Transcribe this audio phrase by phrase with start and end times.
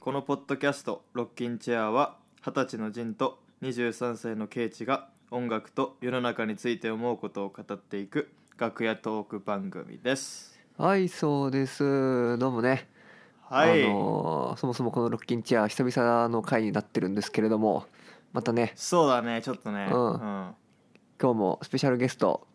[0.00, 10.58] このポッドキャスト「ロッキンチェア」は二十歳のジンと23歳のケイチが音楽と世の中について思うことを語っていく楽屋トーク番組です。
[10.78, 12.38] はいそうです。
[12.38, 12.88] どうもね、
[13.42, 17.84] はい、あのーそもそもこのロッキンチェア久々の回になってるんですけれども
[18.32, 18.72] またね。
[18.74, 19.90] そうだねちょっとね。
[19.92, 20.12] うん。
[20.12, 20.18] うん。
[21.20, 22.46] 今日もスペシャルゲスト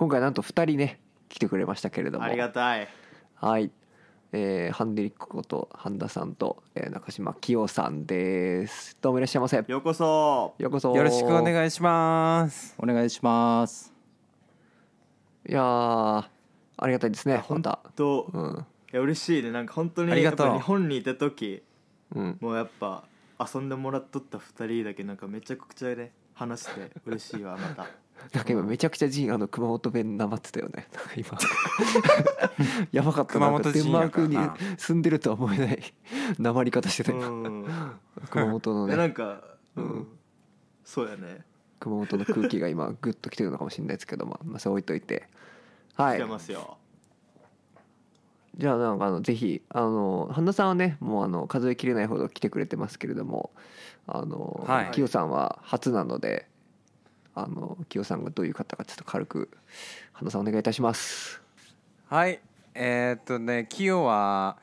[0.00, 0.98] 今回なんと2人ね
[1.28, 2.24] 来てくれましたけれども。
[2.24, 2.88] ありがたい。
[3.34, 3.70] はい、
[4.32, 8.96] えーハンデリックこと半田さんと、えー中島清さんです。
[9.02, 9.58] どうもいらっしゃいませ。
[9.58, 10.54] よようこそ。
[10.58, 10.96] うこそ。
[10.96, 12.74] よろしくお願いします。
[12.78, 13.92] お願いします。
[15.46, 17.80] いやーありがたいですねほんまた。
[17.94, 18.66] とうん。
[18.94, 19.50] いや嬉しいね。
[19.50, 20.46] なんか本当にありがとう。
[20.46, 21.62] やっぱ日本にいた時
[22.14, 22.38] うん。
[22.40, 23.04] もうやっぱ
[23.38, 27.86] 遊んでもらっとった2人だけなんかめちゃくちゃね話して嬉しいわまた
[28.32, 30.88] なんか今めちゃくちゃジンあの熊本弁なまってたよね。
[30.94, 31.38] なんか今。
[32.92, 35.82] やばかった熊本なデン人やからマークにな住んでるとは思えない
[36.38, 37.66] なまり方してた今うん。
[38.30, 39.42] 熊本のでなねんか
[39.76, 40.08] うん。
[40.84, 41.44] そうやね。
[41.78, 45.28] 熊本の空気が今グッときてるのかもしれないですけども、まあ、それ置いといて。
[45.94, 46.18] はい。
[46.18, 46.76] 来てますよ。
[48.56, 53.50] じゃあなんかあのぜひあの半田さんはねもうあの数えきれないほど来てくれてますけれども
[54.06, 54.90] あの、はい。
[54.90, 56.49] キヨさんは初なので
[57.34, 59.50] あのキヨさんがどういう方かちょっと軽く
[60.12, 61.40] 半田さんお願いいたします
[62.08, 62.40] はい。
[62.74, 64.56] えーっとね、キヨは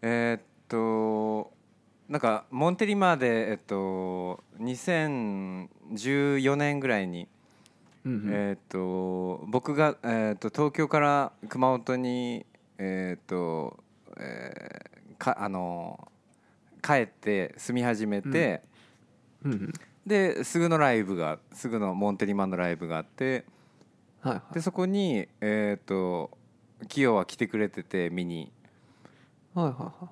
[0.00, 1.52] えーっと
[2.08, 7.28] なんかモンテリマーでえっと2014年ぐらいに、
[8.04, 12.44] うんうんえーっと僕がえーっと東京から熊本に
[12.78, 13.78] えーっと、
[14.16, 16.08] えーかあの
[16.82, 18.62] 帰って住み始めて。
[19.44, 19.72] うんうん
[20.06, 23.44] ですぐのライブがすぐのモンテリマンのライブがあって
[24.20, 24.54] はいはい。
[24.54, 26.30] でそこにえっ、と
[26.88, 28.52] キヨは来てくれてて見に
[29.54, 30.10] はいはいは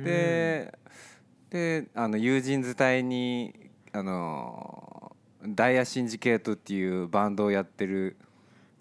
[0.00, 0.04] い。
[0.04, 0.78] で
[1.50, 5.14] であの友人伝いにあの
[5.46, 8.16] ダイヤシンジケートっていうバンドをやってる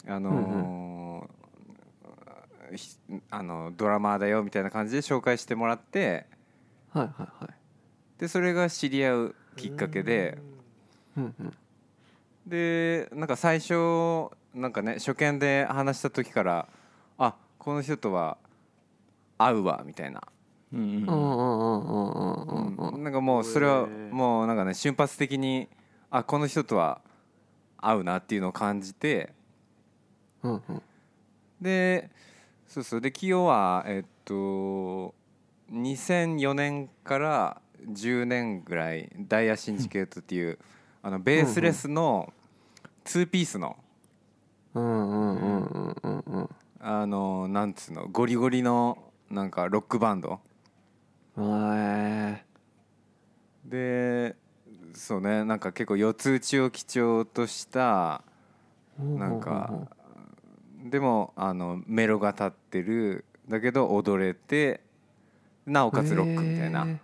[0.07, 1.29] あの、
[2.75, 2.97] ひ
[3.29, 6.25] あのドラマーだよみたいな感じで紹介してもらって
[6.91, 7.53] はいはいはい。
[8.19, 10.39] でそれが知り合うきっかけで、
[11.15, 11.53] うんうん、
[12.47, 16.67] でなんか最初なんかね初見で話した時から
[17.19, 18.37] あこの人とは
[19.37, 20.23] 合うわみたいな。
[20.73, 21.05] なん
[23.11, 25.67] かもうそれはもうなんかね瞬発的に
[26.09, 27.01] あこの人とは
[27.77, 29.33] 合うなっていうのを感じて、
[31.59, 32.09] で
[32.67, 33.01] そうそう。
[33.01, 35.13] で清はえっと
[35.71, 40.59] 2004年から10年ぐらいダイヤシンジケートっていう
[41.01, 42.31] あのベースレスの
[43.05, 43.77] 2ピースの
[44.73, 46.49] うんうんうんうんうんうん
[46.79, 48.97] あのなんつうのゴリゴリの
[49.29, 50.39] なんかロックバンド。
[51.37, 52.43] へ
[53.65, 54.35] で
[54.93, 58.23] そうねなんか結構四つ打ちを基調とした
[58.99, 59.87] なんか
[60.83, 64.81] でもあのメロが立ってるだけど踊れて
[65.65, 66.85] なおかつロックみたいな。
[66.85, 66.99] へ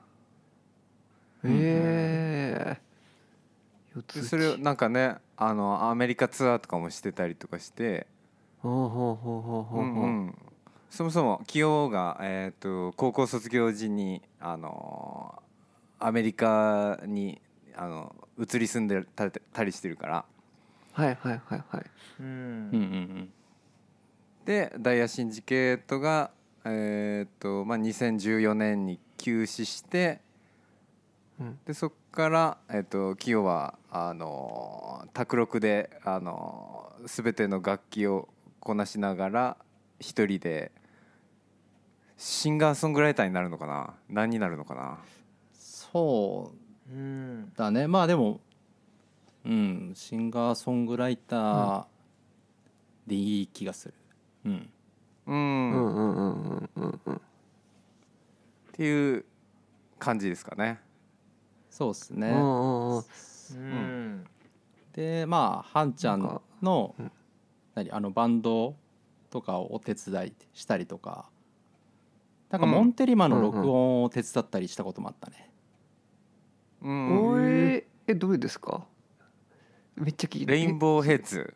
[1.46, 2.80] え
[4.10, 8.08] それをなんかねあのアメリカツアーとかもしてたりとかして。
[8.60, 10.04] ほうほうほうほうほううんほう。
[10.06, 10.36] うん
[10.90, 15.44] そもそも清が、えー、と高校卒業時にあの
[16.00, 17.42] アメリカに
[17.76, 20.26] あの移り住んでたたりしてるから。
[20.94, 21.86] はいはいはいはい。
[22.20, 22.36] うんうんう
[22.76, 23.34] ん。
[24.46, 26.32] でダイヤシンジケートが、
[26.66, 30.20] えーとまあ、2014年に休止して、
[31.40, 31.60] うん。
[31.66, 38.28] でそこから、えー、と清はあの卓録であの全ての楽器を
[38.60, 39.58] こなしながら
[40.00, 40.72] 一人で
[42.18, 43.94] シンガーソングライターになるのかな？
[44.10, 44.98] 何になるのかな？
[45.54, 46.52] そ
[46.92, 48.40] うんうだねまあでも
[49.46, 49.92] うん。
[49.96, 51.86] シンガーソングライター
[53.06, 53.94] でいい気がする。
[54.46, 54.70] うん
[55.28, 57.22] うん、うんっうんうんうんうんうん
[58.74, 59.26] ていう
[60.00, 60.80] 感じですかね。
[61.70, 62.30] そうっすね。
[62.30, 63.04] うんうんうん。
[63.52, 64.26] うん
[64.94, 67.12] でまあハンちゃんなんかのうん
[67.76, 68.76] 何あのバンド
[69.30, 71.30] とかをお手伝いしたりとか
[72.50, 72.74] なんかうん。
[72.74, 75.52] モンテリマの録音を手伝ったりしたこともあったね。
[76.82, 77.30] うん。
[77.34, 78.86] おええどれですか？
[79.96, 80.52] めっちゃ聞いて。
[80.52, 81.54] レインボーヘッズ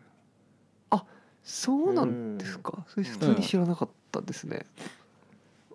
[1.43, 2.85] そうなんですか？
[2.87, 4.65] それ普通に知らなかったですね。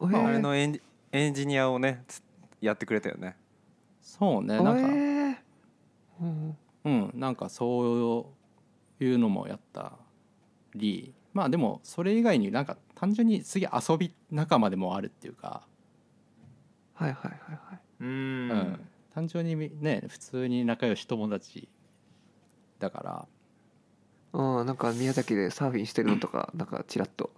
[0.00, 0.80] えまああれのエン
[1.12, 2.22] エンジニアをねつ
[2.60, 3.36] やってくれたよね。
[4.00, 4.80] そうねなんか。
[4.80, 5.36] えー。
[6.20, 6.56] うん。
[6.84, 7.10] うん。
[7.14, 8.30] なんかそ
[9.00, 9.92] ういうのもやった
[10.74, 11.12] り。
[11.34, 15.66] まあでもそれ以外になんか単純に次遊び仲間でもあるっていうか、
[16.94, 17.80] はいはいはいはい。
[18.00, 18.08] うん。
[18.08, 18.88] うん。
[19.14, 21.68] 単純にね普通に仲良し友達
[22.78, 23.28] だから
[24.32, 27.30] うん、なんか宮崎でサーフィンしてるのとか、 なんかちらっと。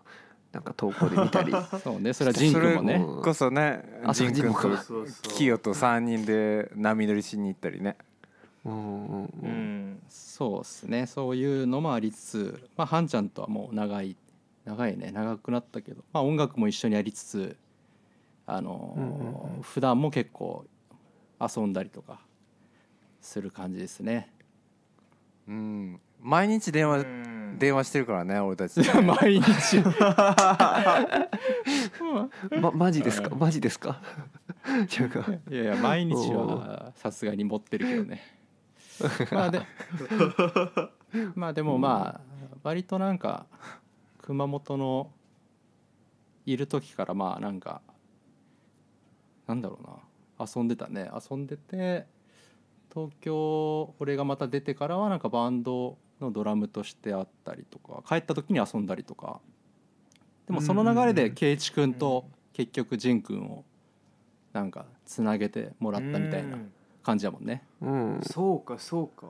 [0.50, 1.52] なんか投稿で見たり。
[1.84, 2.94] そうねそれはジン君もね。
[2.94, 4.68] うんこそねあそうジン君と
[5.34, 7.98] キヨと3人で波乗りしに行ったりね。
[8.64, 9.90] うんうんううん。
[9.92, 11.06] んそうですね。
[11.06, 14.16] そういうのもありつつまあハンちゃんとはもう長い
[14.64, 15.10] 長いね。
[15.12, 17.56] 長くなったけど、まあ、音楽も一緒にやりつつ
[18.46, 19.62] あのーうんうんうん。
[19.62, 20.64] 普段も結構
[21.38, 22.20] 遊んだりとか
[23.20, 24.32] する感じですね。
[25.46, 27.56] うん毎日電話うん。
[27.58, 29.78] 電話してるからね俺たち毎日。
[32.60, 34.00] ま、マジですか、マジですか？
[34.98, 35.24] 違うか。
[35.50, 38.20] いやいや毎日はさすがに持ってるけどね。
[39.32, 39.60] まあで
[41.34, 43.46] まあでもまあ割となんか
[44.22, 45.10] 熊本の
[46.46, 47.80] いる時からまあなんか
[49.46, 49.96] なんだろうな。
[50.54, 51.10] 遊んでたね。
[51.30, 52.06] 遊んでて
[52.92, 59.40] 東京俺がまた出てからはなんかバンドのドラムとしてあったりとか帰った時に遊んだりとか。
[60.46, 63.64] でもその流れで圭一君と結局仁君を
[64.52, 66.72] なんかつなげてもらったみたいなうん。
[67.08, 67.62] 感じだもんね。
[67.80, 68.20] うん。
[68.22, 69.26] そうかそうか。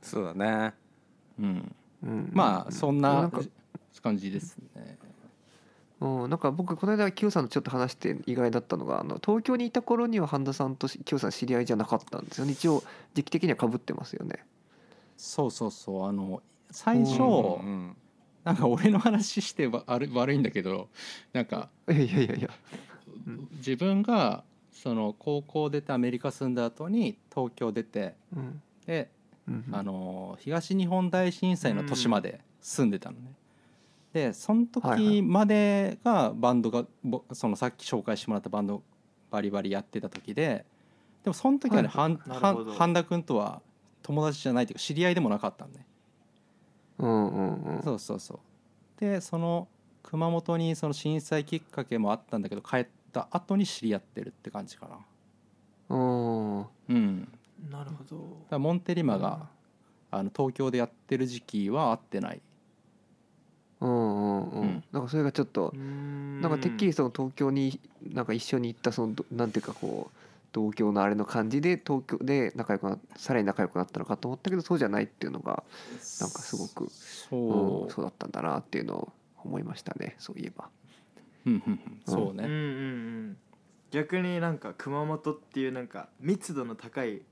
[0.00, 0.72] そうだね。
[1.38, 1.74] うん。
[2.02, 2.30] うん。
[2.32, 3.42] まあそんなんなか
[4.02, 4.98] 感じですね。
[6.00, 12.52] うん、なんか僕この間キヨさんとちょっと話して意外だったのがあの東京にいた頃には半田さんとしキヨさん知り合いじゃなかったんですよね。
[12.52, 12.82] 一応
[13.14, 14.44] 時期的にはかぶってますよね
[15.16, 16.08] そうそうそう。
[16.08, 17.96] あの最初うん
[18.44, 20.88] なんか俺の話してわ悪悪いんだけど
[21.32, 22.50] なんかいやいやいやいや。
[23.56, 28.62] 自分がその高校出てアメリカ住んだ後に東京出てうん。
[28.86, 29.10] で
[29.48, 33.32] うんあの東日本大震災の年まで住んでたのね。
[34.12, 38.82] でその時までがバンドがぼそのさっき紹介してもらったバンド
[39.30, 40.64] バリバリやってた時で
[41.24, 42.18] でもその時はね、半
[42.94, 43.62] 田君とは
[44.04, 45.86] 友達じゃないというか知り合いでもなかったのね。
[46.98, 47.82] うんうんうん。
[47.82, 48.38] そうそうそう。
[49.00, 49.66] でその
[50.02, 54.98] 熊本にその震災きっかけもあったんだけど帰った後に知り合ってるって感じかな。
[55.88, 57.28] うん。
[57.70, 58.46] なるほど。
[58.50, 59.48] らモンテリマが、
[60.10, 62.42] あの東京でやってる時期は会ってない。
[63.80, 64.68] うんうんううん。
[64.68, 67.80] んなんかそれがちょっとななんかてっきりその東京に
[68.12, 70.18] なんか一緒に行ったそのどなんていうかこう
[70.54, 75.64] 同郷のあれの感じで東京で仲良くなさらに仲良くなったのかと思ったけどそうじゃないっていうのが
[76.20, 77.82] なんかすごくそう。
[77.82, 79.12] うん、そうだったんだなっていうのを
[79.44, 80.68] 思いましたねそういえば。
[81.44, 82.00] うんうんうん。
[82.06, 82.60] そうね、うんうんう
[83.32, 83.36] ん。
[83.90, 87.22] 逆になんか熊本っていうなんか密度の高いい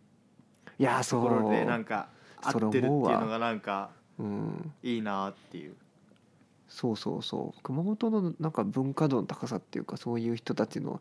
[0.79, 1.23] やーとそう。
[1.23, 2.09] ころでなんか
[2.43, 5.77] 合ってるっていう思うわのがなんかうん、いいなっていう。
[6.69, 7.63] そうそうそう。
[7.63, 11.01] 熊本のなんか文化度の高さっていうかそういう人たちの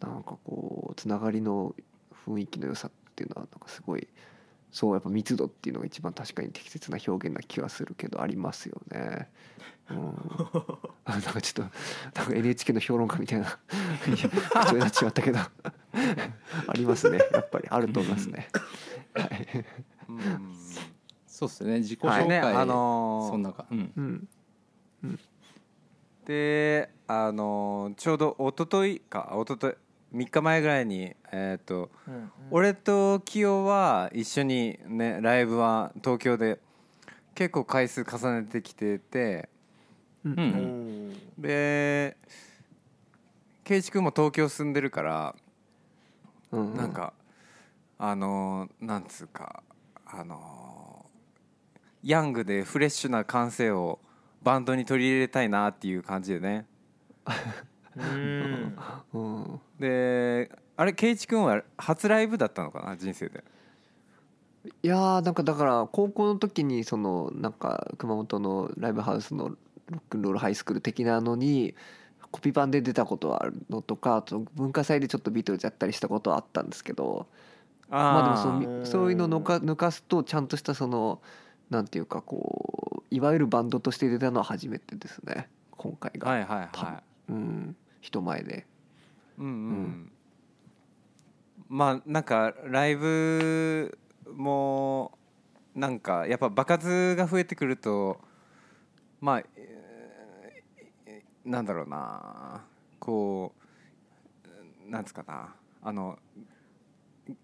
[0.00, 1.74] なんかこうつながりの
[2.26, 4.08] 雰囲気の良さっていうのはなんかすごい
[4.72, 9.28] そうやっぱ密度っていうのが一番確かに適切な表現な気はするけどありますよね。
[9.90, 10.14] うん、
[11.04, 13.58] あなんかちょっとなんか NHK の評論家みたいな
[14.68, 15.38] そうなっちまったけど。
[15.40, 17.18] ありますね。
[17.32, 18.48] やっぱりあると思いますね。
[21.26, 21.78] そうっすね。
[21.78, 22.28] 自己紹介、はい。
[22.28, 23.66] ねあのーそんなか。
[23.70, 24.28] うん。
[25.02, 25.18] うん。
[26.26, 31.90] であのーちょうど一昨日か一昨日3日前ぐらいにえっ、と
[32.50, 36.58] 俺とキヨは一緒にねライブは東京で
[37.34, 39.48] 結構回数重ねてきてて
[40.24, 40.32] うん。
[40.32, 42.16] ううんんで
[43.64, 45.34] 圭一君も東京住んでるから
[46.50, 47.12] うんなんか
[47.98, 49.62] あのーなんつうか
[50.06, 51.10] あのー
[52.02, 54.00] ヤングでフレッシュな感性を
[54.42, 56.66] バンドに取り入れたいなっていう感じでね
[58.00, 58.76] うん。
[59.12, 59.60] うん。
[59.78, 63.44] であれ圭一君は初ライブだったのかな人生で？
[64.82, 69.56] いやーなんかだから高校の時にそのなんか熊本のライブハウスのロ
[69.96, 71.74] ックンロールハイスクール的なのに
[72.30, 77.26] コピー版で出たことはあるのとかあと文化祭でちょっとビートルズやったりしたことはあったんですけど
[77.88, 81.20] まあでもそそういうの抜か抜かすとちゃんとしたその
[81.70, 88.66] なんていうかこういわゆるバンドとして出たのは初めてですね今回が、はいはいはうん人前で。
[89.38, 90.12] いうんうん、うん。
[91.68, 93.98] まあなんかライブ
[94.34, 95.12] も
[95.74, 98.20] なんかやっぱ場数が増えてくると
[99.20, 102.62] まあえーなんだろうな。
[102.98, 103.54] こ
[104.86, 105.54] うなんつうかな。
[105.82, 106.18] あの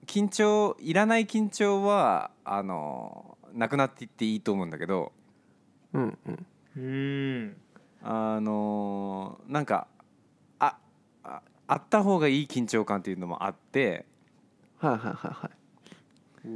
[0.07, 5.13] 緊張いらない緊張はあのなくなっていっていいと思うんだけど。
[5.95, 6.47] うんうん。
[6.77, 7.57] うん。
[8.03, 9.96] あのーなんかあ
[11.69, 14.07] ああった方がいい緊張感っていうのもあって
[14.79, 16.49] はいはいはいはい。
[16.49, 16.51] お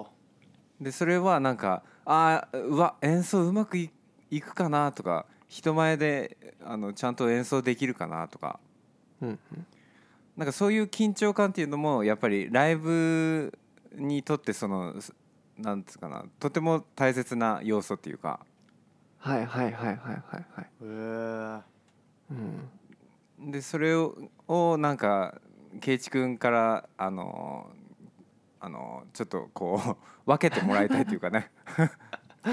[0.00, 0.06] お
[0.80, 3.90] でそれはなんかあーうわ演奏うまくい
[4.30, 8.58] いくかなとか人前であのちゃんと演奏できるかなとか。
[9.20, 9.66] うんうん。
[10.36, 13.52] なんかそういう緊張感っていうのもやっぱりライブ
[13.94, 15.14] にとってそのす
[15.58, 18.40] なんつうかなとても大切な要素っていうか。
[19.18, 20.64] はいはいはいはいはいはい。
[20.64, 20.86] へえ
[22.30, 22.70] うん
[23.50, 25.40] でそれををなんか
[25.80, 27.70] 圭一君からあの
[28.60, 29.96] あのちょっとこう
[30.30, 31.50] 分けてもらいたいっていうかね、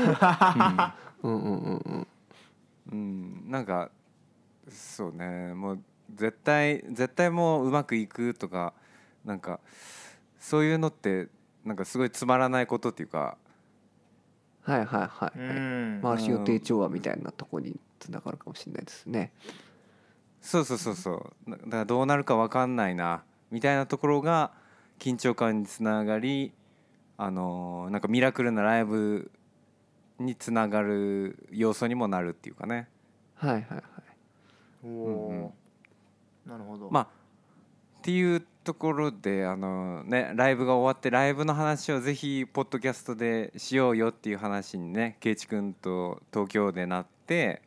[1.24, 1.32] うん。
[1.32, 1.42] うん。
[1.44, 1.82] うん。
[1.86, 2.08] うん
[2.92, 3.92] うん、なんか
[4.70, 5.54] そうね。
[5.54, 5.84] もう
[6.16, 8.74] 絶対絶対もううまくいくとか
[9.24, 9.60] なんか
[10.40, 11.28] そういうのって
[11.64, 13.38] なんかすごいつまらないことっていうか
[14.64, 15.60] はいはいはい、うはい。
[15.60, 16.02] ん。
[16.02, 19.32] 回し予定調和みたいなとこにつながるかもしれないですね
[20.42, 21.12] そうそうそうそ
[21.48, 21.52] う。
[21.52, 24.52] だだからどうなるか分かんないなみたいなところが
[25.00, 26.54] 緊張感につながり
[27.18, 29.32] あのーなんかミラクルなライブ
[30.20, 32.88] につながる要素にもなるっていうかね。
[33.36, 33.84] はいはいはい。
[34.84, 35.44] おうん。
[35.46, 35.54] お
[36.46, 36.90] なるほど。
[36.90, 37.04] まあ
[38.00, 47.62] っていうところであのねライブが終わってライブの話をぜひポッドキャストでしようよっていう話にね圭一君と東京でなって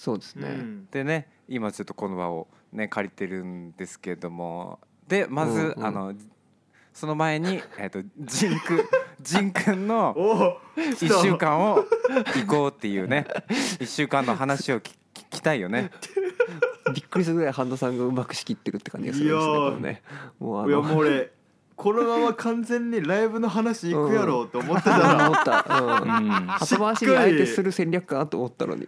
[0.00, 0.88] そうですね、うん。
[0.90, 4.80] でね今ちょっとこの場をね借りてるんですけども。
[5.06, 5.84] でまず、うんうん。
[5.84, 6.14] あの
[6.94, 8.88] その前に、えー、とジンク
[9.20, 11.84] ジン君のおお1週間を
[12.34, 13.26] 行こうっていうね。
[13.50, 15.90] 1週間の話を聞聞きたいよね。
[16.94, 20.02] びっくりするぐらい半田さんがうまく仕切ってるって感じがするんですね
[20.40, 21.30] もうあいやのもう俺
[21.80, 28.86] このまま完全にライブの話行くやろうと思ってたあら、思った、うん、うん後回しに相手する戦略かなと思ったのに。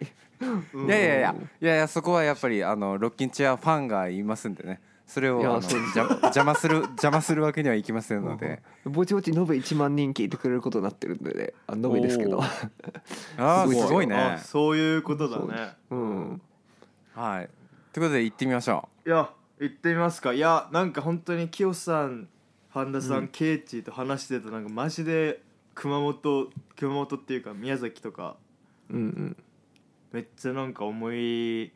[0.74, 0.86] うん。
[0.86, 4.82] いやいやいやいやいやそこはやっぱりあのロッキンチェアファンがいますんでね。
[5.06, 8.60] それをそう邪邪魔する邪魔するわけにはいきませんので。
[8.84, 11.54] ぼちぼち延べ1万人聞いてくれることになってるんでね。
[11.66, 12.40] あ延べですけど。
[12.40, 12.42] お
[13.40, 14.16] ああすごいすごいね。
[14.16, 15.72] あそういうことだね。
[15.88, 16.42] うん。
[17.14, 17.48] はい。
[17.94, 19.30] ということで行ってみましょいや
[19.60, 20.34] 行ってみますか。
[20.34, 22.28] いやなんか本当に清さん
[22.72, 25.42] 半田さん、ケイチと話してたなんかマジで
[25.74, 28.36] 熊本熊本っていうか宮崎とか
[28.90, 29.36] うんうん。
[30.12, 31.72] めっちゃなんか思い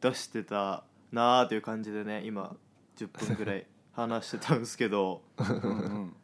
[0.00, 2.54] 出してたなあという感じでね今
[2.96, 5.22] 10分ぐらい 話してたんですけど。
[5.38, 5.66] う、うんう
[6.04, 6.16] ん。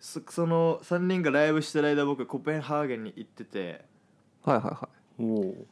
[0.00, 3.84] そその3人がライブしてる間僕コペンハーゲンに行ってて。
[4.44, 5.66] はいはいはおお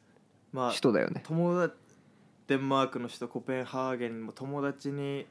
[0.52, 1.23] まあい首都だよね。
[1.25, 1.75] 友達
[2.47, 5.26] デンマークの首都コペンハーゲンも友達に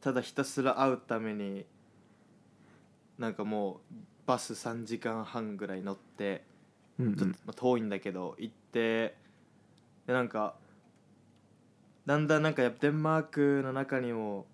[0.00, 1.64] ただひたすら会うために
[3.18, 3.94] なんかもう
[4.26, 6.44] バス3時間半ぐらい乗って
[6.98, 9.16] ちょっとまあ遠いんだけど行って
[10.06, 10.54] でなんか
[12.06, 14.46] だんだんなんかやっぱデンマークの中にも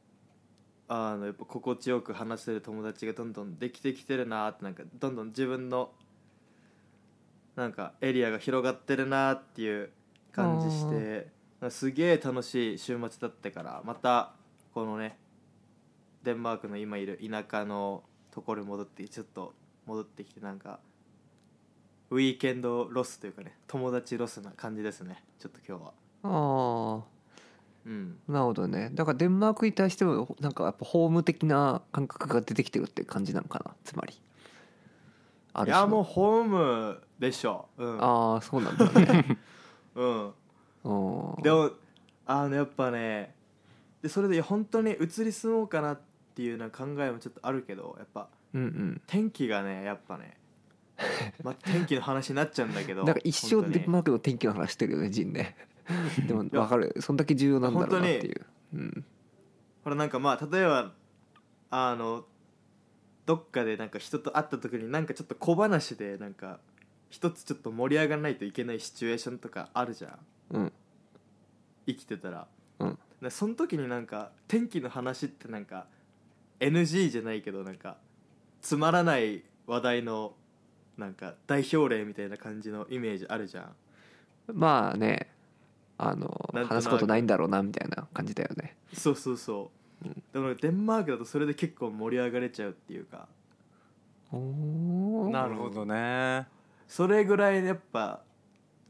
[0.88, 5.90] あのやっぱ心地よく話せる友達がどんどんできてきてるなってなんかどんどん自分の
[7.56, 9.90] なんかエリアが広がってるなっていう
[10.32, 11.28] 感じして
[11.70, 14.32] すげえ楽しい週末だったからまた
[14.74, 15.16] このね
[16.24, 19.52] デンマークの今いる田舎のところに戻ってちょっと
[19.86, 20.80] 戻ってきてなんか
[22.10, 25.22] ウィーケンドロスというかね友達ロスな感じですね。
[25.38, 25.92] ちょっと今日は。
[26.22, 27.04] ああ
[27.86, 28.18] うん。
[28.26, 28.90] なるほどね。
[28.94, 33.74] だからデンマークに対してもなんかやっぱホーム的な感覚が出てきてるって感じなのかな。
[33.84, 34.14] つまり。
[35.52, 37.68] あいやもうホームでしょ。
[37.76, 38.02] うん。
[38.02, 39.38] ああそうなんだね。
[39.94, 40.26] うん。
[40.26, 40.28] う
[41.38, 41.70] んでも
[42.26, 43.34] あのやっぱね
[44.02, 49.02] でそれで本当に移り住もうかなっていうな考えもちょっとあるけどやっぱうんうん。
[49.06, 50.36] 天気がねやっぱね
[51.42, 55.56] まあ天気の話になっちゃうんだけど なんか一生デンマークの天気の話してるよねジンね。
[56.26, 56.94] でもや分かる。
[57.00, 58.46] そんだけ重要なんだろうなっていう。
[58.74, 59.04] うん。
[59.82, 60.94] ほらなんかまあ例えば
[61.70, 62.26] あの
[63.26, 66.60] どっかでなんか人と会った時になんかちょっと小話でなんか
[67.10, 70.18] 一つちょっと盛り上がらないといけないシチュエーションとかあるじゃん。
[70.50, 70.72] うん。
[71.86, 72.48] 生きてたら、
[72.78, 72.98] うん。
[73.20, 75.86] でその時になんか天気の話ってなんか
[76.61, 77.96] NG じゃないけどなんか
[78.61, 80.34] つまらない話題の
[80.96, 83.75] なんか代表例みたいな感じのイメージあるじゃん。
[84.52, 85.28] まあね
[85.99, 86.84] あのなんとなく。
[86.84, 88.76] 話すことないんだろうなみたいな感じだよね。
[88.92, 89.70] そうそうそ
[90.02, 93.26] う、うんでもデンマークだとそれで結構盛り上がれちゃうっていうか。
[94.32, 95.30] おー。
[95.30, 96.46] なるほどね。
[96.87, 98.23] それぐらいやっぱ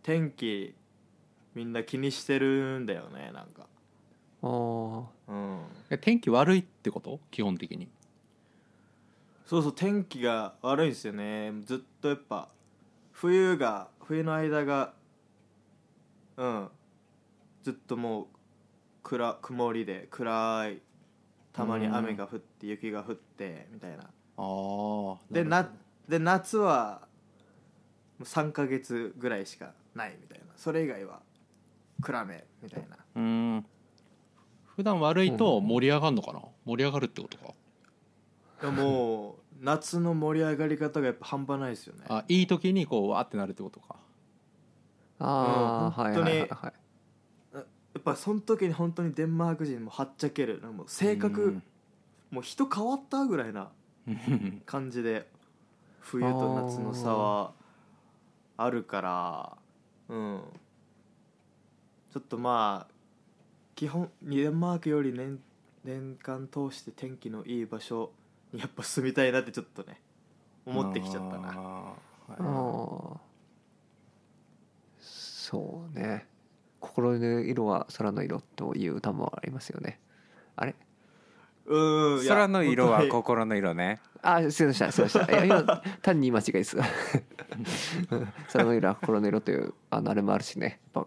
[0.03, 0.75] 天気
[1.55, 3.67] みんな気にしてるんだよねなんか
[4.47, 5.05] あー。
[5.29, 5.59] うん。
[5.91, 7.19] え天気悪いってこと？
[7.31, 7.89] 基本的に。
[9.47, 11.53] そうそう天気が悪いんですよね。
[11.65, 12.49] ずっとやっぱ
[13.13, 14.93] 冬が冬の間が
[16.37, 16.69] うん。
[17.63, 18.27] ずっともう
[19.03, 20.83] 暗曇りで暗い
[21.53, 24.05] たまに雨が降って雪が降ってみたいな。
[24.05, 25.71] ああでな
[26.09, 27.03] で夏は
[28.19, 30.45] もう3ヶ月ぐらいしかないみたいな。
[30.57, 31.21] それ以外は
[32.03, 32.99] 暗めみたいな。
[33.17, 33.67] うん
[34.77, 36.41] 普段悪いと盛り上がるのかな？
[36.65, 37.53] 盛り上がるってことか？
[38.63, 42.05] でももう夏の盛り上がり方がやっぱ半端ないですよね。
[42.09, 43.97] あいい時にこうわーってなるってことか。
[45.21, 46.73] ああ、うんはいはいはい本はい。
[47.55, 47.61] や
[48.01, 51.61] っぱその時に本当にデンマーク人もはっちゃけるもう性格
[52.31, 53.69] もう人変わったぐらいな
[54.09, 55.29] う ん感じで
[56.01, 57.53] 冬と夏の差は
[58.57, 59.57] あるから
[60.09, 60.41] うん。
[62.13, 62.94] ちょっとまあ
[63.85, 65.39] 基本デンマークより年
[65.85, 68.13] 年間通して天気のいい場所
[68.51, 70.01] にやっぱ住みたいなってちょっとね
[70.65, 71.53] 思ってきちゃったな。
[71.55, 73.21] あはあ
[74.99, 76.27] そうね。
[76.81, 80.01] 心の色は空の色という歌もありますよね。
[80.57, 80.75] あれ？
[81.67, 84.01] うん空の色は心の色ね。
[84.23, 85.29] あすいませんすいません。
[85.29, 86.79] いや今単に間違いです。
[88.51, 90.81] 空の色は心の色というあのあれもあるしね。
[90.95, 91.07] やっぱ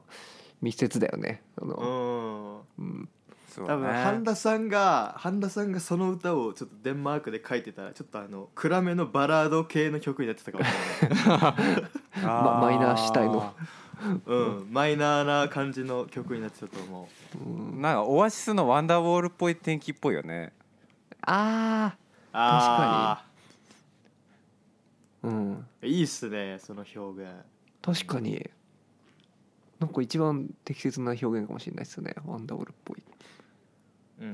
[0.62, 1.42] 密接だよね。
[1.58, 1.76] その、
[2.80, 3.10] うん。
[3.66, 10.70] 多分半田さんが半田さんがその歌をちょっとデンマークで書いてたらちょっとあの暗めのバラード系の曲になってたかもし
[11.02, 12.22] れない。
[12.24, 13.54] まマイナー主体の。
[14.28, 17.10] うん、マイナーな感じの曲になってたと思
[17.44, 17.50] う。
[17.50, 17.82] ん。
[17.82, 20.54] なんかオアシスのワンダーウォールっぽい天気っぽいよね。
[21.22, 22.00] あう
[22.34, 23.26] ああ
[25.24, 25.66] うん。
[25.82, 27.32] ーいいっすねその表現。
[27.82, 28.48] 確かに
[29.80, 32.16] なんか一番適切な表現かもしれないですよね。
[32.26, 33.04] ワンダーウォールっぽい。
[34.22, 34.28] うん。
[34.28, 34.34] うう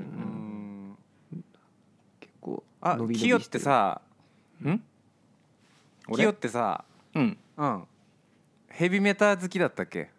[0.90, 1.44] ん
[2.20, 4.00] 結構あ伸び伸びキヨっしてさ
[4.62, 4.80] ん？
[6.14, 6.84] キヨってさ
[7.14, 7.36] うん。
[7.56, 7.84] うん。
[8.68, 10.10] ヘビメタ好きだったっけ？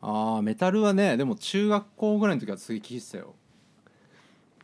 [0.00, 3.34] ああメタルはねでも中学校ぐらいの時はすげえ聴いてたよ。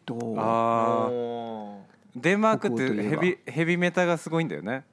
[0.07, 0.39] どう？
[0.39, 4.85] ああデンマークってヘビヘビメタがすごいんだよね。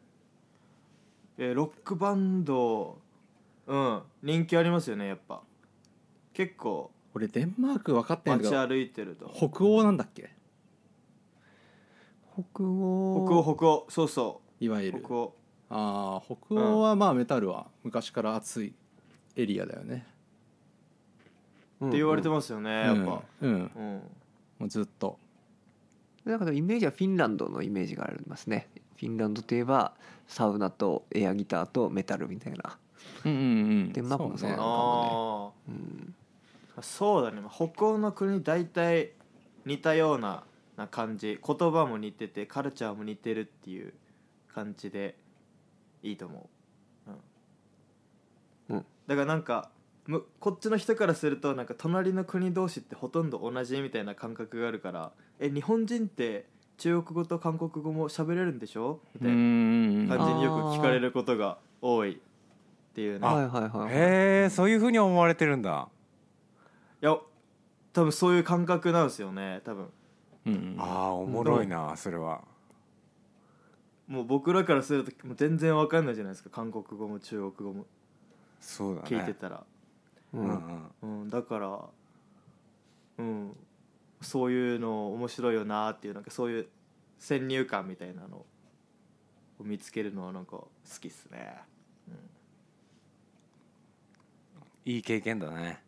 [1.38, 3.00] えーロックバンド
[3.68, 4.02] うん。
[4.24, 5.42] 人気ありますよねやっぱ。
[6.34, 6.92] 結構。
[7.14, 9.30] 俺デンマーク分かってんだけど街歩いてると。
[9.34, 10.32] 北欧なんだっけ？
[12.34, 13.86] 北北欧欧北欧。
[13.90, 15.00] そうそいわゆる。
[15.00, 15.36] う北欧。
[15.70, 18.74] ああ北欧はまあメタルは昔から熱い
[19.36, 20.06] エリアだよね。
[21.86, 23.24] って言われてまますよねやっぱ。
[23.42, 23.72] うん、うん。
[23.76, 24.02] うん
[24.60, 25.18] もうずっと。
[26.24, 28.70] なんかでもイメージはフィンランドのイメージがありますね。
[28.96, 29.96] フィンランドといえば
[30.28, 32.78] サウナとエアギターとメタルみたいな
[33.26, 33.44] うんうんう
[33.86, 33.94] ん。
[33.94, 34.62] デンマークもそうなね。
[34.62, 36.16] のあうん
[36.78, 37.42] あそうだね。
[37.50, 39.12] 北欧の国大体
[39.66, 40.44] 似たような
[40.78, 41.40] な感じ。
[41.46, 43.94] 言葉も似ててカルチャーも似てるっていう
[44.54, 45.16] 感じで
[46.02, 46.50] いいと思
[47.08, 47.12] う、
[48.70, 48.78] うん。
[48.78, 48.86] うん。
[49.08, 49.70] だからなんか
[50.08, 59.00] むこっちの人からするとなんか隣の国同士ってほとんど同じみたいな感覚があるからえ日本人って中国語と韓国語も喋れるんでしょ？
[59.14, 62.20] みたいな感じによく聞かれることが多い
[62.92, 63.26] っていうね。
[63.26, 63.94] はいはいはいはい。
[63.94, 65.88] へえそういうふうに思われてるんだ。
[67.02, 67.18] いや
[67.94, 69.90] 多分そういう感覚なんですよね多分。
[70.46, 70.76] うんうん。
[70.78, 72.42] ああおもろいなそれは。
[74.08, 77.86] もう僕らからするともう全然わかんないじゃないですか韓国語も中国語も。
[78.60, 79.08] そうだね。
[79.08, 79.64] 聞いてたら、
[80.34, 81.22] ううんんうん。
[81.22, 81.80] うん、だから
[83.18, 83.56] うん
[84.22, 86.68] そういうの面白いよなっていうなんかそういう
[87.18, 88.46] 先入観みたいなのを
[89.64, 91.56] 見つけるのはなんか好きっすね、
[94.86, 95.82] いい経験だね。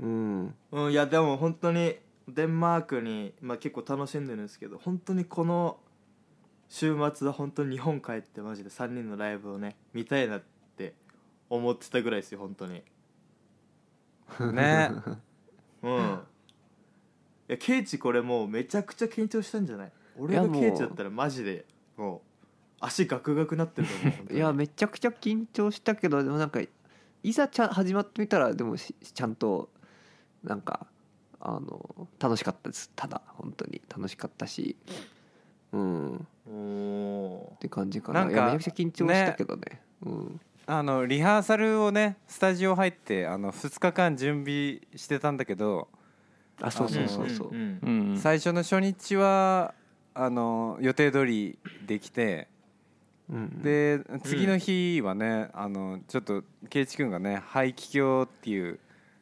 [0.00, 0.54] うん。
[0.72, 1.96] うんうん、いやでも本当に
[2.28, 5.78] デンマークに、まあ、結構楽しんでるんですけど本当にこの
[6.68, 10.42] 週末は本当に日本帰ってマジで3人のライブをね見たいなっ
[10.76, 10.94] て
[11.48, 12.82] 思ってたぐらいですよ本当に。
[14.52, 14.90] ね。
[15.82, 16.20] うん。
[17.48, 19.92] いやケイチこれもうめちゃくちゃ緊張したんじゃない？
[20.18, 21.64] 俺がケイチだったらマジで
[21.96, 22.20] もう
[22.80, 24.38] 足ガクガクなってると思う本当に。
[24.38, 26.60] いやめちゃくちゃ緊張したけどでもなんか
[27.22, 29.68] いざちゃん始まってみたらでもしちゃんと
[30.44, 30.86] なんか
[31.40, 32.90] あの楽しかったです。
[32.96, 34.76] ただ本当に楽しかったし。
[35.72, 36.16] うん。
[36.16, 38.20] って感じかな。
[38.20, 39.80] なんかいやめちゃくちゃ緊張したけどね。
[40.04, 40.40] うん。
[40.66, 45.88] あのリハーサルをねスタジオ入ってあの2日間準備してたんだけど
[46.60, 47.50] あそうそうそうそう。
[47.52, 49.74] うん最初の初日は
[50.14, 52.57] あの予定通りできてうん
[53.30, 58.78] で次の日はね、あのちょっと圭一君がね肺気胸っていう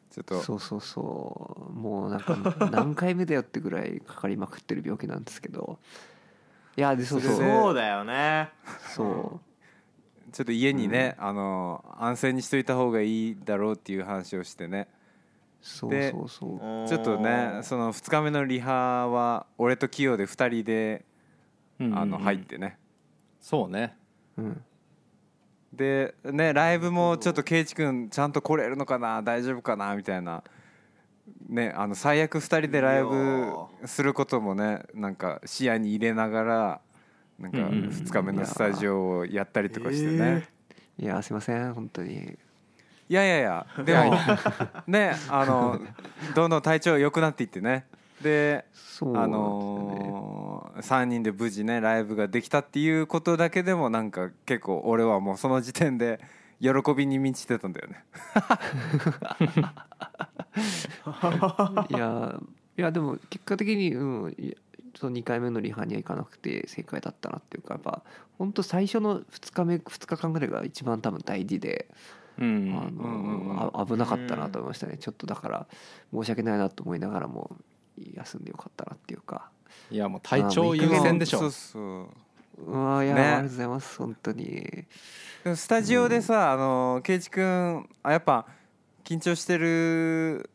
[0.09, 0.41] ちょっと。
[0.41, 1.73] そうそうそう。
[1.73, 2.35] もうなんか
[2.71, 5.77] 何回目だよってぐらいかかりまくってる病気なんですけど。
[6.77, 7.35] いやでそうそう。
[7.35, 8.49] そうだよね。
[8.95, 9.41] そ
[10.31, 14.87] ちょっと家にね、あの安静にしといた方がいいだろうっていう話をしてね。
[15.61, 16.45] そうでそうそ
[16.85, 16.87] う。
[16.87, 21.05] ちょっとねその2日目のリハは俺とキヨで2人で
[21.79, 22.77] あの入ってね
[23.47, 23.95] そうね。
[24.37, 24.61] うん。
[25.71, 30.43] でねライブもちょっとケイチ君ちゃんと来れるのかな大丈夫かなみたいな。
[31.47, 33.53] ねあの最悪2人でライブ
[33.85, 36.81] することもねなんか視野に入れながら
[37.39, 37.89] なんかうんうんうん。
[37.89, 40.49] 2日目のスタジオをやったりとかしてね。
[40.99, 42.37] いやすいません本当に。
[43.07, 44.13] いやいやいやでも
[44.87, 45.79] ねあの
[46.35, 47.87] どんどん体調良くなっていってね。
[48.21, 50.09] であそうなんですよね。
[50.09, 56.19] のー、3人で無事ねライブができたっていうことだけでもなんか結構俺はもうその時点で
[56.59, 58.03] 喜びに満ちてたんだよね。
[61.89, 62.39] いや
[62.77, 64.35] いやでも結果的に、うん、
[64.95, 68.03] その2回目のリハには行かなくて正解だったなっていうかやっぱ
[68.37, 71.87] 本当最初の2日目2日間ぐらいが一番多分大事で、
[72.39, 72.73] うん。
[72.75, 74.97] あのあ危なかったなと思いましたね。
[74.97, 75.67] ちょっとだから
[76.13, 77.55] 申し訳ないなと思いながらも
[78.13, 79.49] 休んでよかったなっていうか
[79.91, 81.39] いやもう体調優先でしょ。
[81.39, 83.21] そうそううわいや、ね。
[83.21, 84.85] ありがとうございます本当に。
[85.55, 88.45] スタジオでさ、あのケイチ君あやっぱ
[89.03, 90.49] 緊張してる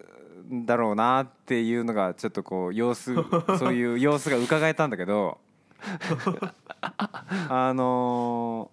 [0.53, 3.15] んだろうなっていうのがちょっとこう様子
[3.59, 5.39] そういう様子が伺えたんだけど。
[7.49, 8.71] あの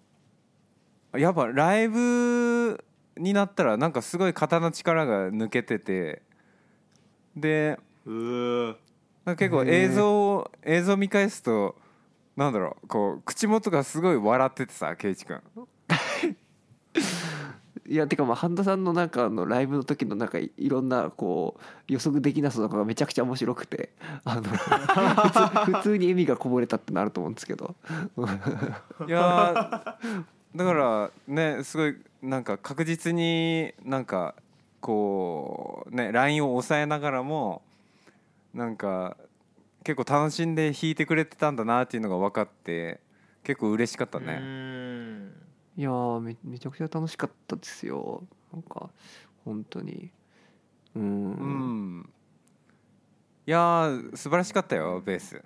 [1.12, 2.84] やっぱライブ
[3.16, 6.22] になったらなんかすごい肩の力が抜けてて。
[7.36, 7.78] で
[9.24, 11.76] 結構映像を映像見返すと
[12.36, 15.40] なんだろうこう口元がすごい笑っててさケイチ君。
[17.86, 23.90] いやてかまあ半田さんのなんかあのライブの時のなんかいいろんなこう予測できなさとかがめちゃくちゃ面白くて
[24.24, 27.74] あの普通 普通に笑みがこぼれたってなると思うんですけど。
[29.06, 34.34] いやーだからねすごいなんか確実になんか
[34.80, 37.62] こうねラインを抑えながらも
[38.54, 39.16] なんか
[39.84, 43.00] 結構楽しんで弾いてくれてたんだなっていうのが分かって
[43.44, 44.40] 結構嬉しかったうね。
[45.76, 48.24] いやーめめちゃくちゃ楽しかったですよ。
[48.52, 48.90] なんか
[49.44, 50.10] 本当に。
[50.94, 51.32] うん。
[51.32, 51.44] う
[52.00, 52.10] ん。
[53.46, 55.42] いやー素晴らしかったよベース。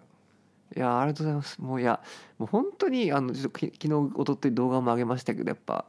[0.77, 1.61] いやーありがとうございます。
[1.61, 2.01] もういや
[2.39, 5.85] もう本当にあのちょっとき昨日一昨日動画も上げましたけどやっぱ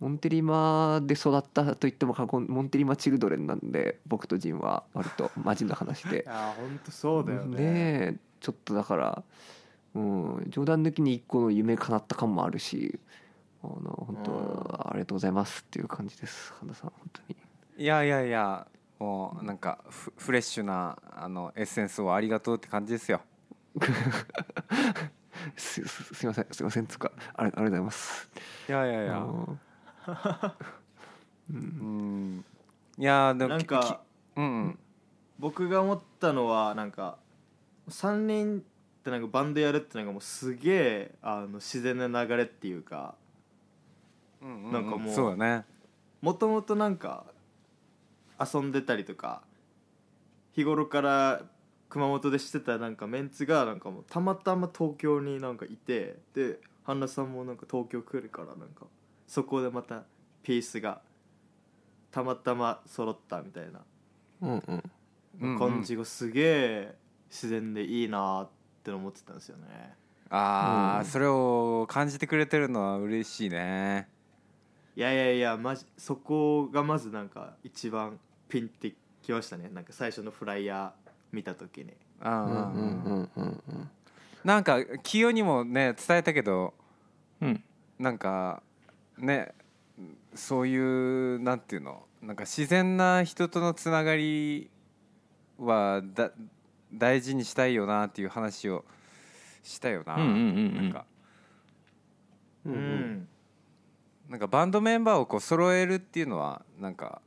[0.00, 6.22] モンテリマで育ったと言っても過言モンテリマチルドレンなんで僕とジンは割とマジな話で。
[6.24, 7.56] いや本当そうだよね。
[7.58, 9.22] えちょっとだから、
[9.94, 13.00] うん、冗談抜きに一個の夢叶った感もあるし
[13.64, 17.36] あの本当ありがとうございますっていう感じです花さん本当に。
[17.76, 18.68] いやいやいや
[19.00, 23.20] もうなんかフフレッシュなあのエッセンスをありがとうって感じですよ。
[25.56, 28.30] すすすいませんすいませんつうかありありがとうございます。
[28.68, 29.26] いやいやいや。
[31.50, 32.44] うん。
[32.98, 34.00] いやーでもなんか
[34.34, 34.78] きうんうん。
[35.38, 37.18] 僕が思ったのはなんか
[37.88, 38.62] 3人っ
[39.04, 43.14] てなんかバンドやるってなんかもうすげえあの自然な流れっていうか
[44.42, 44.72] うんうん。
[44.72, 45.64] なんかもうそうだね。
[46.20, 47.24] もともとなんか
[48.40, 49.42] 遊んでたりとか
[50.52, 51.42] 日頃から
[51.88, 58.86] 熊本でしてたなんかメンツがなんかもうたまたま東京になんかいてで半田さんもなんか東京来るからなんか
[59.28, 60.02] そこでまた
[60.42, 61.02] ピースが
[62.10, 63.80] たまたま揃ったみたいな。
[64.40, 64.62] うんうん。
[65.40, 66.94] うんうん感じがすげえ
[67.30, 68.48] 自然でいいなっ
[68.82, 69.94] て思ってたんですよね。
[70.30, 71.04] ああ、うん。
[71.04, 74.08] それを感じてくれてるのは嬉しいね。
[74.96, 79.70] いやいやいやマジそこがまずなんか一番ピンってきましたね。
[79.72, 81.92] なんか最初のフライヤー見た時に。
[82.20, 83.90] あーうんうんうんうんうん。
[84.42, 86.74] なんか清にもね伝えたけど
[87.40, 87.62] うん。
[87.98, 88.62] なんか
[89.18, 89.54] ね
[90.34, 94.70] そういうなんていうのなんか自然な人とのつながり
[95.58, 96.30] はだ
[96.92, 98.84] 大事にしたいよなっていう話を
[99.62, 100.76] したよな、うんうんうんうん。
[100.76, 101.04] なんか。
[102.64, 103.28] うんうん。
[104.28, 107.20] なんかバンドメンバーをこう揃えるっていうのはなんか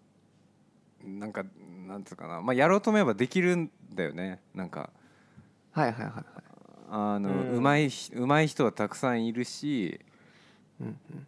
[1.03, 1.43] なんか
[1.87, 2.41] なんつうかな。
[2.41, 4.39] まあやろうと思えばできるんだよね。
[4.53, 4.89] なんか。
[5.71, 6.25] はいはいはいはい。
[6.89, 10.01] あの、うんうまいひうまい人はたくさんいるし
[10.79, 11.27] うんうん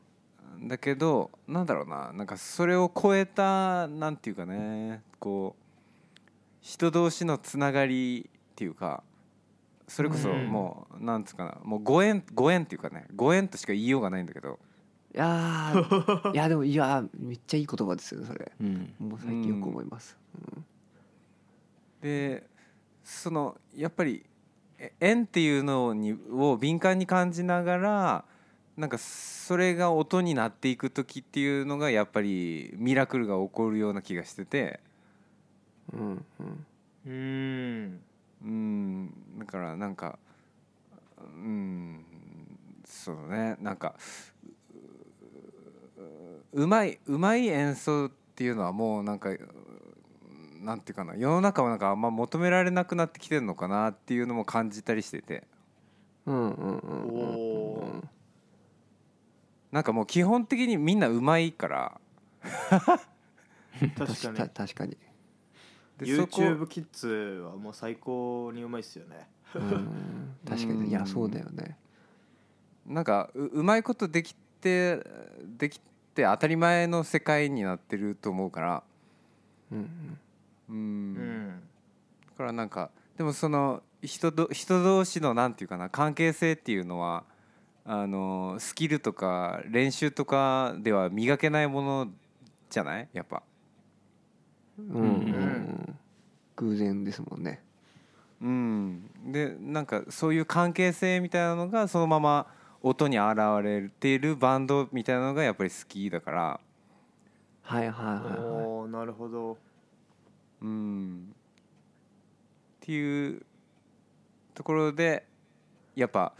[0.67, 5.63] だけどなんだろうななんかそれを超えたなんていうかねこう
[6.61, 9.03] 人同士のつながりっていうか
[9.87, 10.47] それこそうん。
[10.47, 14.59] もう、なんつうかなもうご縁ご縁っていうかねご縁としか言いようがないんだけど。
[15.13, 18.51] いやー いやでもいやめっちゃいい言葉ですよねそれ。
[18.59, 18.93] うん。
[18.99, 20.65] もう最近よく思います、うん。
[22.01, 22.47] で
[23.03, 24.25] そのやっぱり
[24.79, 28.25] え縁っていうのにを敏感に感じながら
[28.75, 34.79] なんかそれが音になっていく時っていうのがやっぱりミラクルが起こるような気がしてて。
[35.91, 36.65] うんうん。
[37.05, 38.01] うん。
[38.43, 39.39] うん。
[39.39, 40.17] だからなんか
[41.21, 42.05] うん。
[42.85, 43.57] そうね。
[43.61, 43.95] なんか
[46.51, 49.29] ううまいうまい演奏っていうのはもうなんか
[50.61, 51.15] なんていうかな。
[51.15, 55.43] 世の中はなんかあんま求められなくなってきてるのかなっていうのも感じたりしてて。
[56.25, 58.09] うんうんうんうん
[59.73, 61.99] なんかもう基本的にみんなうまいから。
[62.43, 64.37] 確か確に。
[64.37, 64.97] か確かに。
[65.99, 69.27] YouTube キッズはもう最高にうまいっすよね。
[69.55, 70.89] うん確かに。
[70.89, 71.75] いやそうだよね。
[72.85, 75.03] なんかううまいことできて
[75.57, 75.79] でき
[76.13, 78.83] て当たり前の世界になってると思うから。
[79.71, 80.19] うん。
[80.69, 80.75] うん。
[80.75, 81.63] うん。
[82.29, 87.23] だからなんかでもその人ど人同士のなんていうかな関係性っていうのは
[87.85, 92.11] あのスキルとか練習とかでは磨けないもの
[92.69, 93.09] じゃない？
[93.13, 93.43] やっぱ。
[94.77, 94.95] うん。
[94.95, 95.99] うん
[96.55, 97.61] 偶然ですもんね。
[98.41, 99.09] うん。
[99.31, 102.47] でなんかそういう関係性みたいなのがそのまま
[102.81, 106.59] 音に現れているバンドみたいなのがやっぱり好きだから。
[107.63, 108.65] はいはいはいはい。
[108.65, 109.57] おおなるほど。
[110.61, 111.33] うん。
[111.33, 111.35] っ
[112.81, 113.45] ていう
[114.53, 115.25] ところで
[115.95, 116.33] やっぱ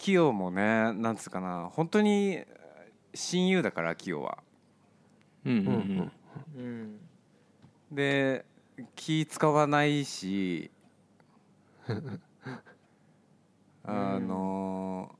[0.00, 2.42] キヨもねなんつうかな本当に
[3.12, 4.38] 親友だからキヨは。
[5.44, 5.72] うんうんううん。
[5.76, 6.12] ん
[6.56, 7.00] うん。
[7.92, 8.46] で
[8.96, 10.70] 気使わないし
[13.84, 15.14] あの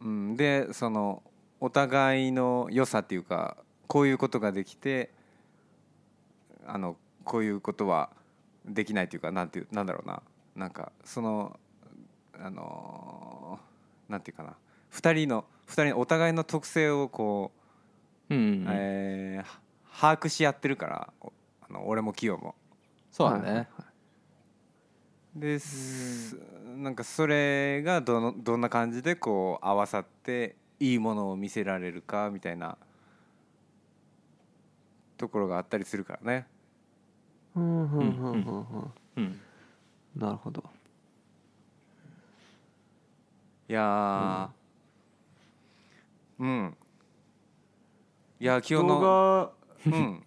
[0.00, 1.22] うんでその
[1.58, 5.10] お互いの良さっていうかこういうことができて
[6.66, 8.10] あのこういうことは
[8.66, 10.22] できないっていうかなんていうなんだろうな。
[10.54, 11.58] なんかその
[12.40, 13.58] あの
[14.08, 14.56] なんていうかな。
[14.90, 17.52] 二人の二人お互いの特性をこ
[18.30, 19.66] ううんうんえー
[20.00, 22.54] 把握し合ってるからおあの俺もキヨも。
[23.10, 23.54] そうだはいはい。
[23.54, 23.68] ね
[25.34, 26.38] です。
[26.76, 32.76] なんかそれがどのどんな感じでこう合わさっていいものを見せられるかみたいな
[35.16, 36.46] ところがあったりするからね。
[37.54, 38.04] うんうんうん。
[38.04, 38.14] うん。
[38.16, 38.92] うん。
[39.16, 39.40] うん。
[40.16, 40.62] なるほど
[43.68, 44.66] いやー。
[46.38, 46.76] うん、
[48.38, 49.52] いやキヨ動の画。
[49.86, 50.22] うん。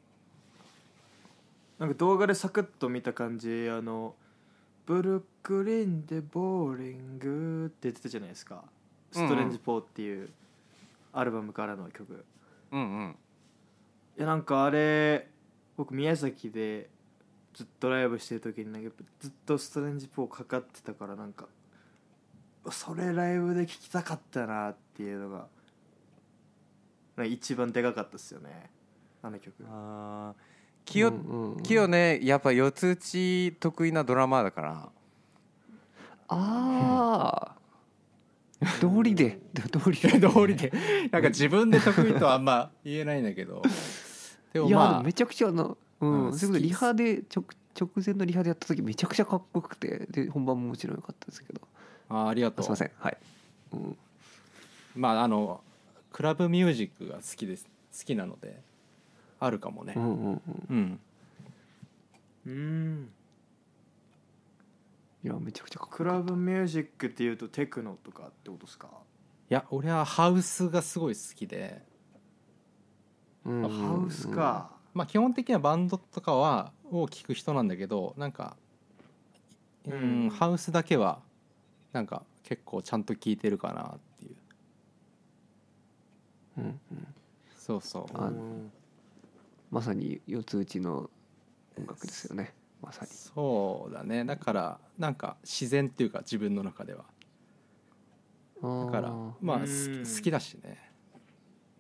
[1.78, 4.13] なんか動画でサクッと見た感じあの
[4.86, 8.65] ブルックリンでボーリングって言ってたじゃないですか
[9.13, 10.30] 「ストレンジ・ポー」っていう
[11.13, 12.25] アルバムからの曲。
[12.71, 13.15] うんうん。
[14.17, 15.30] いやなんかあれ
[15.78, 16.89] 僕宮崎で
[17.54, 21.47] ずっとライブしてる時になんかずっと「ストレンジ・ポー」かかってたからなんか
[22.72, 25.48] それライブで聴きたかったなっていうのが
[27.26, 28.69] 一番でかかったっすよね。
[29.22, 29.54] あの曲。
[29.69, 31.63] あーキヨ、うんうんうん。
[31.63, 34.89] キヨねやっぱ四つ打ち得意なドラマーだから。
[36.30, 37.56] ああ
[38.82, 39.39] 道理で。
[39.72, 40.19] 道理で。
[40.19, 40.72] 道理で。
[41.12, 43.62] なんか自分で得意とはあんま言えないんだけど。
[44.54, 46.34] でもいやまあめちゃくちゃあのうん、うん。
[46.38, 47.45] それこそ好きリハで直
[47.80, 50.08] 直前のリハでやった時めちゃくちゃかっこよくて。
[50.10, 51.62] で本番ももちろん良かったですけど
[52.10, 52.91] あありがとあすいうません。
[52.98, 53.17] はい、
[53.74, 53.98] うん、
[54.95, 55.62] まああの
[56.12, 57.65] クラブミュージックが好きです。
[57.98, 58.60] 好きなので
[59.39, 59.93] あるかもね。
[59.95, 60.39] うんうんうん。
[60.69, 61.00] うん。
[62.45, 63.10] うん。
[65.24, 68.88] いやめちゃくちゃクラブミュージックっていうとテクノとかってことですか？
[69.50, 71.82] いや俺はハウスがすごい好きで。
[73.45, 73.69] うんうんうん。
[73.69, 74.72] ハウスか。
[74.93, 78.58] まあ基本的にはバンドとかはを聴く人なんだけどなんか
[79.86, 81.19] うん、うんハウスだけは
[81.91, 84.36] なんか結構ちゃんと聴いてるかなっていう。
[86.60, 87.08] うんうん。
[87.58, 88.06] そうそう。
[88.13, 88.71] あうん
[89.71, 91.10] まさに四つ打ちの
[91.78, 92.54] 音楽ですよね。
[92.82, 93.12] まさに。
[93.12, 94.25] そうだね。
[94.25, 97.06] だからなんか自然っていうか自分の中では。
[98.62, 100.91] だからまあ好きだしね。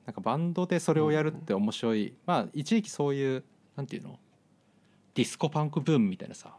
[0.05, 2.13] なんかバンドでそれをやるって面白い。
[2.25, 3.43] まあ一時期そういう
[3.75, 4.19] なんていうの？
[5.15, 6.55] ディスコパンクブームみたいなさ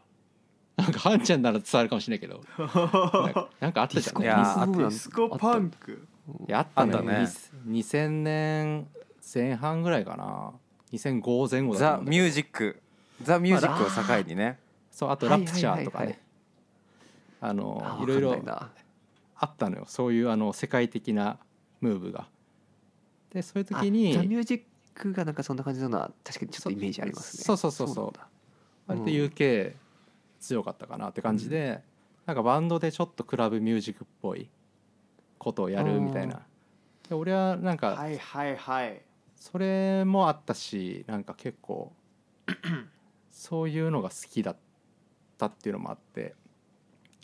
[0.77, 2.43] なんかハンちゃんなら伝わるかもしれないけど。
[2.57, 4.21] なんかなんかあったじゃん。
[4.21, 6.07] いやパンクディスコパンク。
[6.47, 6.93] いやあったね。
[6.93, 7.29] あったね。
[7.65, 8.87] に2000年
[9.33, 10.51] 前半ぐらいかな。
[10.93, 12.81] 2005前後だとザ・ミュージック。
[13.21, 14.59] ザ・ミュージックを境にね。
[14.91, 16.19] そうあとはいラプチャーとかね。
[17.39, 19.85] あのあいろいろあったのよ。
[19.87, 21.37] そういうあの世界的な
[21.79, 22.27] ムーブが。
[23.33, 24.61] でそういう時あザ・ミにュージッ
[24.93, 27.43] クがなんかそんな感じなのは確かにちょっとイメージありますね。
[27.43, 28.19] そうそうそうそう。
[28.87, 29.73] 割と UK
[30.41, 31.81] 強かったかなって感じで、
[32.25, 34.49] なんかバンドでちょっとクラブミュージックっぽい
[35.37, 36.41] ことをやるみたいな。
[37.07, 39.01] で俺はなんかはいはいはい。
[39.35, 41.91] それもあったしなんか結構
[43.31, 44.57] そういうのが好きだっ
[45.37, 46.35] たっていうのもあって。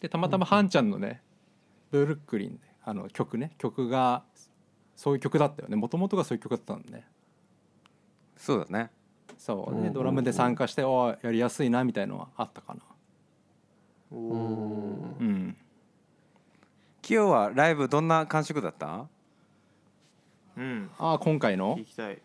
[0.02, 1.22] でたまたまハンちゃんのね
[1.92, 4.24] ブルックリンあの曲ね曲が
[4.96, 5.76] そういう曲だったよね。
[5.76, 7.06] もともとがそういう曲だったんだね。
[8.36, 8.92] そうだね。
[9.38, 9.72] そう。
[9.72, 9.84] うんうんうん。
[9.84, 12.82] でドラムで参加しておーやりやすいなみたいのはあったかな。
[12.82, 12.97] お
[14.12, 15.58] うおんうん。
[17.10, 19.08] 今日はライブどんな感触だった？
[20.58, 20.90] うん。
[20.98, 21.78] ああ今回の？
[21.78, 22.22] 聞きたい。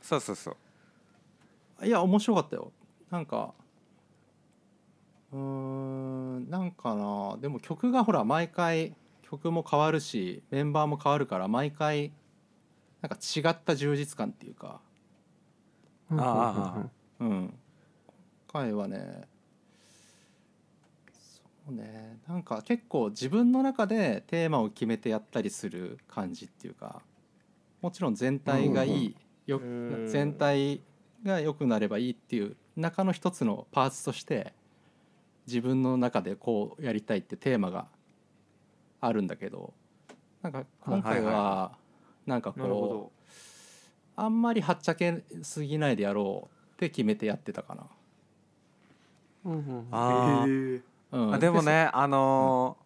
[0.00, 0.56] そうそうそ
[1.80, 1.86] う。
[1.86, 2.72] いや面白かったよ。
[3.10, 3.54] なんか
[5.32, 7.36] うーんなんかな。
[7.38, 12.12] でも曲がほら毎回曲も変わるしメンバーも変わるから毎回
[13.00, 14.80] なんか違った充実感っていうか。
[16.10, 16.18] うん。
[16.18, 17.54] うんうんあうん。
[18.48, 19.22] 今回はね
[21.70, 27.02] ねなんか結構自分の中でテーマを決めてやったりする感じっていうか
[27.80, 30.06] もちろん全体がいい、ようん。
[30.08, 30.80] 全体
[31.24, 34.52] が良くなればいいっていう中の一つのパーツとして
[35.46, 37.86] 自分の中でこうやりたいってテーマが
[39.00, 39.72] あるんだけど
[40.42, 41.72] なんか今回は
[42.26, 43.30] なんかこう
[44.14, 47.86] あんまりはっちゃけすぎないでやろうって決めてやってたかな。
[49.44, 50.46] うんうんあ
[51.12, 51.34] うん。
[51.34, 52.82] あでもねあのー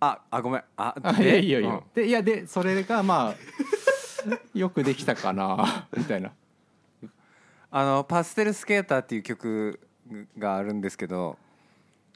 [0.00, 0.62] ああごめん。
[0.76, 1.92] ああいやでいいよいいよ、うん。
[1.94, 3.34] でいやでそれがまあ
[4.58, 6.32] よくできたかな みたいな。
[7.70, 9.80] あの「パステルスケーター」っていう曲
[10.38, 11.36] があるんですけど。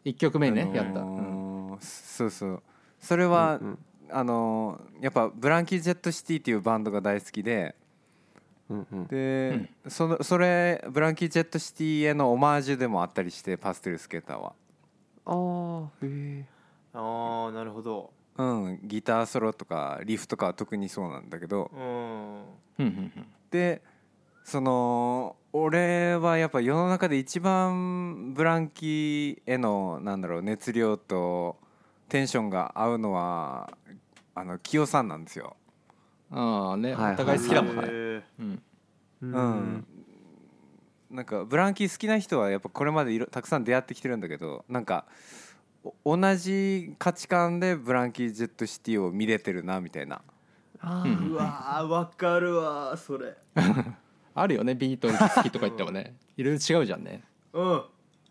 [0.04, 1.78] 1曲目ね、あのーやった、うん。
[1.80, 2.62] そうそう。
[3.00, 3.78] それは、うん
[4.10, 7.74] あのーやっぱブランキー・ジェット・シティっていうバンドが大好きで。
[8.68, 9.06] うんうん。
[9.06, 14.54] で、そのそれブランキー・ジェット・シティへのオマージュでもあったりしてパステルスケーターは
[15.24, 16.46] ああへえ
[16.94, 18.12] ああなるほど。
[18.37, 21.70] うんギターソロとかリフとかは特にそうなんだけど。
[22.78, 23.12] うん。
[23.50, 23.82] で
[24.44, 31.56] その俺はやっぱ世の中で一番ブランキーへのなんだろう熱量と
[32.08, 33.70] テンションが合うのは
[34.35, 35.56] あの清さんなんですよ。
[36.30, 38.62] ああね、はいお互い好きだもんね、へえうん。
[39.22, 39.87] ううん
[41.12, 45.05] なんかブランキー好きな人はやっぱこれまでいろたくさん出会ってきてるんだけどなんか
[46.05, 50.22] お同じ価値観でブランキー・ジェット・シティを見れてるなみたいな。
[50.81, 51.33] あうん。
[51.33, 53.35] うわーわかるわーそれ。
[54.35, 56.14] あるよねビートルズ好きとか言ってもね。
[56.37, 57.22] いろいろ違うじゃんね。
[57.53, 57.83] うん。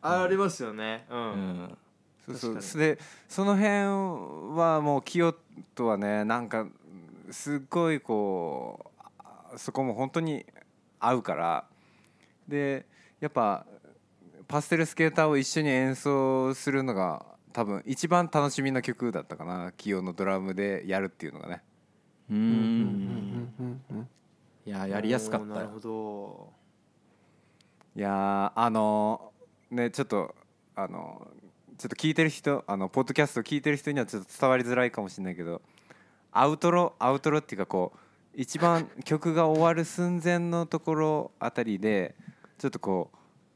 [0.02, 1.06] ありますよね。
[1.10, 1.22] ううん。
[1.66, 1.78] ん
[2.26, 2.56] そうそう。
[2.56, 5.34] 確かでその辺はもう清
[5.76, 6.66] とはねなんか
[7.30, 10.46] すっごいこうあそこも本当に
[11.00, 11.66] 合うから
[12.52, 12.86] で
[13.20, 13.66] やっぱ
[14.48, 19.72] パステルスケーターを一緒に演奏するのが多分一番楽しみな曲だったかな。
[19.72, 21.64] 清のドラムでやるっていうのがね。
[22.30, 24.10] ううんんうんうん
[24.66, 25.46] いややりやすかった。
[25.48, 26.54] なるほど。
[27.96, 29.32] いやーあの
[29.70, 30.36] ねちょっと
[30.76, 31.28] あの
[31.78, 35.62] ちょっと聞いてる人あのポッドキャスト聞いてる人にはちょっと伝わりづらいかもしれないけど
[36.32, 37.98] アウトロアウトロっていうかこう
[38.36, 42.16] 一番曲が終わる寸前のところあたりで
[42.62, 43.10] ちょっとこ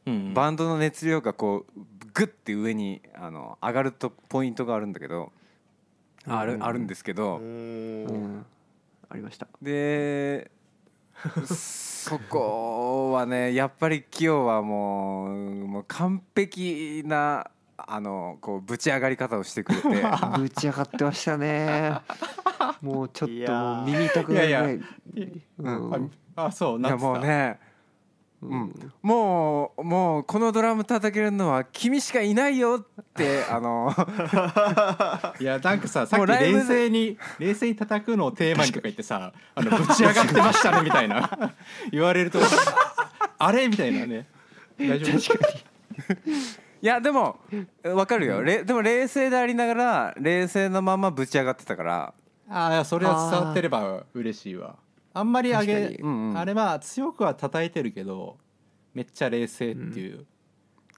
[0.08, 1.82] ううんバンドの熱量がこう
[2.13, 5.32] グッて上にあの上がるとポイントがあるんだけど
[6.28, 8.46] あるあるんですけどうん。
[9.08, 9.48] ありました。
[9.62, 10.50] で
[11.46, 19.88] そこはねやっぱり清はもうもう完璧なあのこうぶち上がり方をしてくれて。
[20.39, 22.00] ぶち上がってましたね。
[22.82, 23.84] もうちょっともー。
[23.84, 24.76] う耳痛くなるぐらい。
[24.76, 26.12] いうん。
[26.36, 27.60] あそうなんつったもうね
[28.41, 28.91] うん。
[29.02, 33.93] もうもうこのドラム叩けるのは君しかいないよって あの
[35.39, 41.52] いやなんかささっき冷静に冷静に叩くのをテーマにとか言ってさあのぶち上がってましたねみたいな。
[41.91, 42.39] 言われると
[43.38, 43.67] あれ？
[43.67, 44.28] みたいなね。
[44.80, 45.50] 大丈夫確か？
[46.82, 47.39] いやでも
[47.84, 48.43] わかるよ。
[48.43, 52.13] れでも冷静でありながら冷静なままぶち上がってたから。
[52.48, 54.75] ああそれは伝わってれば嬉しいわ
[55.16, 56.38] あんまり上げうんうん。
[56.38, 58.38] あれは強くは叩いてるけど
[58.94, 60.26] めっちゃ冷静っていう、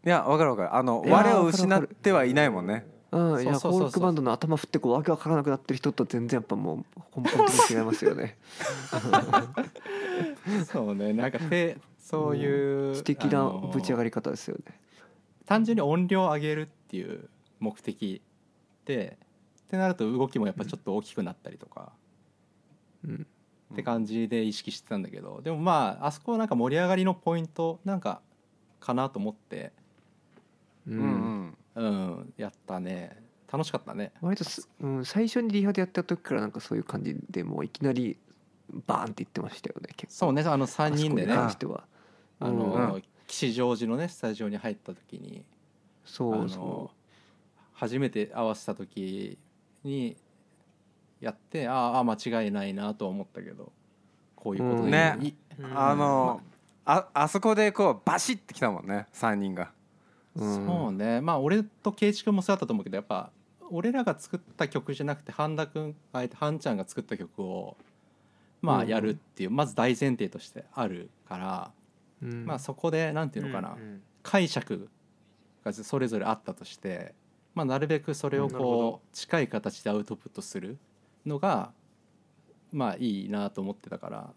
[0.06, 0.76] いやわかるわかる。
[0.76, 2.88] あの我を失ってはいないもんね。
[3.12, 8.38] うんいやフォークバンドの頭振ってこうわけわからなくなってる人と全然やっぱもう根本的に違いますよね。
[10.66, 14.80] そうねなんかてそういう素敵なぶち上がり方ですよね。
[15.46, 18.22] 単純に音量を上げるっていう目的
[18.86, 19.18] で
[19.62, 21.92] ってなると動きもやっぱちょっと大きくなったりとか、
[23.06, 23.28] うん
[23.74, 28.22] って感じで意識してたんだけどでもまああそこはなんか盛り上がりのポイントなんか
[28.80, 29.72] かなと思って
[30.88, 31.86] ううんんうん。
[31.86, 33.22] うんやったね。
[33.52, 34.12] 楽しかったね。
[34.22, 38.18] 割とす、うん、最初にリハでやった時からなんかそういう感じでもういきなり
[38.88, 40.20] バーンって言ってましたよね結構。
[40.26, 41.34] そうねあの3人でね。
[41.34, 41.84] あそこに関しては。
[42.40, 45.44] あの、うん吉祥寺のねスタジオに入った時に
[46.06, 46.92] そうそ
[47.74, 49.38] 初めて合わせた時
[49.84, 50.16] に
[51.20, 53.72] やってああ間違いないなとは思ったけど
[54.36, 55.18] こういうことで、ね。
[55.22, 55.34] い
[55.74, 56.42] あの
[56.86, 59.72] ああそこでこうバシッてきたもんね3人が。
[60.36, 61.22] う、うん、そうね。
[61.22, 63.32] まあ俺と圭一君もそうだったと思うけどやっぱ
[63.70, 67.76] 俺らが作った曲じゃなくて半田君あえて半ちゃんが作った曲を
[68.62, 71.72] まあうんやるっていう、まず大前提としてあるから、
[72.22, 72.46] うん。
[72.46, 73.78] まあそこでなんていうのかな、
[74.24, 74.90] 解釈
[75.64, 77.14] がそれぞれあったとして、
[77.54, 80.78] まあ、なるべくそれをこう近い形でアウトプットする
[81.28, 81.72] のが
[82.72, 84.30] まあいいなと思ってたから。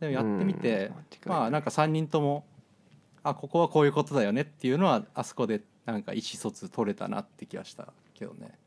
[0.00, 0.90] でもやってみて、
[1.26, 1.30] うん。
[1.30, 2.44] まあなんか3人とも
[3.22, 8.58] あここはこういうことだよねっていうのはあそこでなんか意思疎通取れたなって気がしたけどね。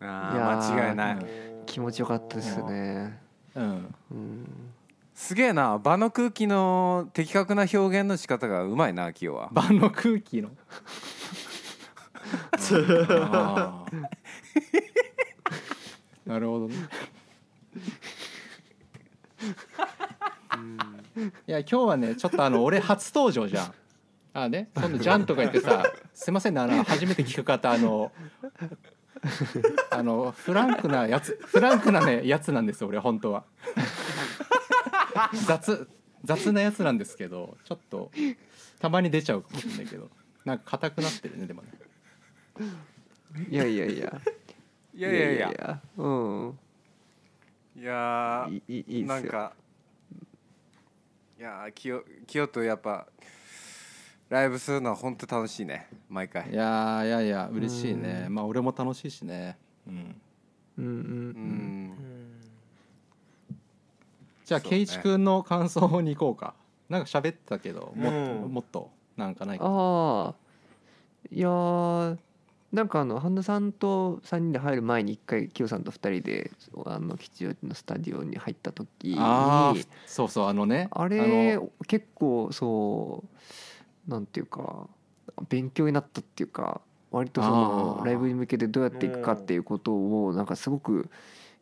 [0.00, 1.26] あいやーー間違いない。
[1.66, 3.18] 気持ちよかったですね。
[3.54, 4.46] うん、うん。
[5.14, 5.78] すげえな。
[5.78, 9.48] 場の空気の的確な表現の仕方がうまいな清は。
[9.52, 10.50] 場の空気の？
[16.26, 16.74] なるほどね。
[21.46, 23.74] いや今日はねちょっとあの俺初登場じゃん。
[24.34, 24.68] あね？
[24.74, 28.12] 今度「じゃん」とか言ってさすいませんねあの初めて聞く方あの
[29.90, 33.44] あのフランクなやつフランクなねやつなんですよ俺本当は。
[35.46, 35.88] 雑
[36.24, 38.10] 雑なやつなんですけどちょっと
[38.78, 40.10] たまに出ちゃうかもしれないけど
[40.44, 41.68] なんか硬くなってるねでもね。
[43.48, 44.20] いやいやいや
[44.96, 45.80] いやいやいや。
[45.98, 46.58] うん。
[47.78, 49.06] いやいいいいいっすよ。
[49.06, 49.52] なんか
[51.38, 53.06] いやー清清とやっぱ
[54.30, 55.88] ライブするのは本当楽しいね。
[56.08, 56.50] 毎回。
[56.50, 58.24] いやーいやいや嬉しいね。
[58.28, 58.34] うん。
[58.34, 59.58] まあ俺も楽しいしね。
[59.86, 60.20] うん。
[60.78, 60.84] うん。
[60.84, 60.92] うん。
[60.92, 61.92] ううんん
[64.46, 64.76] じゃあそうね。
[64.78, 66.54] 圭一君の感想に行こうか。
[66.88, 68.52] なんか喋ってたけどもっとうん。
[68.54, 69.64] もっとなんかないか。
[69.66, 70.34] ああ
[71.30, 72.16] いやー
[72.72, 76.50] なんかあの半田さんと3人で入る前に一回キヨさんと2人で
[76.84, 79.74] あの吉祥寺のスタジオに入った時にああ
[80.06, 83.24] そうそうあのねあれ結構そ
[84.08, 84.88] うなんていうか
[85.48, 89.92] 勉強になったっていうか割とそのライブに向けてどうやっていくかっていうこと
[90.24, 91.08] をなんかすごく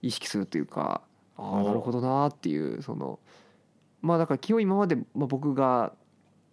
[0.02, 1.02] 意識するというか
[1.36, 3.18] ああなるほどなっていうその
[4.00, 5.92] まあだから基本今まで、まあ、僕が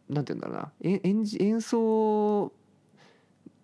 [0.10, 2.52] なんて言うんだろうなえ演じ演奏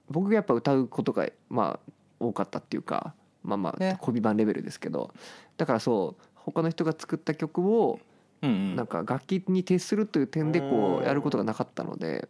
[0.09, 3.97] 僕がやっぱ歌うことがまあ多かったっていうかまあまあね。
[4.01, 5.13] 小尾版レベルですけど
[5.57, 7.99] だからそう他の人が作った曲を
[8.41, 8.75] うんうん。
[8.75, 12.27] なんか楽器に徹するという点でこうやることがなかったので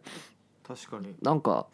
[0.66, 1.14] 確かに。
[1.22, 1.66] なんか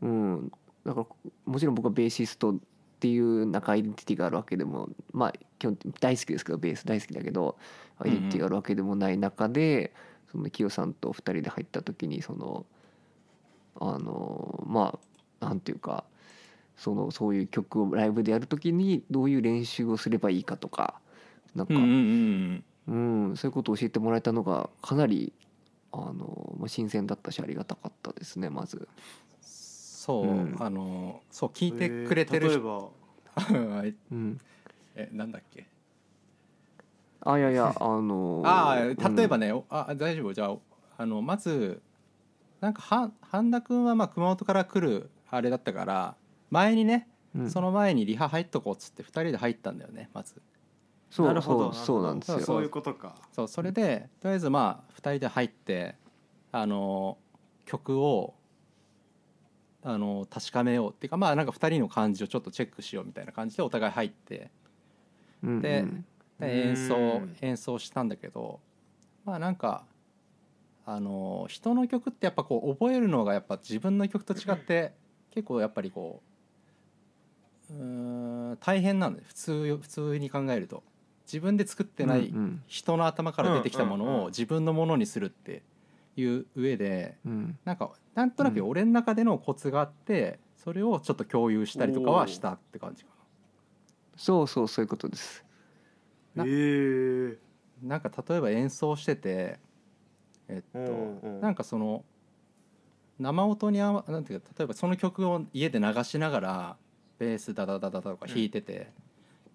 [0.00, 0.52] うん。
[0.84, 2.54] だからもちろん僕はベーシストっ
[3.00, 7.56] ていうなんかアイデンティティがあるわけでもまあ基本大好きですけどベース大好きだけど
[7.98, 9.92] アイデンティティがあるわけでもない中で
[10.30, 12.64] そのキヨさんと2人で入った時にその
[13.80, 14.98] あのまあ
[15.46, 16.04] なんていうか
[16.76, 20.94] そのそういう曲をライブでやる時にどういう練習をすればいいかとか
[21.54, 25.32] なんかうんうんうんうん、そういうことを教えてもらえたのがかなり
[25.92, 28.88] あの、まあ、新鮮だったしありがたかったですねまず。
[29.40, 30.56] そう、うん。
[30.58, 32.92] あのそう聞いてくれてるえー例え人、
[33.54, 33.92] ば。
[34.10, 34.40] うん、
[34.96, 35.66] えなんだっけ？
[37.24, 39.14] あいやいやあの ああうん。
[39.16, 40.32] 例えばね、おあ大丈夫？
[40.32, 40.56] じゃあ
[40.98, 41.80] あのまず
[42.60, 46.14] なんかは半田君はまあ熊本から来るあれだったから
[46.50, 47.50] 前にね、うん。
[47.50, 50.40] その前にリハ入っとこうっつって2人で入ったんだよねまず。
[51.10, 52.40] そうなるほどそうそうなんですよ。
[52.40, 53.16] そういうことか。
[53.32, 55.96] そうそれでとりあえずまあ2人で入って
[56.52, 57.16] あの
[57.64, 58.34] 曲を
[59.82, 64.50] あの確かめようっていうかまあなんか2人の感じをちょっとチェックしようみたいな感じでお互い入って
[65.42, 66.04] うんでうん。
[66.38, 67.36] で演奏うん。
[67.40, 68.60] 演奏したんだけど
[69.24, 69.86] まあなんか
[70.84, 74.92] あの人の曲ってやっぱこう覚えるのがやっぱ自分の曲と違って
[75.32, 76.22] 結構やっぱりこ
[77.70, 77.82] ううー
[78.52, 80.82] ん大変なので普通普通に考えると。
[81.24, 82.34] 自分で作ってない
[82.66, 85.62] 人の頭から出てきたものを自分のものにするって
[86.16, 87.58] いう上でうん。
[87.64, 93.10] なんかなんとなく俺の中でのコツがあってそれをちょっと共有したりとかはしたって感じか
[94.16, 95.44] そうそうそういうことです。
[96.34, 96.48] なえ。
[96.48, 97.36] ー
[97.82, 99.58] ななんか例えば演奏してて
[100.48, 101.40] えっとうんうん。
[101.40, 102.04] なんかその
[103.22, 106.76] 生音に合わなんていうか例えばその曲を家で流しながら
[107.18, 108.90] ベースダダダダダとか弾いてて、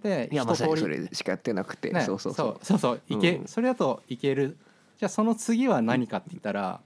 [0.02, 2.66] でいやまさにそれしかやってなくて、ね、そうそうそう。
[2.66, 3.48] そうそういけ、うん。
[3.48, 4.58] それだといける。
[4.98, 6.80] じゃあその次は何かって言ったら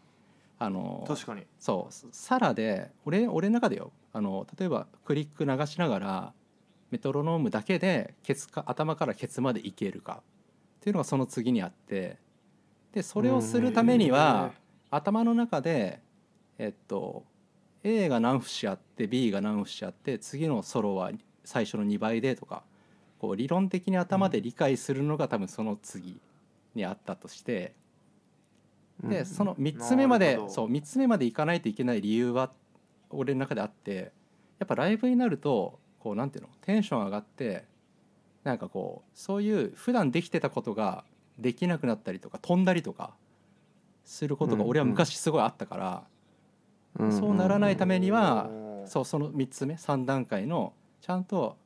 [0.58, 1.44] あの確かに。
[1.60, 3.92] そうサラで俺俺の中でよ。
[4.14, 6.34] あの例えばクリック流しながら
[6.90, 10.22] メトロノームだけでケツか頭からケツまでいけるか。
[10.80, 12.18] っていうのがその次にあって
[12.92, 14.52] でそれをするためには
[14.90, 16.00] 頭の中で
[16.62, 17.24] えっと
[17.84, 21.12] A が何節あって B が何節あって次のソロは
[21.44, 22.62] 最初の2倍でとか
[23.18, 26.22] こう理論的に頭で理解するのが多分その次
[26.76, 27.74] にあったとして
[29.04, 32.52] でその3つ目までそう3つ目までいかないといけない理由は
[33.10, 34.12] 俺の中であって
[34.60, 37.66] やっぱライブになるとこうなんていうのテンション上がって
[38.44, 41.06] なんかこうそういう普段できてたことが
[41.40, 43.16] できなくなったりとか飛んだりとか
[44.06, 46.11] することが俺は昔すごいあったから、うん
[47.12, 51.58] そうならないためにはうんそうその3つ目3段階のちゃんと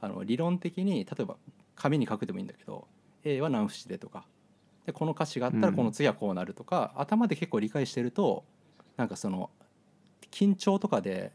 [0.00, 1.36] あの理論的に例えば
[1.74, 2.86] 紙に書くでもいいんだけど
[3.24, 4.24] A は何節でとか
[4.84, 8.44] でこの歌詞があったらこの次はこうなるとか、頭で結構理解してると
[8.96, 9.50] なんかその
[10.30, 11.32] 緊張とかで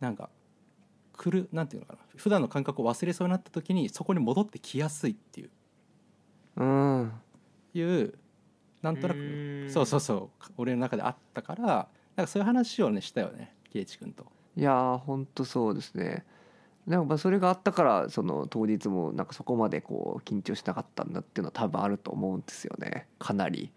[0.00, 0.30] なんか
[1.14, 5.50] くるなんていうのかな普段の感覚を忘れそうになった時にそこに戻ってきやすいっていう。
[6.56, 7.12] うん。
[7.74, 8.14] いう
[8.82, 11.88] なんとなくそうそうそう俺の中であったから
[12.20, 14.26] なんかそういう話をねしたよね圭一君と。
[14.56, 16.24] いやーほんとそうですね。
[16.86, 23.06] なんかまあそれがあったからその当日もなんかそこまでこう緊張しなかったんだっていうのは多分あると思うんですよね。
[23.18, 23.70] かなり。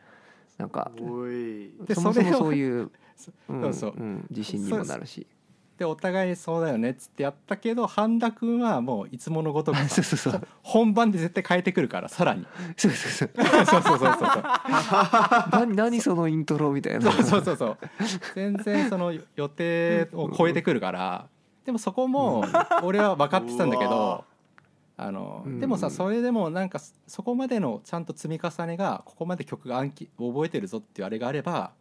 [0.57, 1.71] なんかおい。
[1.85, 2.91] でそもそもそういう、
[3.47, 3.61] うん。
[3.61, 3.93] そうそう。
[3.95, 4.27] うん。
[4.29, 5.25] 自信にもなるし
[5.84, 10.47] でお互いそうだよねっつってやったけど半田君はもういつものごとく そうそうそう。
[10.61, 12.47] 本番で絶対変えてくるからさらに。
[12.77, 13.31] そうそうそう。
[13.65, 14.43] そうそうそうそう
[15.51, 17.11] 何何そのイントロみたいな。
[17.11, 17.77] そうそうそうそう。
[18.34, 21.27] 全然その予定を超えてくるから。
[21.65, 22.45] でもそこも
[22.81, 24.23] 俺は分かってたんだけど
[24.95, 25.59] あのうん。
[25.59, 31.71] でもさそれでもなんかそこまでのちゃんと積み重ねがここまで曲が暗記覚えてるぞっていうあれがあれば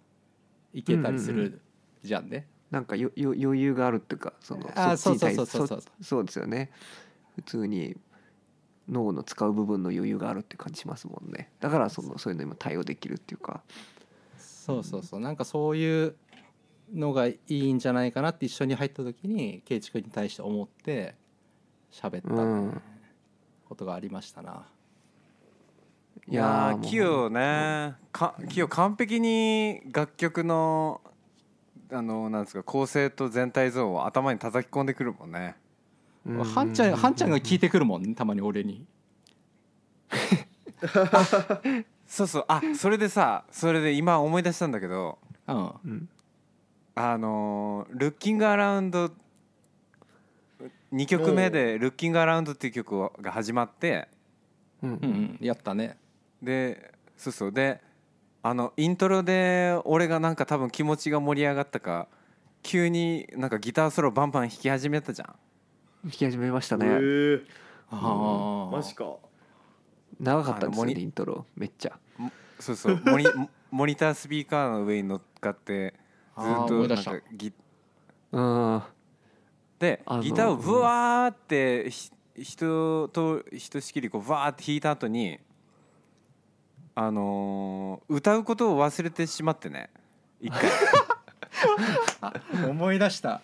[0.72, 1.60] いけたりすうんうんうる
[2.02, 2.48] じゃんね。
[2.72, 6.70] なんかよよ余裕があるっていうかそのあーそっちに対そうそうそうそうそそうですよね。
[7.36, 7.96] 普通に
[8.88, 11.52] 脳の使う部分の余裕があるって感じしますもんね。
[11.60, 13.62] だからそのそういうのにも対応できるっていうか。
[14.38, 15.20] そうそうそう。
[15.20, 16.16] なんかそういう
[16.94, 21.14] のがいいんじゃないかなって一緒に入った時に圭一君に対して思って
[21.92, 22.82] 喋ったうん。
[23.68, 24.66] ことがありましたな。
[26.26, 27.96] いやーキヨね。
[28.12, 31.01] かキヨ完璧に楽曲の
[31.92, 35.56] あのなんですか構成と全体像を頭に叩き込んでくるもんね。
[36.26, 36.38] うん。
[36.38, 38.86] はんちゃんはんちゃんが聞いてくるもんねたまに俺に。
[42.06, 42.44] そうそう。
[42.48, 45.56] あそれでさそれで今思い出したんだけどうん。
[45.56, 46.08] うん
[46.94, 49.10] あのー「ルッキングアラウンド」
[50.92, 54.08] 2曲目で「ルッキングアラウンド」っていう曲が始まって
[54.82, 54.90] うん。
[54.90, 55.38] うんうん。
[55.40, 55.96] やったね。
[56.42, 57.52] でそうそう。
[57.52, 57.80] で
[58.44, 62.08] あのイントロで俺がなんか多分気持ちが盛り上がったか
[62.62, 65.34] 急になんかギターソロバンバン弾き始めたじゃん。
[66.04, 67.44] 弾き始めましたえねー。
[67.90, 69.16] ああマジか。
[70.20, 71.46] 長かったんですよねイントロ。
[71.56, 71.98] めっちゃ。
[72.58, 73.00] そうそう。
[73.04, 73.26] モニ
[73.70, 75.94] モニタースピーカーの上に乗っかって
[76.38, 77.52] ずっとなんかギ
[78.32, 78.82] うん。
[79.78, 85.40] でギターをブワーってひ人とひとしきりこうバーって弾いた後に
[86.94, 89.90] あのー歌うことを忘れてしまってね。
[90.40, 90.70] 一回。
[92.68, 93.40] 思い出した。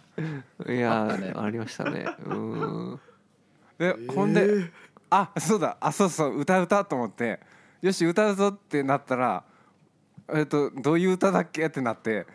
[0.68, 2.06] いやあありましたね。
[2.24, 3.00] うん。
[3.78, 4.70] でほんで
[5.10, 5.76] あそうだ。
[5.80, 6.40] あそうそう。
[6.40, 7.40] 歌う歌と思って。
[7.80, 9.44] よし歌うぞってなったら
[10.34, 12.26] えっとどういう歌だっけってなって。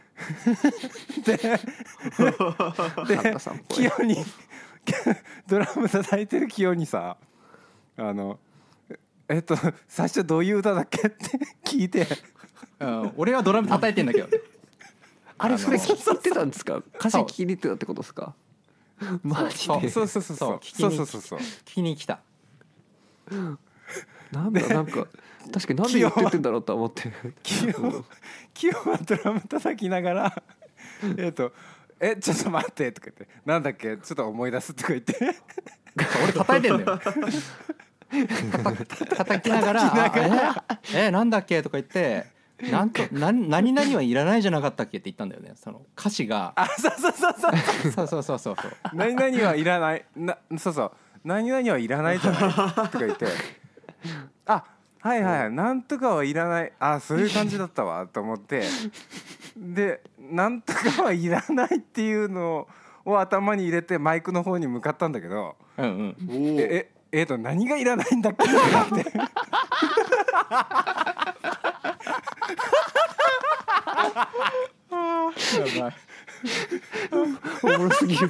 [1.25, 3.77] でサンでタさんっぽい。
[3.77, 4.17] 清に
[5.47, 7.17] ドラム叩いてる清にさ
[7.97, 8.39] あの
[9.29, 9.55] えっと
[9.87, 11.17] 最初どういう歌だっけって
[11.63, 12.07] 聞いて。
[12.79, 13.13] うん。
[13.17, 14.27] 俺はドラム叩いてんだけど。
[14.27, 14.39] ね。
[15.37, 16.77] あれそれ聞きに行ってたんですか？
[16.95, 18.33] 歌詞聞きに行ってたってことですか？
[19.23, 19.89] マジで。
[19.89, 20.55] そうそうそうそう。
[20.57, 21.39] 聞きにそうそうそうそう。
[21.39, 22.19] 聞きに来た。
[24.31, 25.07] なんだなんか
[25.53, 27.11] 確かになんで言ってってんだろうとは思って。
[27.43, 27.73] 清
[28.53, 30.43] 清はドラム叩きながら
[31.17, 31.53] えっと
[31.99, 33.97] えちょっと待ってとか言ってなんだっけ？
[33.97, 35.15] ちょっと思い出すとか言って。
[36.23, 36.99] 俺叩いてんだよ。
[39.07, 42.25] た叩きながら「あええなんだっけ?」とか言って
[42.71, 45.53] 「なんと何何々はいらないじゃなかったっけ?」って言ったんだよね。
[45.55, 46.53] その歌詞が。
[46.55, 47.51] あそうそうそうそう。
[47.91, 48.71] そうそうそうそうそう。
[48.93, 50.91] 何々はいらないなそうそう。
[51.23, 52.41] 何々はいらないじゃない？
[52.43, 53.25] とか言って。
[54.45, 54.63] あ
[54.99, 55.51] はいはいはい。
[55.51, 56.71] なんとかはいらない。
[56.79, 58.05] あそういう感じだったわ。
[58.07, 58.63] と思って。
[59.57, 62.67] でなんとかはいらないっていうの
[63.05, 65.55] を頭に入れてマイクの方に向かったんだけど。
[65.77, 66.57] うんうん。
[66.59, 68.43] えええーと何がいらないんだっけ？
[68.43, 68.97] ってなって
[75.59, 75.95] やばい。
[77.61, 78.29] おもろすぎる。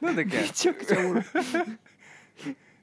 [0.00, 0.38] なんだっけ？
[0.38, 1.24] めちゃくちゃおもろい。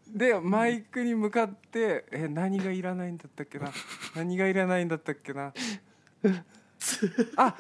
[0.08, 3.74] でマイクに向かって「え何がいらないんだったっけな？
[4.16, 5.52] 何がいらないんだったっけな」
[7.36, 7.56] あ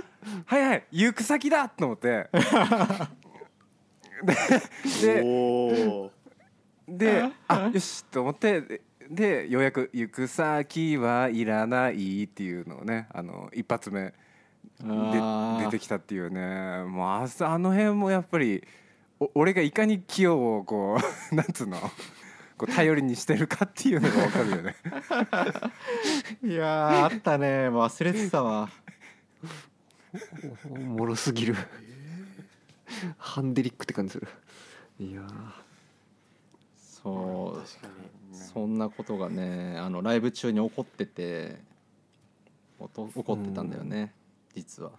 [0.45, 2.29] はいはい行く先だと思って。
[5.01, 6.11] で
[6.87, 7.69] であ？
[7.73, 14.13] よしと思ってででようやく「行く先はいらない」っていうのをねあの一発目で
[15.65, 16.83] 出てきたっていうね。
[16.83, 18.63] もうああの辺もやっぱり
[19.19, 20.97] お俺がいかに清をこ
[21.31, 21.77] う なんつうの？
[22.57, 24.75] こう頼りにしてるかっていうのが分かるよね。
[26.43, 27.69] いやーあったね。
[27.69, 28.69] 忘れてたわ
[30.69, 31.55] おおもろすぎる。
[33.17, 34.27] ハンデリックって感じする。
[34.99, 35.67] いやー。
[36.77, 37.87] そう確か
[38.31, 41.57] にそんなことがねあのライブ中に起こってて
[42.79, 44.13] おと起こってたんだよね
[44.55, 44.91] 実は。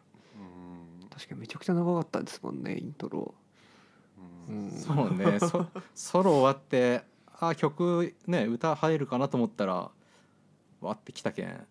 [1.10, 3.34] 確かにめちゃくちゃ長かったですもんねイントロ、
[4.48, 5.40] うん、そうね。
[5.40, 7.02] そソロ終わって
[7.40, 9.90] あ曲ね歌入るかなと思ったら
[10.80, 11.66] わってきたけん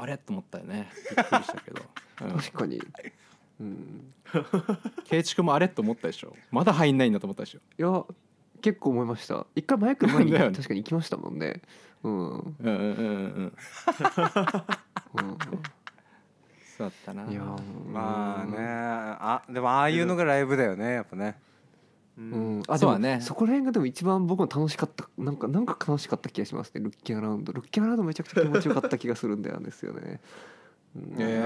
[0.00, 0.18] あれ？
[0.18, 0.90] と思ったよね。
[1.16, 1.82] びっくりしたけど、
[2.22, 2.80] うん、確かに。
[3.60, 4.14] うん。
[5.04, 5.68] 圭一君もあれ？
[5.68, 6.34] と思ったでしょ。
[6.50, 7.60] まだ入んないんだと思ったでしょ。
[7.78, 8.04] いや
[8.62, 9.46] 結構思いました。
[9.54, 10.56] 一回マイクの前にだよね。
[10.56, 11.62] 確かに行きましたもんね。
[12.02, 12.76] うん、うん、うんうんうん
[13.34, 13.52] うん。
[16.76, 17.30] そうだったな。
[17.30, 17.42] いや
[17.90, 18.56] まあね。
[18.58, 21.38] あでもああいうのがライブだよねやっぱね
[22.20, 22.58] ううん。
[22.58, 23.20] ん、あそうだね。
[23.20, 25.08] そこら辺がでも一番僕も楽しかった。
[25.16, 26.82] なんかなんか楽しかった気がしますね。
[26.82, 27.52] ルッキンアラウンド。
[27.52, 30.20] ルッキンアラウンドめちゃくちゃ気持ちよかった気がするんだよですよね、
[30.94, 31.14] うん。
[31.18, 31.42] え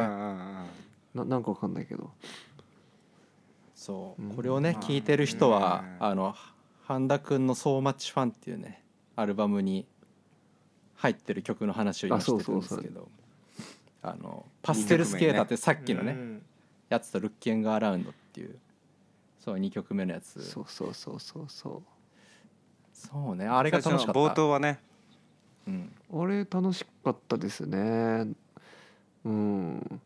[1.14, 1.16] え。
[1.16, 2.10] ななんかわかんないけど。
[3.74, 4.22] そう。
[4.22, 4.34] うん。
[4.34, 6.34] これをねまあ聞いてる人はうんあの
[6.84, 8.82] 半田君の「So Much Fun」っていうね
[9.16, 9.86] アルバムに
[10.96, 13.08] 入ってる曲の話を今あしてるんですけど
[14.02, 16.42] あのパステルスケーターってさっきのねうん。
[16.88, 18.58] やつと「ルッキングアラウンド」っていう
[19.44, 20.42] そう2曲目のやつ。
[20.42, 21.82] そうそうそうそうそ
[22.94, 24.18] そうねあれが楽しかった。
[24.18, 24.80] 冒頭はね。
[25.66, 25.92] うん。
[26.10, 28.26] うあれ楽しかったですね。
[29.24, 30.00] うん。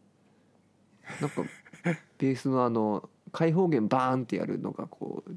[1.21, 1.45] なんか
[2.19, 5.31] ベースのあの開放弦バーンってやるのがこう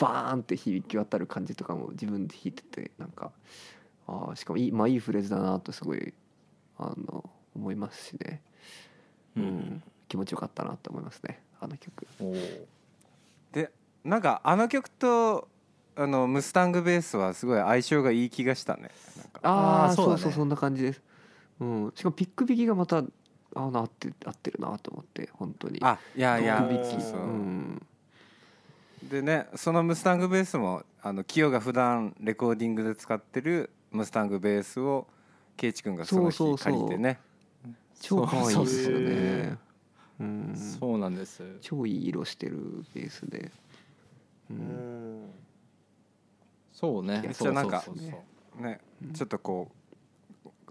[0.00, 3.32] バーンって響き渡る感じとかも自分で弾いててなんか
[4.06, 6.14] あーしかもいい,、まあ、いいフレーズだなとすごい
[6.78, 8.40] あの思いますしね、
[9.36, 9.46] ううん。
[9.46, 12.06] ん、気持ちよかったなと思いますねあの曲。
[12.20, 12.77] おー
[13.52, 13.70] で
[14.04, 15.48] なんかあの曲と
[15.96, 18.90] あのムスタングベースはすごい相性がいい気がしたね。
[19.42, 20.12] ああそだね。
[20.12, 20.82] そううそうそんな感じ。
[20.82, 21.02] です、
[21.60, 23.02] うん、しかもピック弾きがまた
[23.54, 25.78] あなって合ってるなと思って本当に。
[25.82, 27.20] あいやいやピック弾きそう。
[27.20, 27.86] うん。
[29.02, 35.06] でねそのムスタングベースもあのキヨが普段レコーディングで使ってるムスタングベースを
[35.56, 36.72] ケイチ君がその日そうそうそう。
[36.72, 37.18] 借りてね。
[38.00, 39.00] 超可愛いですよそうそう。
[39.00, 39.58] ね
[40.20, 40.54] うん。
[40.56, 41.42] そうなんです。
[41.60, 43.50] 超いい色してるベースで、
[44.50, 45.24] う、うん。
[45.26, 45.30] ん
[46.72, 47.20] そうね。
[47.22, 48.16] めっちそうゃなんかそうそうそ
[48.60, 48.80] うね
[49.14, 49.68] ちょっとこ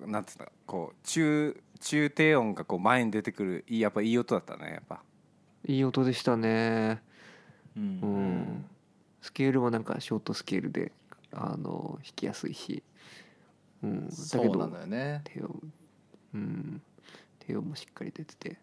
[0.02, 5.02] うなんつうんだこう中中低音がこう前に出てくるいいやっぱいい音だったねやっぱ。
[5.66, 7.02] いい音でしたね。
[7.76, 8.00] ううん。
[8.00, 8.66] ん
[9.22, 10.91] スケールもなんかショートスケールで
[11.32, 12.84] あの弾きやすいし、
[13.84, 15.22] うん、だけどそうなんだよね。
[15.26, 15.74] 低音。
[16.34, 16.82] うん。
[17.39, 18.58] 低音もしっかり出てて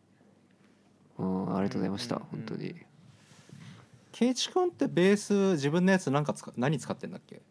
[1.19, 2.47] うんありがとうございました、うんうんうん。
[2.47, 2.75] 本当に。
[4.13, 7.43] 圭一君ってベース自分のやつなんか使何使ってんだっけ？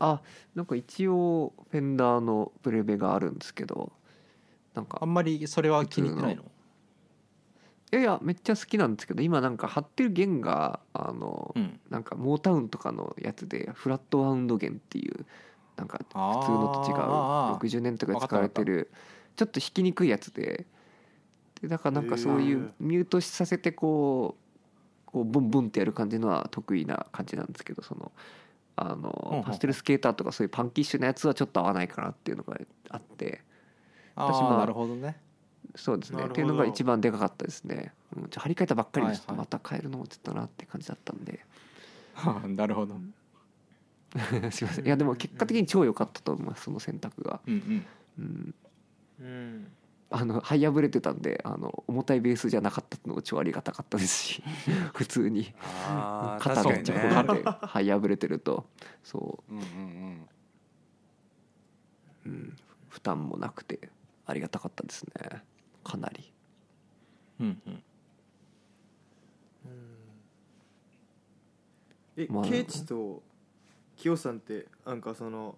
[0.00, 0.20] あ
[0.54, 3.92] なんか一応フェンダーのプレベがあるんですけど
[4.74, 4.98] なんか。
[5.00, 6.42] あんまりそれは気に入ってないの？
[6.42, 6.46] い
[7.92, 11.80] やいやめっちゃ好きなんですけど今なんか貼ってる弦があの、うん。
[11.88, 15.24] なんかモータウンとかのやつでフラットワウンド弦っていう
[15.76, 17.66] なんか普通のと違うあー。
[17.66, 18.90] 60年とかで使われてる
[19.36, 20.66] ちょっと弾きにくいやつで
[21.60, 24.48] でだからなんかそういうミュートさせてこう
[25.10, 28.12] こうボンボンってやる感じのは得意な感じなんですけどその
[28.76, 32.56] あのパステルスケーターとかそういうパンキッシュなやつはちょっと合わないかなっていうのが
[32.90, 33.42] あって。
[34.14, 35.16] あ私まああなるほどね。
[35.74, 36.24] そうですね。
[36.24, 41.40] っていうのが一番でかかったですね、うん、ちょ張り替えたばっかりでちょっとまた変えるのもちょっとなって感じだったんで、
[42.56, 42.96] なるほど。
[44.50, 44.86] すいません。
[44.86, 47.86] いやでも結果的に超良かったと思いますその選択が、うんうん。
[48.18, 48.54] うん、
[49.20, 49.72] うん
[50.10, 54.42] あの這い破れてたんであの重たいベースじゃなかったのも超ありがたかったですし
[54.94, 55.52] 普通に。
[56.38, 57.14] 肩がちょっと確かにね。
[57.14, 58.66] 張って這い破れてると。
[59.04, 59.54] そう。
[59.54, 60.28] んうんうん。
[62.24, 62.56] う、うん、
[62.88, 63.90] 負担もなくて
[64.24, 65.42] ありがたかったですね。
[65.84, 66.32] かなり。
[67.40, 67.62] うん。
[67.66, 67.82] うん。
[72.16, 72.44] え、まあ。
[72.44, 73.22] ケイチと
[73.96, 75.56] キヨさんってなんかその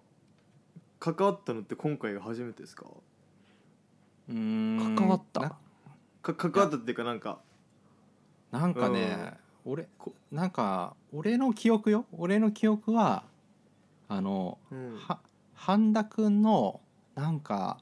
[0.99, 2.85] 関わったのって今回が初めてですか？
[4.29, 5.55] うん関わった。
[6.21, 7.39] か関わったっていうかなんか
[8.51, 9.33] なんかね、
[9.65, 9.87] 俺
[10.31, 13.23] なんか俺の記憶よ俺の記憶は
[14.07, 15.19] あの、うんは
[15.53, 16.81] 半田くんの
[17.15, 17.79] なんか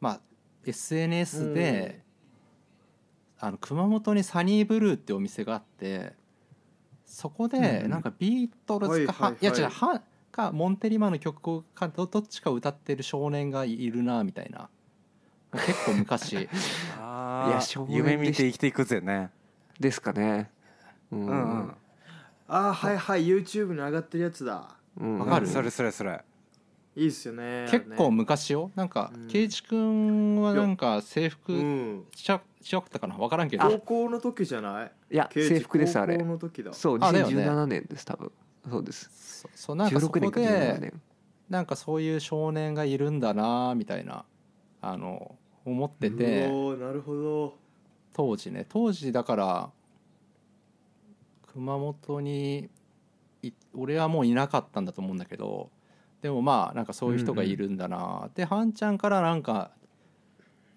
[0.00, 0.20] まあ
[0.64, 2.02] SNS で、
[3.38, 6.12] あの熊本にサニーブルーってお店があって
[7.06, 14.68] そこでなんかビートルズか、はいはいはいや違うはかモンテリマの曲かどどっちか歌ってる少年がいるなみたいな
[15.52, 16.48] 結構昔。
[16.98, 19.30] あーいや少年夢見て生きていくぜね。
[19.78, 20.50] ですかね。
[21.10, 21.26] うん。
[21.26, 21.74] うんうん。
[22.48, 24.76] あーはいはい YouTube に上がってるやつだ。
[25.00, 25.46] うんわかる？
[25.46, 26.20] それそれそれ。
[26.96, 28.70] いいっすよね結構ね昔よ。
[28.74, 29.28] なんかうん。
[29.28, 33.16] 圭一君はなんか制う服んちゃ違ったかな？
[33.16, 34.92] 分からんけ高ど校の時じゃない？
[35.12, 36.16] いや制服ですあれ。
[36.16, 36.72] 高校の時だ。
[36.72, 37.44] そうあだよね。
[37.48, 38.30] 2017年です多分。
[38.68, 39.08] そうです。
[39.42, 40.46] そそうなんかそ16年かこで
[40.76, 41.00] 17年。
[41.48, 44.24] なんかそういう少年がいるんだなみたいな。
[44.82, 46.48] あの思ってて。
[46.48, 47.54] なるほど。
[48.12, 49.70] 当時ね当時だから
[51.52, 52.68] 熊本に
[53.42, 55.70] い俺はもういなかったんだと思うんだけど
[56.22, 59.70] でもまあなんかそういう人がいるんだな、でハンちゃんからなんか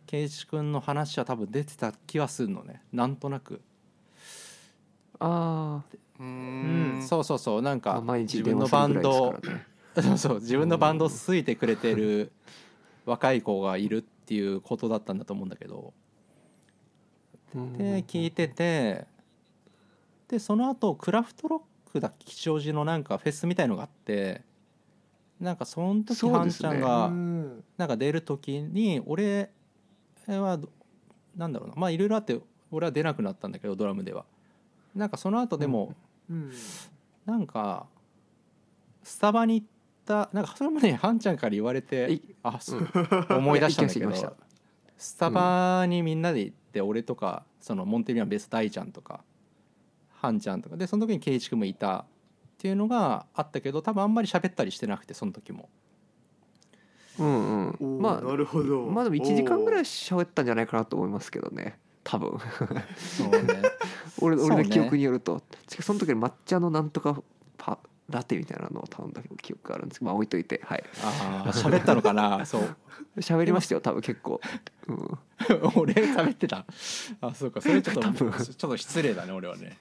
[0.05, 2.81] 圭一君の話は多分出てた気はするのね。
[2.93, 3.61] なんとなく、
[5.19, 5.81] あ
[6.19, 7.01] ううんん。
[7.01, 7.61] そうそうそう。
[7.61, 9.65] なんあか 自分のバンドね
[9.95, 12.31] そうそう自分のバンドを好いてくれてる
[13.05, 14.01] 若い子がいるっ
[14.33, 15.93] ていうことだったんだと思うんだけど。
[17.55, 19.05] うんで聞いてて
[20.27, 24.41] でその後クラフトロックだ吉祥寺のなんかフェスみたいのがあって
[25.39, 26.69] なんかその時ハンそうですね。
[26.69, 27.63] ちゃんがうん。
[27.77, 29.51] なんか出る時に俺
[30.25, 30.69] はど
[31.35, 32.39] なんだろうなまあいろいろあって
[32.71, 34.25] 俺は出なくなったんだけどドラムでは。
[34.95, 35.93] なんかその後でも
[36.27, 36.51] うん。
[37.27, 37.85] なんか
[39.03, 39.67] スタバに行っ
[40.05, 42.89] たなんかそれもねハンちゃんから言われていあそう
[43.29, 44.35] 思い出したんだけど
[44.97, 49.21] スタバにみんなで行って俺とかそのモンテリアンベース大ちゃんとか
[50.09, 52.05] ハンちゃんとかでその時に圭一君もいたっ
[52.57, 55.69] ていうのがあったけど多分あんまり喋ったりしてなくてその時も。
[57.19, 58.01] うんうん。
[58.01, 58.83] まあなるほど。
[58.83, 62.39] まあでも1時間ぐらい喋ったんじゃないかなと思いますけどね多分。
[62.95, 63.61] そうね。
[64.21, 65.41] 俺俺の記憶によると。
[65.67, 67.21] ちその時に抹茶のなんとか
[67.57, 67.79] パ
[68.09, 70.83] ラテみたいなのを頼んだ記憶があるんですけどまあ置いといてはい。
[71.03, 72.45] ああ喋ったのかな？
[72.45, 72.75] そう。
[73.17, 74.41] 喋りましたよ多分結構、
[74.87, 75.19] うん、
[75.75, 76.65] 俺喋ってた？
[77.21, 77.61] あそうか。
[77.61, 78.31] それちょっと多分。
[78.31, 79.77] ちょっと失礼だね俺はね。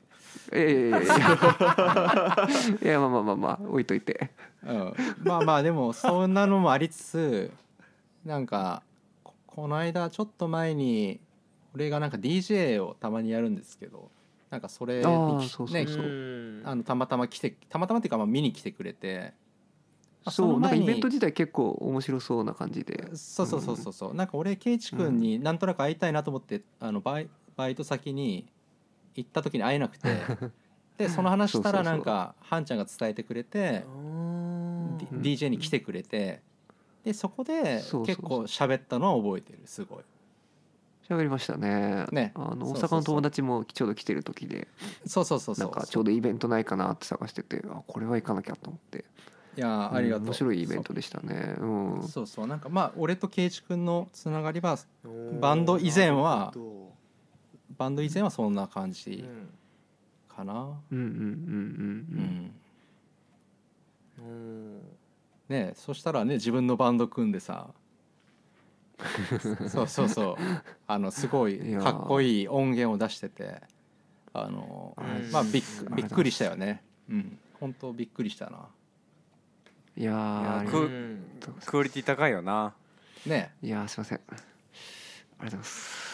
[0.52, 2.48] いやいやいやいや。
[2.82, 4.30] いやまあまあまあまあ置いといて。
[4.64, 4.94] うん、
[5.24, 7.50] まあまあでもそんなのもありつつ
[8.24, 8.82] なんか
[9.24, 11.20] ここの間ちょっと前に
[11.74, 14.10] 俺がなんか DJ をたまにやるんですけど
[14.52, 19.32] なんかそれにあーきそうそうねあのたまたま来てたまたまっていうかまあ見に来てくれて。
[20.24, 23.08] あそうなんかイベント自体結構面白そうな感じで。
[23.16, 24.14] そうそうそうそうそう。
[24.14, 28.46] なんか俺圭一君になんとなく会いたいなと思ってあのバイバイト先に
[29.16, 30.08] 行った時に会えなくて。
[30.98, 33.84] でその話したらなんかハンちゃんが伝えてくれて
[35.22, 36.42] DJ に来てくれて。
[37.02, 40.04] でそこで結構喋ったのは覚えてるすごい
[41.08, 42.06] 喋りましたね。
[42.12, 42.32] ね。
[42.34, 42.88] あのそうそうそう。
[42.88, 44.68] 大阪の友達もちょうど来てる時で
[45.06, 45.68] そうそうそうそう。
[45.68, 49.04] んなかちょうどイベントないかなって探しててあこれは行かなきゃと思って。
[49.56, 51.56] いやーありがとう、ん面白いイベントでしたね。
[51.58, 51.64] う
[51.98, 52.02] ん。
[52.02, 52.26] そうそう。
[52.26, 54.78] そうなんかまあ俺と圭一君のつながりは
[55.40, 56.54] バンド以前は
[57.76, 59.24] バンド以前はそんな感どじ
[60.28, 60.52] かな。
[60.90, 62.52] うんうんうんうん
[64.20, 64.26] ううん。
[64.26, 64.30] う
[64.78, 64.82] ん。
[65.48, 67.68] ねそしたらね自分のバンド組んでさ
[69.68, 70.36] そうそうそう。
[70.86, 73.62] あのすごいかっこいい音源を出してて
[74.32, 75.30] あのうん。
[75.30, 75.62] まあびっ
[75.94, 76.82] びっくりしたよね。
[77.08, 77.38] うん。
[77.60, 78.68] 本当びっくりしたな。
[79.96, 81.24] いやーいやありがとうくうん
[81.66, 82.74] クオリティ高いよな。
[83.26, 83.52] ね。
[83.62, 84.20] いやーすいません。
[84.28, 86.12] ありがとうございます。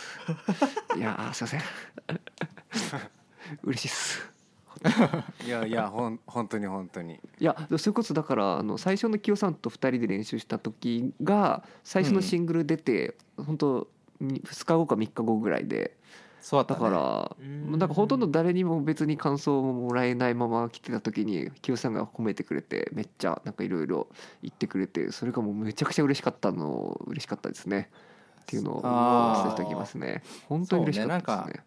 [0.96, 1.60] いやーすいません。
[3.64, 4.37] 嬉しいっす
[5.44, 7.14] いやいやほん本当に本当に。
[7.14, 13.88] いやそれこそだからあの最初の清さんと2人で練習した時が最初のシングル出て、本当
[14.20, 15.96] に2日後か3日後ぐらいで
[16.38, 16.80] だそうだったね。
[16.80, 17.78] から、うん。
[17.78, 24.08] なんかほとんど誰にも別に感想ももらえないまま来てた時に清さんが褒めてくれてめっちゃなんかいろいろ
[24.42, 27.90] 言ってくれてそれがもうめちゃくちゃ嬉しかったの嬉しかったですね。
[28.42, 30.22] っていうのを忘れておきますね。
[30.48, 31.64] 本当に嬉しかったですね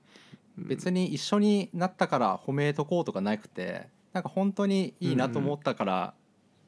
[0.68, 6.14] 別に一緒になったから褒めとこうとかなくてなんか本当にいいなと思ったから、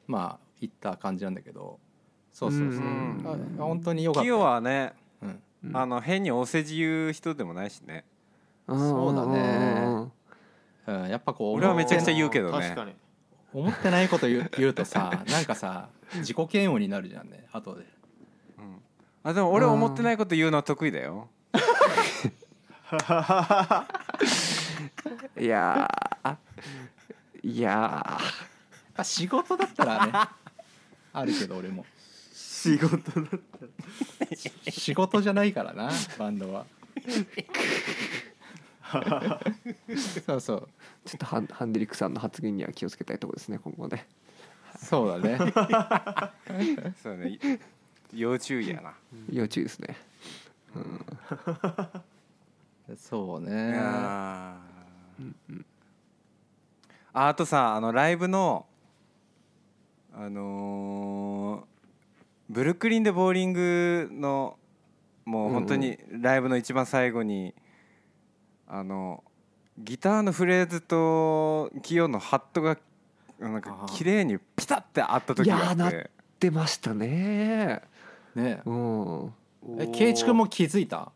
[0.06, 1.78] まあ言った感じなんだけど。
[2.32, 3.22] そうそうそう、うん
[3.58, 4.24] あ本当によかった。
[4.24, 5.76] キヨはねうん、うん。
[5.76, 8.04] あの変にお世辞言う人でもないしね。
[8.66, 10.10] そうだね。
[10.86, 12.60] うんうん、やっぱこう俺はめちゃくちゃ思言うけどね。
[12.60, 12.92] 確かに。
[13.52, 17.84] 思ってないこと言う 言うとさ なんかさ自己嫌悪になるじゃんね後で。
[18.58, 18.82] うん。
[19.22, 21.28] あでも俺思ってないこと言うのは得意だよ
[25.38, 26.36] いやー。
[27.42, 28.20] いや
[28.96, 30.12] あ仕事だったらね
[31.12, 31.84] あるけど俺も。
[32.32, 33.40] 仕事だっ
[34.64, 36.64] た仕事じゃないからなバンドは。
[40.26, 40.68] そうそう。
[41.04, 44.06] ーちょっとハンハンデリックさんの発言には気をつけたいところですね今後ね。
[44.78, 45.38] そうだね。
[47.02, 47.38] そうね。
[48.12, 48.94] 要注意やな。
[49.30, 49.96] 要注意ですね。
[50.74, 50.78] い
[52.96, 53.74] そうね。
[53.76, 54.58] あ
[57.12, 58.66] あとさあのライブの
[60.12, 61.74] あのー
[62.50, 64.58] ブルックリンでボーリングの
[65.24, 67.54] もう本当にライブの一番最後に、
[68.68, 69.24] あの
[69.78, 72.76] ギターのフレーズとキヨのハットが
[73.38, 77.80] なんか綺麗にピタッて合った時があっいやーて出ましたね。
[78.34, 78.60] ね。
[78.66, 79.32] うん。
[79.78, 81.10] え圭一君も気づいた？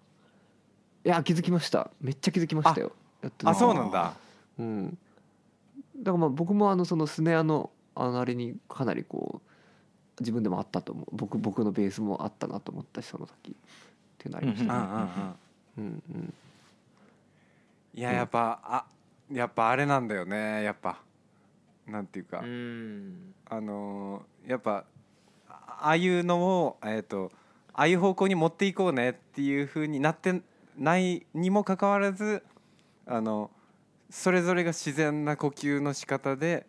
[1.05, 1.91] いや気づきました。
[2.01, 2.93] めっちゃ気づきましたよ。
[3.23, 4.15] やっててあそうなんだ。
[4.59, 4.99] うん。
[5.97, 11.07] だからまあ僕もあのそのスネアのあのあれにかなりこう自分でもあったと思う。
[11.13, 13.53] 僕僕のベースもあったなと思ったしその時。
[13.53, 13.55] っ
[14.19, 14.79] ていうのありましたね。
[14.79, 15.05] うんうんうん。
[15.77, 16.35] うんうん。
[17.95, 18.85] いややっぱあ
[19.33, 20.63] やっぱあれなんだよね。
[20.63, 20.99] やっぱ。
[21.87, 23.35] なんていうか、うん。
[23.49, 24.85] あのーやっぱ
[25.49, 27.31] あああいうのをえっ、と
[27.73, 30.43] ああいう方向に持っていこうねっていう風になって
[30.79, 32.43] ないにもかかわらず
[33.07, 33.51] あの
[34.11, 36.67] それぞれが自然な呼吸の仕方で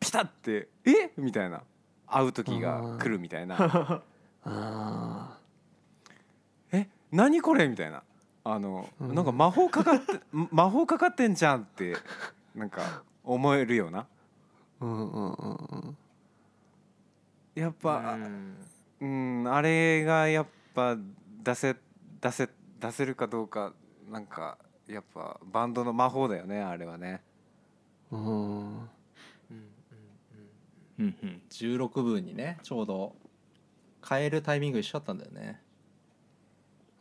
[0.00, 1.12] ピタッて「え？
[1.16, 1.62] みたいな。
[2.06, 4.02] 会う時が来るみたいな。
[4.44, 5.38] あ
[6.72, 6.88] 「え？
[7.12, 8.02] 何これ?」みたいな。
[8.42, 9.14] あの、うん。
[9.14, 11.96] なんか魔法かかって 魔法かかってんじゃんって
[12.54, 14.00] なんか思えるような。
[14.00, 14.06] あ
[14.80, 15.96] うんうんうんうん。
[17.54, 18.56] やっぱ、うん。
[19.00, 20.96] うん、あれがやっぱ
[21.42, 21.76] 出せ
[22.20, 22.48] 出せ
[22.80, 23.72] 出せるかどうか
[24.10, 24.58] なんか
[24.88, 27.22] やっぱバンドの魔法だよねあれはね。
[28.10, 28.20] うん。
[28.20, 28.88] うん
[30.98, 31.42] うんうん。
[31.50, 33.14] 16分にねちょうど
[34.08, 35.60] 変えるタイミング一緒だったんだよね。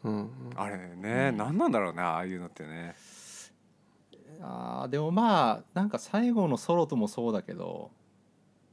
[0.03, 2.95] うんあれね、何なんだろうねああいうのってね。
[4.41, 7.91] あーでもまあなんか最後のソロともそうだけど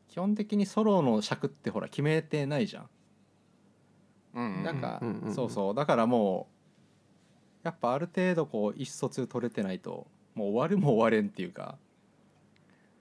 [0.09, 2.88] 基本的にソロの尺ってほら決めてないじゃん
[4.34, 4.62] うん。
[4.62, 5.34] なんか、うんうんうん。
[5.34, 5.74] そうそう。
[5.74, 6.55] だからもう
[7.66, 10.06] やっぱある程度こう意思疎通取れてないと
[10.36, 11.76] もう終わるも終われんっていうか。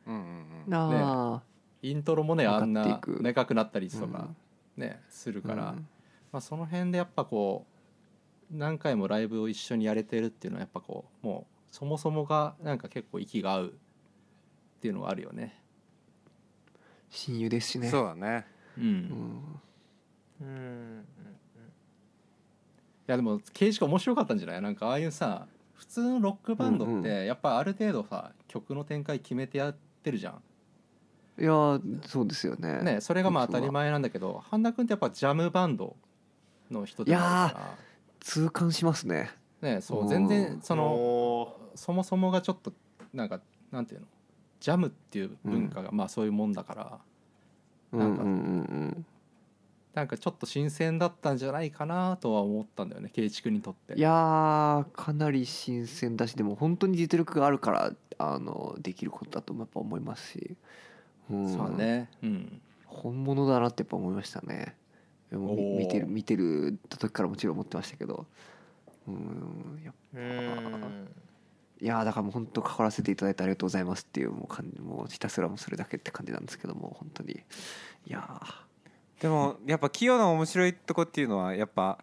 [0.08, 0.74] うんうんうん。
[0.74, 1.44] あ
[1.84, 4.30] イントロもねあんな長くなったりあとか
[4.76, 5.88] ね、するから、うん
[6.32, 7.68] まあ、その辺でやっぱこ
[8.52, 13.72] う何回もライブを一緒にやれてるっていうのはやっぱこうもうそもそもがなんか結構息が合うっ
[14.82, 15.62] ていうのはあるよね。
[17.12, 17.90] 親友ですしね。
[17.90, 18.48] そうだね。
[18.80, 18.84] うん。
[18.84, 19.56] いうん。
[20.42, 21.06] うん
[23.08, 24.62] やでも刑事が面白かったんじゃない？
[24.62, 30.42] なんかああいうさ普通のロックバンドってやっぱある程度さ曲の展開決めてやってるじゃん。
[31.42, 32.82] いやーそうですよね。
[32.82, 35.96] ねそれがまあ当たり前なんだけど半田君ってやっぱジャムバンド
[36.72, 37.76] の人でもあるか
[38.22, 39.32] 痛感しますね。
[39.62, 42.72] らねそううん全然そのおそもそもがちょっと
[43.14, 43.42] なんか
[43.72, 44.08] なんていうの？
[44.62, 46.74] ジャムっていう文化がまあそういうもんだか
[47.92, 48.75] ら、なんかうんうんうん。
[48.75, 48.75] うん
[49.96, 53.94] なんかちょっと新鮮だったんじゃないかなとは思ったんだよね圭一君にとって。
[53.96, 60.58] いやーかなり新鮮だしでも本当に実力があるからあのできることだとやっぱ思いますし、
[61.32, 62.10] うん、そうね。
[62.22, 62.62] うん。
[62.86, 64.76] 本物だなってやっぱ思いましたね。
[65.32, 68.26] 見てる見てる時からもちろん思ってましたけど。
[69.08, 71.08] うんやっーうん。
[71.80, 77.34] いやーだからもう本当関わらせていただいてありがとうございますっていうもう感じもうひたすらもうそれだけって感じなんですけども本当に。
[78.08, 78.42] いや
[79.20, 81.98] でもやっぱキヨの面白いとこっていうのはやっぱ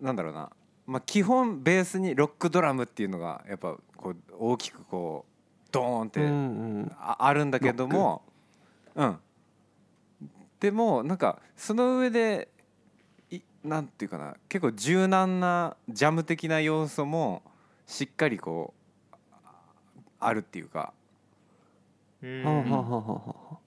[0.00, 0.50] なんだろうな、
[0.86, 6.10] まあ、基本ベースにロックドラムっていうのがやっぱこう大きくこうドーンっ
[6.88, 8.22] てああるんだけども
[8.94, 9.18] うん。
[10.58, 12.48] でもなんかその上で
[13.30, 14.36] いなんていうかな。
[14.48, 17.42] 結構柔軟なジャム的な要素も
[17.86, 18.74] しっかりこ
[19.12, 19.48] うあ
[20.18, 20.92] あるっていうか。
[22.22, 23.59] うんはあはあはあは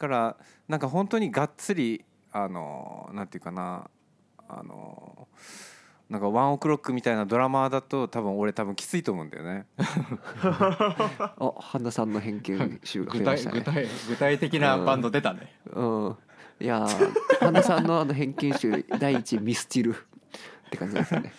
[0.00, 0.36] から
[0.66, 3.88] なんか本当にがっつりあのなんていうかな
[4.48, 5.28] あの
[6.08, 9.66] なんかワンオクロックみたいなドラマーだと多分俺多分きついと思うんだよね。
[9.78, 13.58] あ半田さんの偏見集が増具体えましたね。
[13.58, 16.16] 具体具体的なバンド出たね、うん。
[16.58, 19.94] いやー半田さんのあの偏見集第一ミスチル。
[19.94, 19.96] っ
[20.70, 21.32] て感じですよね。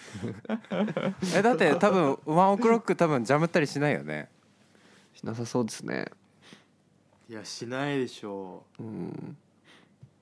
[1.35, 4.29] えだって多分ワンオクロック多分ジャムったりしないよね。
[5.13, 6.05] しなさそうですね
[7.31, 8.83] いやしないでしょう。
[8.83, 9.37] ん。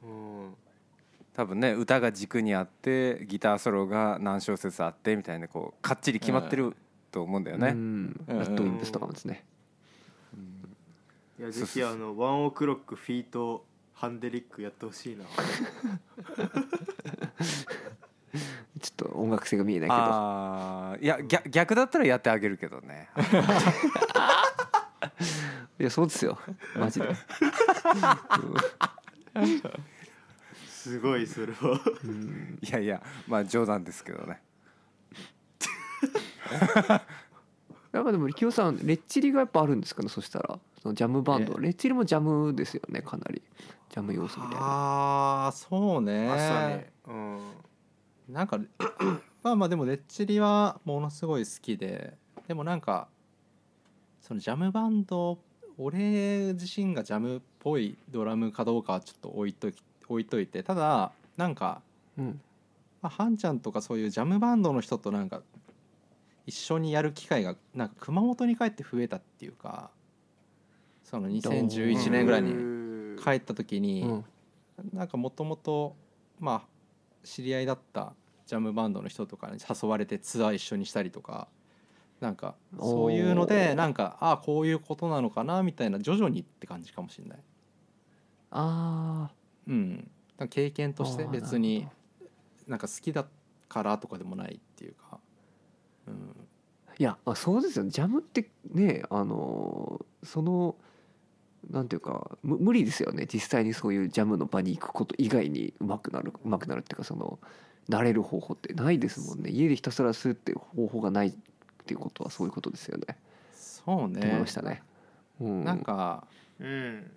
[0.03, 0.09] うう
[0.45, 0.55] ん。
[1.33, 6.75] 多分ね歌が軸にあってギターソロが何小節あってみたいなこうかっちり決まってる
[7.09, 8.25] と思うんだよね、うん。
[8.27, 9.43] うんラッドウィンプスとかもですね。
[11.39, 15.25] いやぜひあのワンオクロックフィートハンデリックやってほしいな。
[18.79, 19.99] ちょっと音楽性が見えないけど。
[19.99, 23.09] ああいや逆逆だったらやってあげるけどね
[25.79, 26.37] いやそうですよ。
[26.75, 27.07] マジで、
[30.67, 31.81] すごいそれは。
[32.03, 32.59] うん。
[32.61, 34.41] いやいやまあ冗談ですけどね。
[37.91, 40.59] やっぱでも力夫さんレッチリがやっぱあるんですかねそしたら？
[40.81, 41.55] そのジャムバンド。
[41.59, 43.41] えレッチリもジャムですよねかなり。
[43.89, 44.59] ジャム要素みたいな。
[44.61, 46.27] ああそうね。
[46.27, 47.39] まさにうん。
[48.29, 48.59] なんか
[49.41, 52.17] まあまあでもレッチリはものすごい好きで。
[52.47, 53.07] でもなんか
[54.29, 55.39] そのジャムバンド
[55.79, 61.81] 俺自身がジャムっぽいドラムかどうかはちょっと置いとき置いといてただなんか、
[62.15, 62.39] うん。
[63.01, 65.41] まあ、ハンちゃんとかそういうジャムバンドの人となんか
[66.45, 69.89] 一緒にやる機会がなんか熊本に帰って増えたっていうか
[71.03, 74.25] その2011年ぐらいにに帰った時に、うん。
[74.93, 75.95] なんかもともと
[76.39, 76.61] まあ
[77.23, 78.13] 知り合いだった
[78.45, 81.47] ジャムバンドの人とかに誘われてツアー一緒にしたりとか
[82.19, 87.39] なんかそういうのおでーなんかああこういうことなのかなみたいな徐々にって感じかもしれない。
[88.51, 89.29] あ
[89.67, 90.09] うん、
[90.49, 91.87] 経験あとして別に
[92.67, 93.25] なんか好きだ
[93.67, 95.19] からとかでもないっていうか、
[96.07, 96.35] うん、
[96.97, 97.91] いやあそうですよね。
[97.91, 100.75] ジャムってねあのーその
[101.69, 103.27] なんていうかむ無理ですよね。
[103.31, 107.39] 実際にそういうジャムの場に行くこと以外にうまくなるうまくなるっていうかその
[107.89, 109.49] 慣れる方法ってないですもんね。
[109.49, 111.33] 家でひたすら吸うっていう方法がない
[111.89, 113.17] っていうことはそういうことですよね。
[113.55, 114.83] そうと思いねましたね、
[115.41, 116.27] うん、なんか
[116.59, 117.11] うん。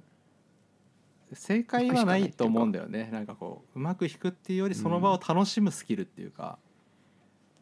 [1.35, 3.11] 正解はないと思うんだよね。
[3.13, 6.59] なんかこううまく弾くっていうよりその場を楽しむスキルっていうか、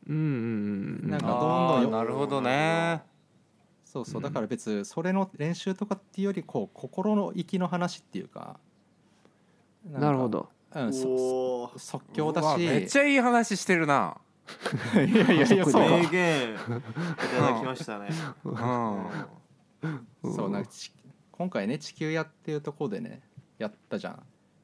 [0.09, 1.11] うんうんうんうん。
[1.11, 3.03] なんかどんどんなるほどね。
[3.85, 4.17] そうそう。
[4.19, 4.23] うん。
[4.23, 8.59] だから別それの練習とかっていうよりこう心の域の話っていうか。
[9.89, 10.49] なるほど。
[10.75, 12.59] うん、即興だし。
[12.59, 14.17] めっちゃいい話してるな、
[14.95, 16.59] いやいやいやそうで名言い
[17.37, 18.09] ただきましたね。
[18.45, 19.89] う
[20.29, 20.93] ん、そうなんかち
[21.33, 23.23] 今回ね地球屋っていうところでね
[23.59, 24.23] やったじゃん。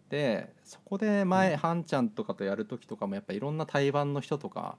[0.09, 4.77] でそこで前、ハンちゃんとかとやる時とかもやっぱいろんな対バンの人とか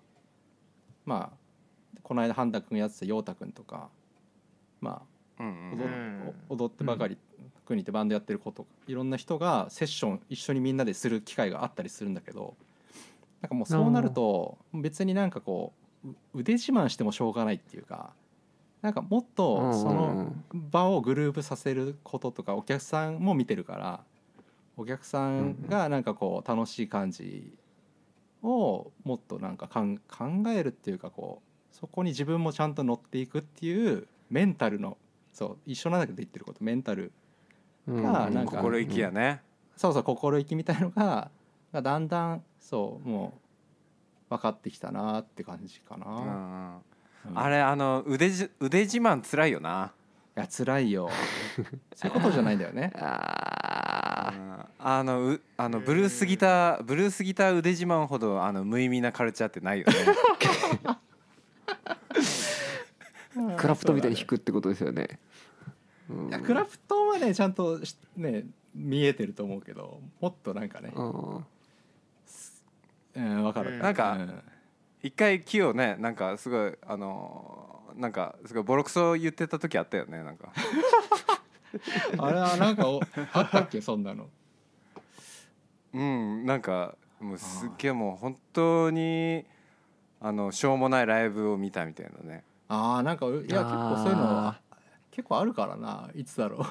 [1.06, 3.90] まあこの間ハンタ君やってた陽太君とか
[4.80, 5.02] ま
[5.38, 6.34] あうん踊,、うん。
[6.50, 7.18] 踊ってばかり
[7.66, 12.56] 国ってバンドやってる子とかいろんな人がセッション一緒にみんなでする機会があったりするんだけど
[13.42, 15.74] なんかもうそうなると別になんかこ
[16.06, 18.14] うう腕自慢してもしょうがないっていうか
[18.82, 24.04] なんかもっとその場をグルーブさせることとかお客さんも見てるから
[24.76, 27.52] お客さんがなんかこう楽しい感じ
[28.44, 34.98] をもっとなんかかん考えるっていうかこうそこに自分もちゃんと乗っていくっていうメンタルの
[35.34, 37.12] そう一緒なんだけど言ってることメンタル
[37.88, 38.04] うん。
[38.04, 39.42] がなんか心意気やね、
[39.76, 41.32] そうそう心意気みたいのが
[41.74, 43.34] がだんだんそうも
[44.30, 46.82] う分かってきたなって感じかうんな、
[47.30, 47.40] うん。
[47.40, 49.94] あれあの腕じ腕自慢つらいよな。
[50.36, 51.10] いや辛いよ。
[51.96, 52.92] そういうことじゃないんだよね。
[52.96, 59.94] あうんあのうあのブルースギターブルースギター腕自慢ほどあの無意味なカルチャーってないよね。
[63.36, 65.20] ー クラプトみたいに弾くってことですよね、
[66.10, 66.30] うん。
[66.30, 71.46] いやクラプトンはねちゃんとしね見えてると思うけどもっとなんかねうん
[73.18, 73.80] うん分かる、うん。
[73.80, 74.44] なんかう
[75.02, 80.54] 一回木をねなんかすごいあのなんかすごいボロクソ言ってた時あったよねなんか。
[82.18, 83.02] あれはなんかお
[83.34, 84.30] あったっけそんなの。
[85.94, 89.46] うんなんかもうすっげえもう本当に
[90.20, 92.44] あのしょうもないライブを見たみたいなね。
[92.68, 94.60] ああなんかいや結構そういうのは
[95.10, 96.66] 結構あるからないつだろう。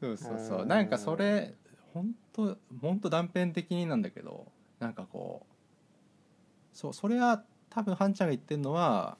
[0.00, 0.62] そうそうそう。
[0.62, 0.68] うん。
[0.68, 1.54] なんかそれ
[1.94, 4.46] 本当本当断片的になんだけど
[4.80, 9.16] なんかこうそうそれは多分ハンちゃんが言ってるのは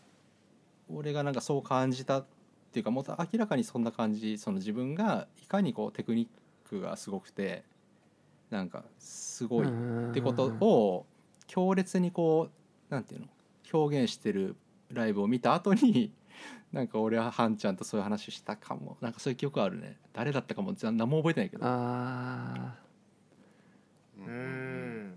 [0.91, 2.27] 俺がなんかそう感じたっ
[2.73, 7.65] ていうかもっと明らかにそんな感じその自分がいかにこうテクニックがすごくて
[8.51, 11.07] なんかすごいってことを
[11.47, 12.49] 強烈にこ
[12.91, 13.29] うなんていうの
[13.73, 14.57] 表現してる
[14.93, 16.13] ライブを見た後に
[16.75, 18.97] なんか俺はハンちゃんとそういう話したかも。
[19.01, 19.97] なんかそういう記憶あるね。
[20.13, 20.75] 誰だったかも。
[20.75, 21.65] じゃ何も覚えてないけど。
[21.65, 22.75] あ
[24.19, 25.17] うん。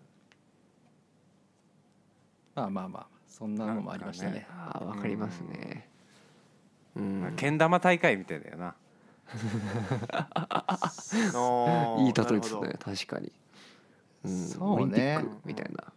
[2.54, 4.46] まあまあまあそんなのもありましたね。
[4.48, 5.90] ーあーわかりますね。
[6.96, 7.34] うん。
[7.36, 8.76] けん玉大会みたいだよな。
[11.98, 12.76] いい例えですね。
[12.80, 13.32] 確かに。
[14.26, 14.48] うん。
[14.48, 15.26] そうね。
[15.44, 15.92] みたいな。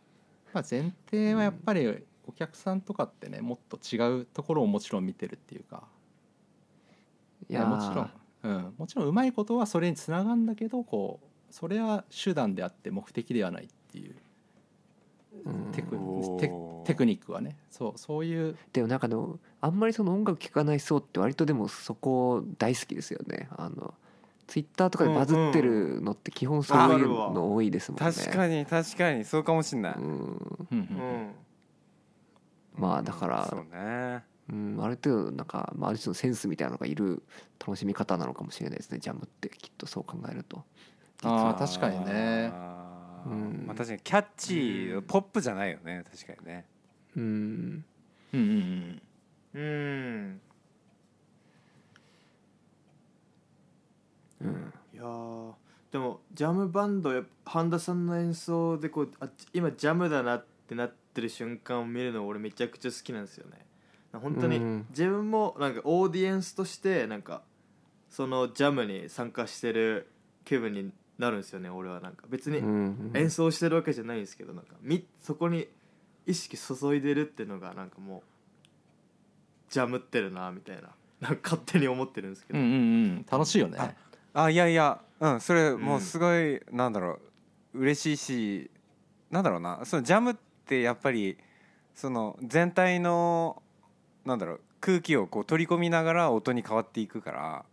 [0.54, 5.84] まあ、前提はやっぱりお客さんとかってねもっと違うところをもちろん見てるっていうか。
[7.48, 7.66] いやー。
[7.66, 8.10] もちろん、
[8.42, 14.14] うん、もちろんうまいことはそれにつながるんだけどこうそれは手段であって目的ではないっていう。
[15.44, 15.72] うん。
[15.72, 15.96] テク
[16.38, 16.52] テ
[16.84, 17.56] テクニックはね。
[17.70, 18.56] そうそういう。
[18.72, 23.48] でもなんかでもあんまりその音楽聴かない層って割とでもそこ大好きですよね。
[23.56, 23.94] あの
[24.46, 28.12] ツイッターとかでバズってるのって基本そういうの多いですもんね。
[28.12, 29.24] 確かに確かに。
[29.24, 30.02] そうかもしんない、うん。
[30.02, 31.30] うんううんん
[32.76, 34.24] まあだからそうね。
[34.50, 37.22] うん、ある程度なんか、まあ、ある種のセンスみたいなのがいる
[37.60, 40.64] 楽しみ方なのかもしれないですねジャムってきっとそう考えると。
[41.22, 42.52] ああ確かにね。
[43.26, 43.64] うん。
[43.66, 45.02] まあ、確かにキャッチー、うん。
[45.02, 46.64] ポップじゃないよね確かにね。
[47.16, 47.84] うん。
[48.32, 49.02] うんうん
[49.54, 50.40] うん。
[54.42, 54.72] うん。
[54.94, 55.52] いやー
[55.92, 63.58] でもジャムバンドやっぱ半田さんの演奏でこうあ今ジャムだなってなってる瞬間を見るの俺めちゃくちゃ好きなんですよね。
[64.12, 67.42] 本当にうん自分もなんかオーディエンスとしてなんか
[68.08, 70.08] そのジャムに参加してる
[70.44, 75.68] 気分になるんですよね俺はなんか別にうん演奏してるわけじゃないんですけどなんかみそこに
[76.26, 80.88] 意識注いでるっていうのがなんかもうジャムってるなみたいな
[81.20, 83.26] なんか勝手に思ってるんですけど、うんうんうん。
[83.30, 83.78] 楽しいよね。
[84.32, 87.18] ああいやいやうんそれんもうすごい、なんだろ
[87.74, 88.70] う嬉しいし
[89.30, 90.40] なんだろうなそのジャムって
[90.78, 91.36] やっぱり
[91.94, 93.62] その全体の
[94.24, 97.64] なんだろう空気をこう取り込みながら音に変わっていくから。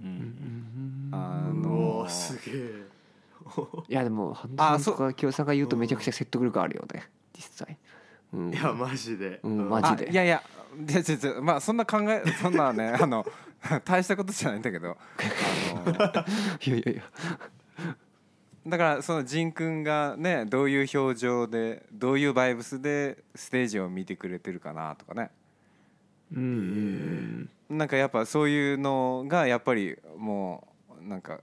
[0.00, 1.08] うん。
[1.12, 2.96] あおのおすげえ。
[3.88, 7.78] いやでも半田あそさんとか清さんが言うとめちゃくちゃ説得力あるよね実際、
[8.32, 10.08] うん、いやマジで、うんマジで。
[10.08, 10.42] あいやいや
[10.88, 13.24] いやちょまあそんな考えそんなねあの
[13.84, 14.96] 大したことじゃないんだけど。
[15.74, 16.24] あの
[16.66, 17.02] いやいやいや
[18.66, 25.30] だからその仁君がねどういう表情でどういうバイブスでステージを見てくれてるかなとかね。
[26.32, 30.66] うんうんなんかやっぱそういうのがやっぱりも
[31.00, 31.40] うなんか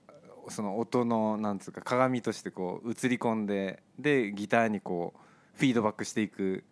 [0.50, 6.66] その音のなんつうか鏡としてこう映り込んででギターにこうフィードバックしていく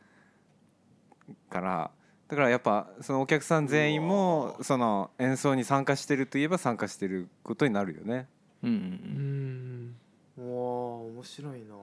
[1.49, 1.91] から
[2.27, 8.27] だからやっぱそのお客さん全員もその演奏に参加してるといえば参加してることになるよね。
[8.63, 9.95] うんううん
[10.41, 11.75] わー面白いな、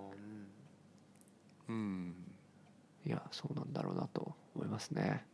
[1.69, 1.75] うん。
[1.75, 2.15] うん。
[3.07, 5.25] いやそうなんだろうなと思いますね。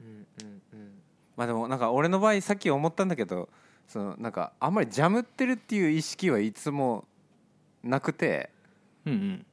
[0.00, 0.06] うん。
[0.06, 0.92] うんうん
[1.36, 3.48] まあでもなんか俺の場合さっき思ったんだけど
[3.88, 7.06] そのなんかあんまりジャムってるっていう意識はいつも
[7.82, 8.50] なくて
[9.04, 9.46] うんうん。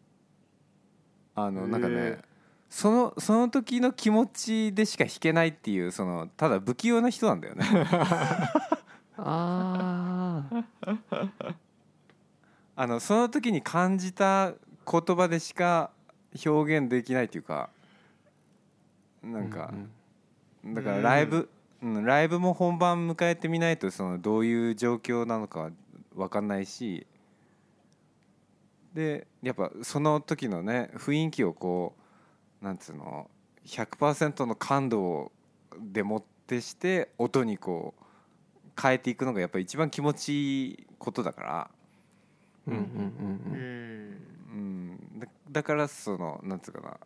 [1.33, 2.19] あのなんかね
[2.69, 7.65] そのその時の気持ちでしか弾けないっていうそのただ不器用な人なんだよね
[9.17, 10.65] ああ
[12.75, 14.53] あのその時に感じた
[14.89, 15.91] 言葉でしか
[16.45, 17.69] 表現できないっていうか
[19.23, 19.71] なんか、
[20.65, 21.49] だからライブ、
[21.83, 25.69] うん、ライブも本番迎えてみないとそのどういう状況なのか
[26.15, 27.05] 分かんないし
[28.93, 31.95] でやっぱその時のね雰囲気をこ
[32.61, 33.29] うなんつうの
[33.65, 35.31] 100%の感動
[35.79, 38.00] でもってして音にこう
[38.79, 41.71] 変えていくのがやっぱ一番気持ちいいことだから、
[42.67, 44.21] うんうんうんううん。
[44.51, 46.97] うん、だだからそのなんつうかな。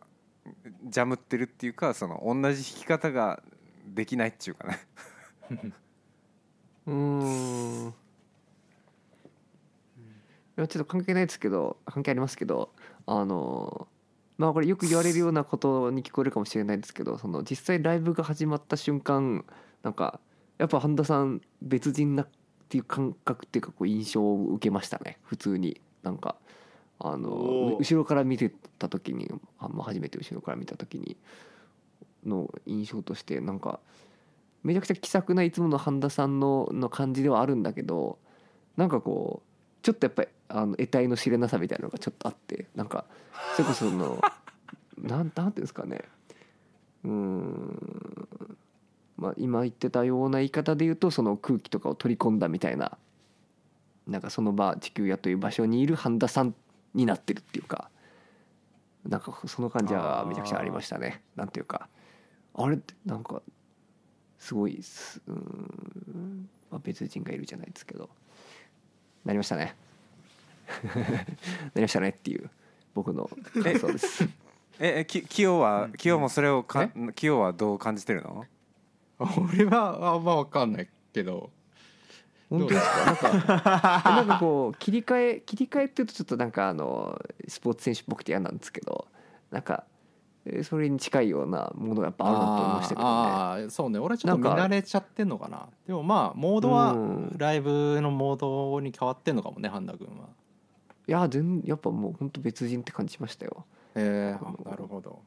[0.84, 3.42] ジャムってるっていうかその同じ弾き方が
[3.86, 4.78] できないっていうかね。
[6.86, 6.94] うー
[7.88, 7.94] ん。
[10.58, 12.70] いやちょっと関係ないですけど関係ありますけど
[13.04, 13.88] あの
[14.38, 19.44] まあこれよく言われるようなことに聞こえるかもしれないですけどその実際ライブが始まった瞬間
[19.82, 20.18] なんか
[20.58, 22.28] やっぱ半田さん別人なっ
[22.68, 25.18] ていう感覚っていうかこう印象を受けましたね。
[25.22, 25.80] 普通に。
[26.06, 26.36] なんか
[27.00, 29.28] あの後ろから見てた時に
[29.58, 31.16] あまあ初めて後ろから見た時に
[32.24, 33.80] の印象としてなんか
[34.62, 38.18] めちゃくちゃ気さくないつもの半田さんのの感じではあるんだけど
[38.76, 43.04] なんかこうちょっとやっぱりあの得体の知れなさみたいなのがちょっとあってなんか
[43.56, 44.20] それこそその
[44.96, 46.04] なんなんていうんですかね。
[47.04, 48.56] うーん
[49.16, 52.98] まあ今言ってたような言い方で言うとその空気とかを取り込んだみたいな
[54.06, 56.54] なんかその場地球屋という場所にいる半田さん
[56.94, 57.90] になってるっていうか
[59.08, 61.22] なんかその感じはめちゃくちゃありましたね。
[61.36, 61.88] なんていうか。
[62.54, 63.42] あれってなんか
[64.38, 68.08] すごいすうーん、まあ、別人がいるじゃないですけど。
[69.24, 69.74] なりましたね。
[70.82, 70.92] な
[71.76, 72.50] りましたねっていう
[72.94, 73.30] 僕の
[73.62, 74.24] 感想です。
[74.78, 78.44] ええきキヨはキヨもそれをかキヨはどう感じてるの？
[79.18, 81.50] 俺はあんま分かんないけど。
[82.48, 83.04] 本当ですか？
[83.04, 84.02] なんか。
[84.04, 89.06] なんかこう切り替え切り替えっていうとちょっとなんかあのスポーツ選手っぽくて嫌なんですけど。
[89.50, 89.84] なんか
[90.44, 93.06] えーそれに近いようなものがやっぱあるなと思いましたけどね。
[93.06, 93.98] あーあーそうね。
[93.98, 95.66] 俺はちょっと見慣れちゃってんのかな。
[95.86, 97.34] でもまあモードはうん。
[97.36, 100.28] ライブのモードに変わってんのかもね半田君は。
[101.08, 103.64] いや全やっぱもう本当別人って感じしましたよ、
[103.94, 105.20] えー、なるほど。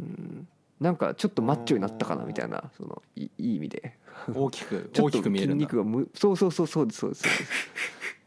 [0.00, 0.48] うん、
[0.82, 3.96] なんかちょっとマッチョになったかなみたいなそのいいい意味で。
[4.34, 5.64] 大きく ちょっと大きく見えるんだ。
[5.64, 7.22] 筋肉がむそうそうそうそうですそうです。
[7.22, 7.52] そうです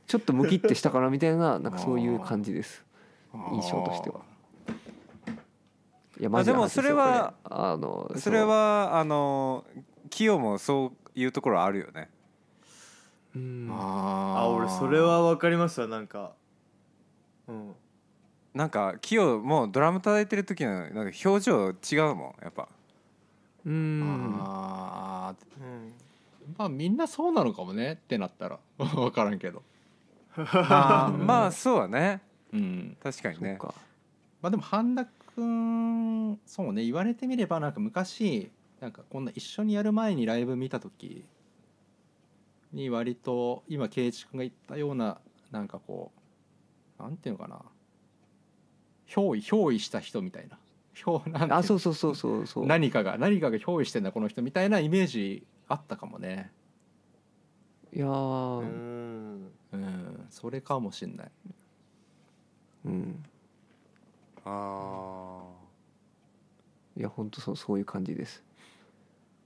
[0.07, 2.83] ちょっとムキってしたかなみたいな なんかそういう感じです。
[3.51, 4.21] 印象としては。
[6.17, 9.65] いやマジでもそれはあのそれはあの
[10.09, 12.09] キヨもそういうところあるよね。
[13.35, 13.69] うん。
[13.69, 16.33] ああ俺それは分かりますわなんか。
[17.47, 17.75] うん
[18.55, 22.69] なんかキヨもうドラム叩いてる時のなんか表情違うもんやっぱ。
[23.65, 24.39] うん。
[24.39, 25.61] あー。
[25.61, 25.93] うん
[26.57, 28.59] まあみんなそうなのかもねってなったら。
[28.77, 29.61] 分からんけど。
[30.37, 32.21] あーまあそうはね。
[32.53, 32.97] うん。
[33.03, 33.57] 確かにね。
[33.59, 33.75] そうか。
[34.41, 35.05] まあでも半田
[35.35, 36.85] 君そうね。
[36.85, 38.49] 言われてみればなんか昔
[38.79, 41.25] なんかこんな一緒にやる前にライブ見た時
[42.71, 45.17] に割と今圭一君が言ったような
[45.51, 46.11] なんかこ
[46.99, 47.61] うなんていうのかな
[49.07, 50.57] 憑依憑依した人みたいな。
[50.95, 52.65] 憑なんあそうそうそうそうそう。
[52.65, 56.51] 何かが何かが憑依してんだこの人みたいなイメージあったかもね。
[57.93, 58.59] いやー。
[58.59, 59.51] うん。
[59.73, 61.31] うんそれかもしんない。
[62.85, 63.23] うん。
[64.45, 65.43] あ
[66.97, 68.43] いや本当そうそういう感じです。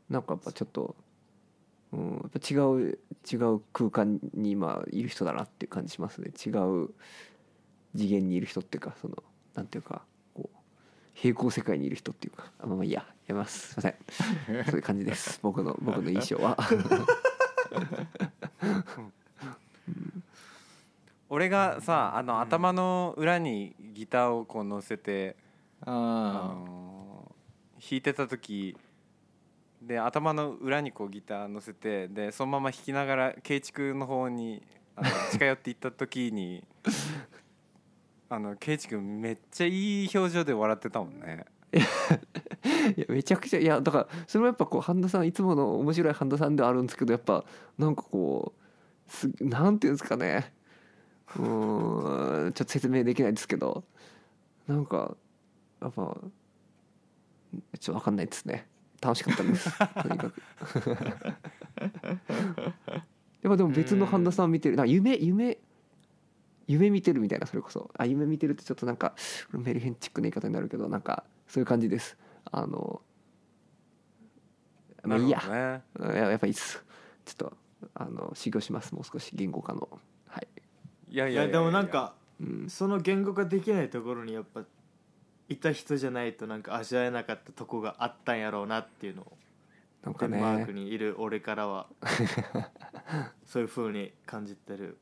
[0.10, 0.96] なんかやっぱちょっと、
[1.94, 3.00] うん、やっぱ違う
[3.32, 6.32] 違う空間に今いる人だなっていう感じしますね。
[6.46, 6.90] 違う
[7.96, 9.24] 次元にいる人っていうかその
[9.56, 10.02] なんていうか
[10.34, 10.58] こう
[11.14, 13.74] 平行世界にいる人っていうかあまあまあいいややめます。
[13.74, 13.96] すいません。
[14.66, 15.40] そういう感じです。
[15.42, 16.58] 僕の僕の印象は。
[21.32, 25.36] 俺がさあの頭の裏にギターをこう乗せて、
[25.82, 27.00] ああのー
[27.80, 28.76] 弾いてた時
[29.82, 34.62] で頭の裏にこうギター乗せてでそのまま弾きながら圭一君の方に
[34.98, 36.64] あの近寄っていった時に
[38.30, 41.46] あの圭一君めっちゃいい表情で笑ってたもんね。
[41.74, 47.44] いやめちゃくちゃいやだからそれもやっぱこう半田さんいつもの面白い半田さんではあるんですけどやっぱ
[47.78, 48.54] なんかこ
[49.08, 50.54] うすなんていうんですかね。
[51.36, 53.84] うーんちょっと説明できないですけど
[54.68, 55.16] なんか
[55.82, 56.20] やっぱちょっ
[57.80, 58.68] と分かんないですね。
[59.02, 59.72] 楽しかったです。
[60.04, 60.42] とにかく。
[63.42, 64.76] やっぱでも別の半田さん見てる。
[64.76, 65.58] な夢夢
[66.70, 67.90] 夢見てるみたいなそれこそ。
[67.98, 69.16] あ夢見てるってちょっとなんか
[69.52, 72.16] メルヘンチックな言い方になるけどなんかそういう感じです。
[72.52, 73.02] あの
[75.04, 75.40] まあいいや。
[75.40, 76.86] ねうんややっぱいいっす。
[77.26, 77.58] ちょっと
[77.96, 78.94] あの修行します。
[78.94, 79.90] もう少し言語化の。
[80.28, 80.48] はい、
[81.10, 84.64] いやいやいやいやでもなんかうん、その言語化できないところにやっぱ
[85.50, 89.38] いた人じゃないとなんか味わえなかったとこがあったんやろうなっていうのを
[90.04, 91.88] なんかデンマークねにいる俺からは
[93.46, 94.86] そういう風に感じてる。
[94.86, 94.94] よ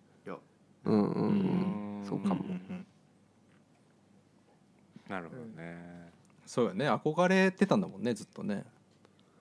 [0.88, 2.01] うんうんううん。
[2.01, 2.85] んそうかもうんうん。
[5.09, 6.11] なるほどね。
[6.45, 6.89] そうよね。
[6.89, 8.64] 憧れてたんだもんねずっとね。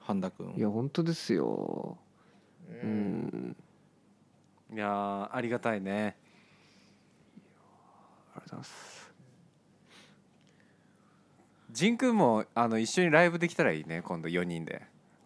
[0.00, 1.98] 半田君いや本当ですよ。
[2.70, 3.56] ううん。
[4.72, 6.16] いやーありがたいね。
[8.34, 9.12] ありがとうございます。
[11.72, 14.82] 仁君もあの一緒にライブできたらいいね今度4人で。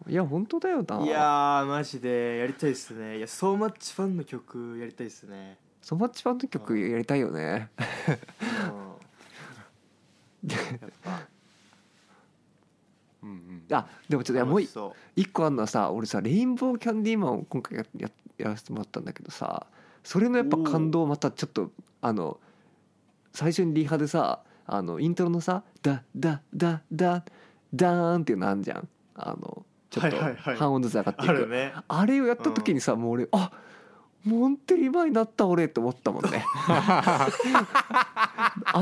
[0.07, 1.05] いや本当だよな。
[1.05, 3.17] いやーマジでやりたいっすね。
[3.17, 7.69] いやソーマッチファンの曲やりたいっすねソマッチファンの曲やりたいよね。
[10.43, 11.27] うんやっぱ
[13.23, 13.29] うん。
[13.29, 14.61] うんあでもちょっといやもう
[15.15, 19.65] 一個あんのはさ俺さレインボーキャンディーマンを今回やややらせてもらったんだけどさ
[20.03, 21.71] それのやっぱ感動またちょっと
[22.01, 22.39] あの
[23.33, 27.23] 最初にリハでさあのイントロのさ「ダダダダ
[27.73, 28.87] ダーン」っていうのあんじゃん。
[29.15, 30.55] あのちょっとはいはいはい。
[30.55, 31.73] 半音ずつ上がっていく、あるね。
[31.87, 33.51] あれをやった時にさ、もう俺あ
[34.23, 36.45] モンテリバになった俺って思ったもんね。
[36.63, 37.29] あ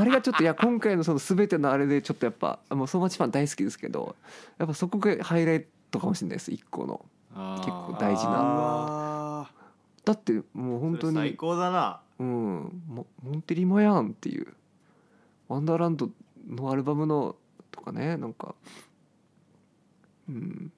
[0.04, 4.16] れがちょっといや今回のその全てのあれでちょっとやっぱもうソーマッチファン大好きですけど
[4.58, 7.04] やっぱそこがハイライトかもしれないです一個の。
[7.34, 8.32] 結結構大事な。
[8.34, 9.50] あ
[10.04, 12.00] だってもうー本当それ最に高だな。
[12.18, 12.82] うん。
[12.88, 14.54] モモンテリマやんっていう。
[15.48, 16.10] ワンダーランド
[16.48, 17.36] のアルバムの
[17.70, 18.54] とかねなんか。
[20.28, 20.72] うん。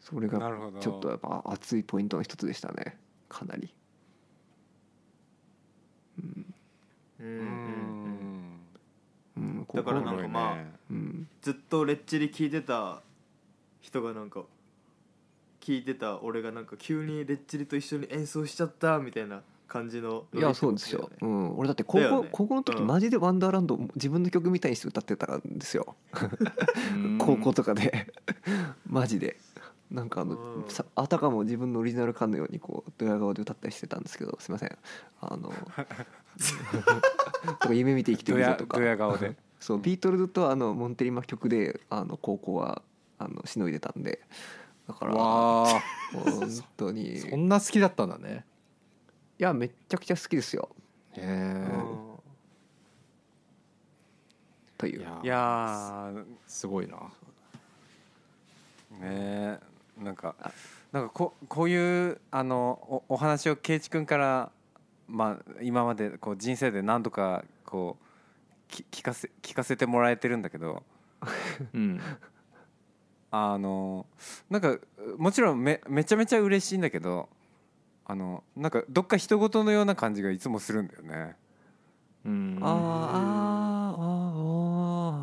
[0.00, 0.38] それが
[0.80, 2.98] ちょっとやっぱ熱いポイントの一つでしたね
[3.34, 3.68] かなり。
[6.18, 6.54] うん。
[7.18, 7.26] うん。
[7.26, 7.30] う
[9.36, 9.56] うん。
[9.58, 10.56] うん、だからなんかまあ
[10.90, 13.02] うん、ずっとレッチリ聞いてた
[13.80, 14.44] 人がなんか
[15.60, 22.28] 聞いてた俺がなんか急にレッチリと一緒に演奏しちゃったみたいな感じのいやそうですよ、うん、俺だって高校,、ね。
[22.30, 22.86] 高校の時うん。
[22.86, 25.96] マジで「ワンダーランド」自分の曲みたいにして歌ってたんですよ。
[26.94, 27.18] うん。
[27.18, 28.12] 高校とかで。
[28.86, 29.36] マジで
[29.90, 30.68] なんかあの、うん。
[30.68, 34.78] さあたかも自分のオリジナルかのようにこうドヤ顔で歌ったりしてたんですけどすいません。
[35.20, 35.52] あの
[37.60, 38.78] とか夢見て生きてるぞとか。
[38.78, 39.36] ドヤ顔で。
[39.60, 42.82] そうビートルズとあのモンテリマ曲であの高校は
[43.18, 44.20] あのしのいでたんで。
[44.86, 45.80] だから本
[46.76, 47.18] 当に。
[47.18, 48.44] そんな好きだったんだね。
[49.38, 50.68] いやめっちゃくちゃ好きですよ。
[51.12, 51.66] へえ。
[54.76, 55.00] という。
[55.00, 56.24] いやいやー。
[56.46, 56.96] すごいな。
[58.90, 58.98] ね。
[59.00, 59.58] え
[59.98, 60.52] なんかあ。
[60.92, 64.50] なんかここういうあのおお話を圭一君から
[65.08, 68.04] まあ今までこう人生で何度かこう
[68.68, 70.82] き聞かせ聞かせてもらえてるんだけど
[71.74, 72.00] うん。
[73.30, 74.06] あの
[74.48, 74.78] なんか
[75.18, 77.28] もちろんめめちゃめちゃ嬉しいんだけど
[78.04, 81.36] あのなんかどっか人事のような感じがいつもするんだよね。
[82.24, 82.58] うん。
[82.62, 84.02] あーあーあ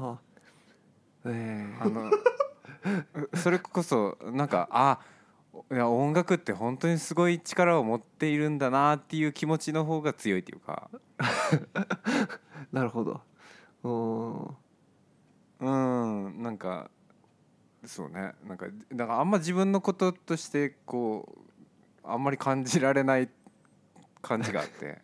[0.10, 0.14] ー。
[0.14, 2.12] あーえあの
[3.36, 5.00] それこそなんかあ
[5.72, 10.90] いや音楽って本当にすごい力を持っているんだなっていう気持ちの方が強いっていうか。
[11.18, 12.40] ー
[12.72, 13.22] なるほど。
[15.60, 16.26] うん。
[16.26, 16.90] うんなんか
[17.86, 18.34] そうね。
[18.48, 21.36] なんかだからあんま自分のこととしてこ
[22.04, 23.30] うあんまり感じられない
[24.22, 25.02] 感じがあって。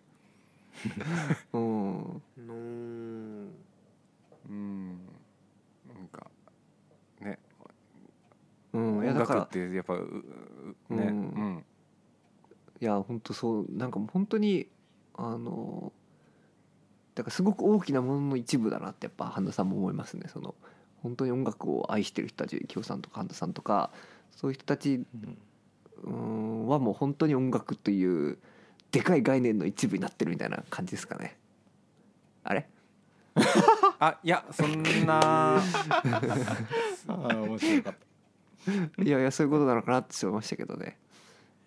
[1.53, 2.21] うん。
[2.47, 2.51] う
[4.53, 6.27] んか
[7.21, 7.37] ね
[8.79, 9.03] うん。
[9.03, 9.99] いや音楽っだからてやっぱう
[10.89, 11.13] うねううん。
[11.55, 11.65] ん
[12.79, 14.67] いや本当そうなんかもう本当に
[15.15, 15.91] あの
[17.15, 20.27] だからすごく大きなものの一部だなってやっぱ半田さんも思いますね。
[20.27, 20.53] その
[21.01, 23.91] 本当に音楽を愛してる人たち京さんとか半田さんとか
[24.31, 25.37] そういう人たちうん。
[26.03, 28.37] うんはもう本当に音楽という
[28.91, 31.37] でかい概念の一部になってるみたいな感じですかね。
[32.43, 32.69] あれ？
[33.99, 35.57] あいやそんな。
[35.57, 38.06] あー面白かった
[39.03, 40.98] いやいやそういうことなのかなって思いましたけどね、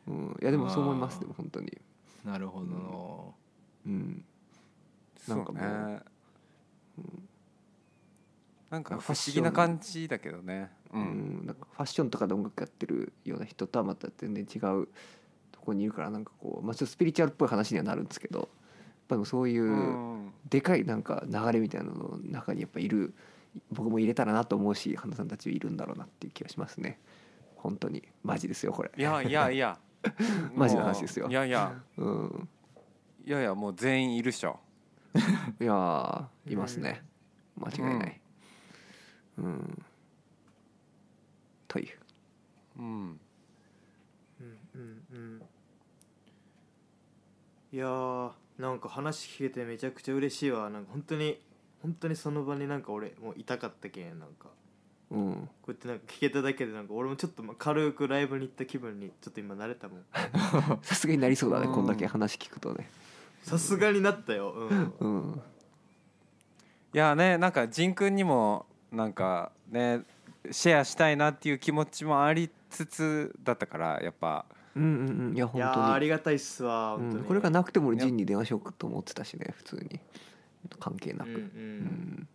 [0.06, 1.80] うん、いやでもそう思いますでも本当に。
[2.24, 3.34] なるほど。
[3.86, 4.24] うん。
[5.26, 5.62] なんかもう。
[5.62, 6.00] そうね。
[6.98, 7.28] うん。
[8.70, 10.70] なんかまあ不思議な感じだけどね。
[10.92, 14.88] ううんん、なんかファッションとかで音楽やってるような人とはまた全然違う
[15.52, 18.48] とこにいるからなんかこう、まあ、ちょっとスピリチュアルっぽい話にはなるんですけどやっ
[19.08, 20.32] ぱでもそういううん。
[20.48, 23.14] でかいなんか流れみたいなのの中にやっぱいる
[23.70, 26.98] 僕も入れたらなと思うし花さんたちいるんだろうなっていう気がしますね。
[27.56, 28.02] 本当に。
[28.22, 28.90] マジですよこれ。
[28.96, 29.78] いやいやいや。
[30.54, 31.28] マジな話ですよ。
[31.28, 31.74] いやいや。
[31.96, 32.48] うん。
[33.26, 34.58] いやいやもう全員いるっしょ。
[35.60, 37.02] いやーいますね。
[37.56, 38.20] 間違いない。
[39.38, 39.82] うん、
[41.68, 41.98] という。
[42.78, 42.84] うん。
[42.84, 43.20] うん
[44.74, 45.42] うんうん。
[47.72, 50.70] いやーなんか話聞けてめちゃくちゃ嬉しいわ。
[50.70, 51.40] なんか本当に
[51.82, 54.48] 本当にその場になんか俺もう痛かったけんなんか。
[55.10, 55.48] うん。
[55.62, 60.04] こうやってなんか聞けただけでなんか俺もちょっとまあ軽くライブに行った気分にちょっと今慣れたもん。
[60.82, 61.74] さすがになりそうだねうん。
[61.74, 62.90] こんだけ話聞くとね。
[63.42, 64.52] さすがになったよ。
[64.52, 64.94] うん。
[65.00, 65.40] うん。
[66.92, 70.02] いやねなんか仁君にもなんかね
[70.50, 74.44] シェアしたいなっていう気持ちもありつつだったからやっぱ。
[74.76, 75.34] うんうんうん。
[75.34, 77.22] いやい本やーあ当にりがたいっすわ本当に。
[77.22, 79.98] うん、これがなくても俺ジンに電話しようかと思ってたしね普通に
[80.78, 81.28] 関係なく。
[81.30, 82.28] うんううん。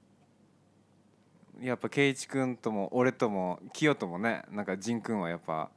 [1.62, 5.70] んやっぱ圭一君とも俺とも清ともねなんか仁君はやっぱ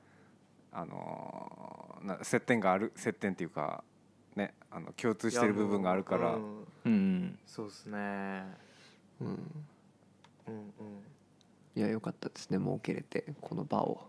[0.72, 3.82] あのーな接点がある接点っていうか
[4.36, 6.34] ねあの共通してる部分があるから。
[6.34, 6.66] ううん。
[6.84, 7.38] うん。
[7.46, 7.98] そうっすね。
[9.20, 9.26] うん。
[9.26, 9.34] うん
[10.48, 10.62] うん。
[11.76, 14.00] いやよかったですね設けれてこの場を。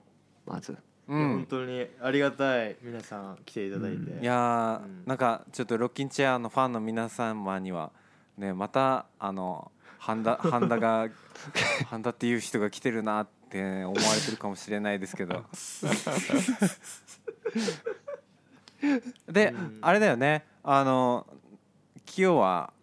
[0.46, 0.72] まず。
[1.08, 1.46] ういや本ん。
[1.46, 4.24] 当にありがたい皆さん来ていただいて、うん。
[4.24, 5.04] いやー、うん。
[5.06, 7.92] なんかちょっとロッキンチェアのファンの皆様には
[8.40, 11.10] ねまたあのハンダハンダが
[11.88, 15.44] ハンダっていう人が来てるなって思われてるかもしれないですけど。
[19.28, 19.78] で、うん。
[19.82, 20.46] あれだよね。
[20.64, 21.28] あの
[22.06, 22.74] 清は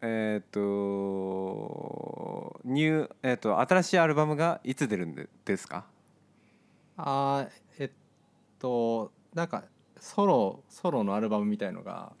[0.00, 5.84] えっ、とニューえっ、と新しいアルバムがいつ出るんでですか？
[6.96, 7.90] あーえっ
[8.58, 9.64] となんか
[9.98, 12.12] ソロソロのアルバムみたいのが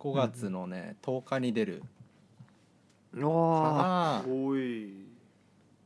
[0.00, 1.82] 5月のね、10日に出る。
[3.12, 5.10] うわからおい。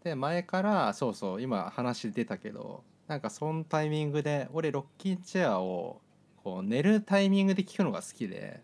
[0.04, 6.02] で前からそうそう今話出たけどなんかそのタイミングで俺ロッキンチェアを
[6.42, 8.60] こう寝るタイミングで聞くのが好きで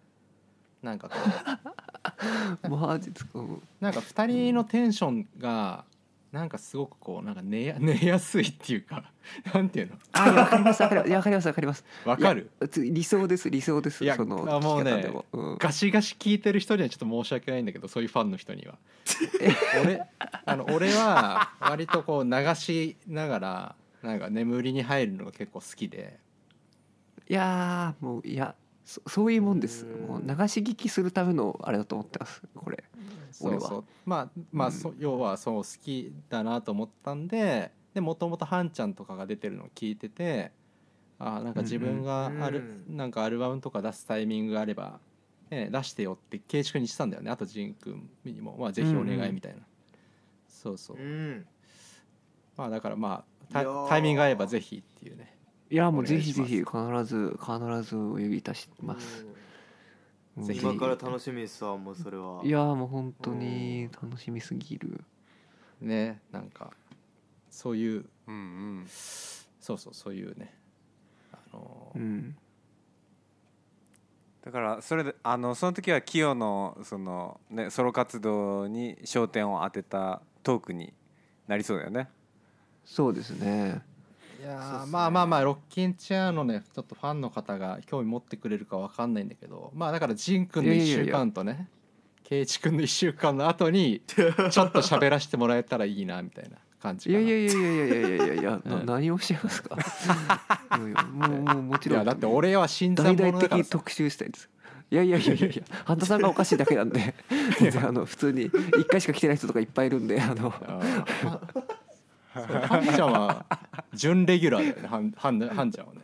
[0.82, 1.16] なんかこ
[2.64, 2.66] う。
[2.66, 3.38] ー マジですか。
[3.38, 5.84] うんなんか2人のテンションが
[6.32, 9.10] なんかすごくこうなんか寝や寝やすいっていうか
[9.52, 9.96] なんていうの？
[10.12, 11.84] あわかりますわかりますわかりますわかります。
[12.04, 12.50] わかる？
[12.76, 14.04] 理想です理想です。
[14.04, 15.58] いやそのあもうねうん。
[15.58, 18.78] ガシガシ聞いてる人にはちょっと申し訳ないんだけどそういうファンの人には。
[19.82, 20.02] 俺
[20.46, 26.18] あの俺は割とこう流しながらなんか眠りに入るのが結構好きで。
[27.28, 28.54] いやーもういや
[28.90, 29.86] そそういうもんです。
[29.86, 30.06] うん。
[30.08, 32.42] もう流し聞きするためのあれだと思ってます。
[32.56, 32.82] これ。
[33.40, 33.84] 俺はそうそう。
[34.04, 34.72] まあまあ、うん。
[34.72, 40.50] そ要はそう好きだなと思ったんででもともとハンちゃんとかが出てるのを聞いてて
[41.20, 44.98] あなんか自分がある、うんなんかアルバムとか出すタイミングがあれば、
[45.50, 47.30] ね、出してよって圭一君にしたんだよね。
[47.30, 49.60] あと仁君にも、まあ、ぜひお願いみたいな、
[50.48, 50.96] そうそう。
[50.96, 51.46] うん。
[52.56, 55.36] まあだからまあタイミングが合えばぜひっていうね
[55.70, 56.66] いやもうぜひぜひ必
[57.04, 59.24] ず必ずお呼びいたします。
[60.36, 62.40] 今から楽しみですわもうそれは。
[62.44, 65.00] いやーもう本当に楽しみすぎる。
[65.80, 66.72] ねなんか
[67.50, 68.38] そういううんう
[68.80, 68.86] ん。
[68.88, 70.52] そうそうそういうね。
[71.32, 72.36] あのうん。
[74.44, 80.92] だからそれであのその時はキヨのそのねソロ活動に焦点を当てたトークに
[81.46, 82.08] なりそうだよね。
[82.84, 83.82] そうですね
[84.40, 84.90] いやね。
[84.90, 91.04] まあまあまあロッキンチェアのねちょっとファンの方が興味持ってくれるかわかんないんだけどまあだからジン君の1いやいやいや。
[91.06, 91.68] 週間とね
[92.24, 98.86] ケイチ君の1週間の後にちょっと喋らせてもらえたらいいなみたいな感じいいややいやいやいやいやいやいやいやな うん。
[98.86, 99.76] 何をおっしゃいますか
[100.78, 101.98] もうもうもちろん。
[101.98, 103.64] いやだって俺は新大参者々だから。
[103.64, 104.48] 特集したいです
[104.92, 107.14] いやいやいやいやいや半田さんがおかしいだけなんで。
[107.84, 108.44] あの普通に
[108.78, 110.52] 一回しか来てない人とかいっぱいいるんであの
[112.32, 113.44] ハンちゃんは
[113.92, 114.88] 準レギュラーだよね。
[114.88, 116.00] ハンハンハンちゃんはね。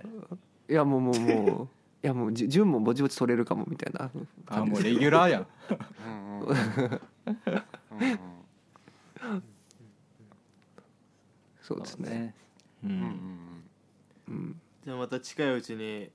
[0.68, 1.68] いやもうもうもう
[2.02, 4.10] いやもうじ順もぼちぼち取れるかもみたいな。
[4.48, 5.46] あーもうレギュラーやん。
[6.04, 7.00] うんうんうん。
[9.30, 9.42] うん
[11.62, 12.34] そうですね。
[12.84, 13.64] ううんうんん。
[14.28, 14.60] うん。
[14.84, 16.10] じゃあまた近いうちに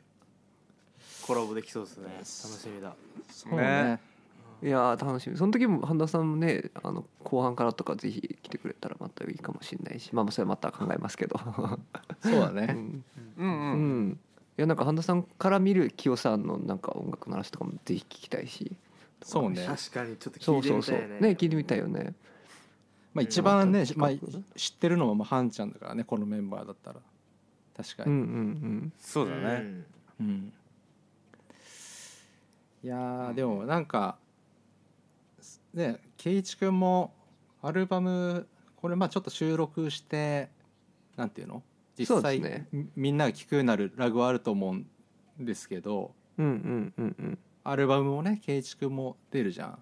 [1.26, 2.08] コラボできそうですね。
[2.14, 2.96] 楽しみだ。
[3.30, 4.00] そうね
[4.64, 5.38] いやー楽しみ。
[5.38, 11.40] その時も半田さんもねあの後半からとかぜひ来てくれたらまたいいかもしれないしまあまあそれはまた考えますけど。
[12.22, 12.68] そうだね。
[12.70, 13.06] うん、
[13.38, 14.10] うんううん。
[14.10, 14.18] ん、い
[14.58, 18.72] やなんか半田さんから見る清さんのなんか音楽の話とかもぜひ聞きたいし。
[19.24, 19.66] そうね。
[19.66, 20.96] 確かにちょっと聞いてそうそうそう。
[20.96, 22.14] みたいよねね聞いてみたいよね。
[23.14, 24.12] まあ一番ねうん、まあ、
[24.56, 27.00] 知ってるのもまあハンちゃんだからねこのメンバーだったら。
[27.76, 28.22] 確かうんうに、
[28.88, 28.94] ん。
[29.00, 29.42] そうだね。
[30.20, 30.54] うんうん。
[32.84, 34.18] いやーでもなんか
[35.74, 37.14] ね圭一君も
[37.62, 40.50] アルバムこれまあちょっと収録して
[41.16, 41.64] なんていうの？
[41.98, 42.68] 実際、ね。
[42.72, 44.86] みみんなが聴くようになるラグはあると思うん
[45.40, 47.16] ですけどうんうんうんうん。
[47.20, 49.80] うんアルバムもね圭一君も出るじゃん。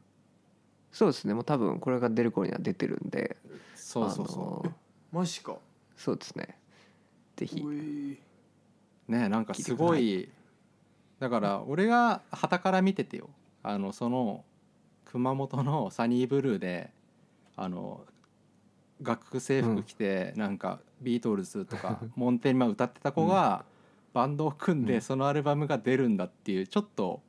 [0.92, 1.34] そうですね。
[1.34, 3.38] もう多分これが出る頃には出てるんで。
[3.74, 4.74] そうそうそあの
[5.14, 5.56] マジか。
[5.96, 6.58] そうですね。
[7.38, 7.64] ぜひ。
[9.08, 10.30] ねなんかすごい
[11.20, 13.30] だから俺が傍から見ててよ。
[13.64, 14.44] あのその
[15.12, 16.92] 熊本のサニーブルーで
[17.56, 18.06] あの
[19.02, 23.66] 学生服着てなんかビートルズとか モンテニマ歌ってた子が
[24.14, 24.86] バンドを組んうん。
[24.86, 27.22] でそのアルバムが出るんだっていうちょっと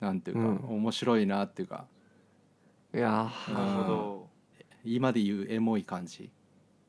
[0.00, 0.76] なんていうかうん。
[0.76, 1.86] 面白いなっていうか。
[2.94, 4.28] いやなるほど。
[4.82, 6.30] 今で言うエモい感じ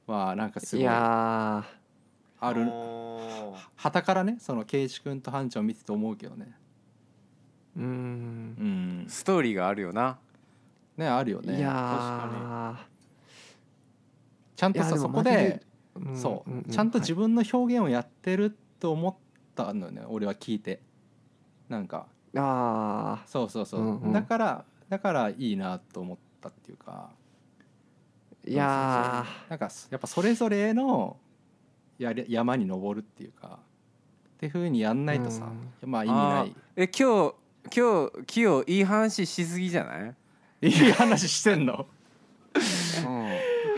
[0.05, 1.65] はなんかすごいあ
[2.39, 2.61] やる。
[2.69, 3.55] おー。
[3.75, 6.45] 傍からねその圭一君とハンちゃんを見てて思うけどね。
[6.45, 6.66] ー
[7.77, 7.85] うーん。
[7.85, 7.91] う
[9.05, 9.05] ん。
[9.07, 10.17] ストーリーがあるよな。
[10.97, 11.57] ねあるよね。
[11.57, 12.77] いや
[14.55, 19.15] ちゃんとさそこでマジでーんそう、んんちゃんと自はい分の表現をやってると思っ
[19.55, 20.81] たのよね俺は聞いて。
[21.69, 22.07] なんか。
[22.35, 24.13] あそうそうそう、うんうん。
[24.13, 27.11] だからだからいいなと思ったっていうか。
[28.45, 28.51] ー。
[28.51, 31.17] いやなんかやっぱそれぞれの
[31.99, 33.59] やり山に登るっていうか。
[34.37, 35.51] っていうふうにやんないとさ、
[35.83, 36.55] まあ意味ない。
[36.75, 37.33] え今日
[37.75, 40.07] 今日キヨいい話しすぎじゃな
[40.61, 40.67] い？
[40.67, 41.85] いい話してんの？
[42.55, 42.59] う
[43.09, 43.27] ん。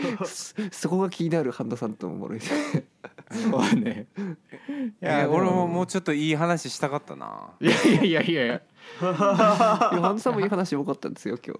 [0.00, 4.06] ーそこが気になる半田さんともおもろいそうね。
[4.16, 7.50] いいやで俺ももうちょっといい話したかったな。
[7.60, 8.62] いやいやいやいや。
[8.98, 11.54] 半田さんもいい話多かったんですよ今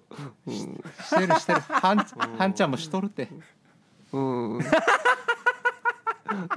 [0.47, 0.53] 日。
[0.55, 1.59] してるしてる。
[1.61, 1.97] はん。
[1.99, 3.29] はんちゃんもしとるって。
[4.11, 4.63] うん、うん、い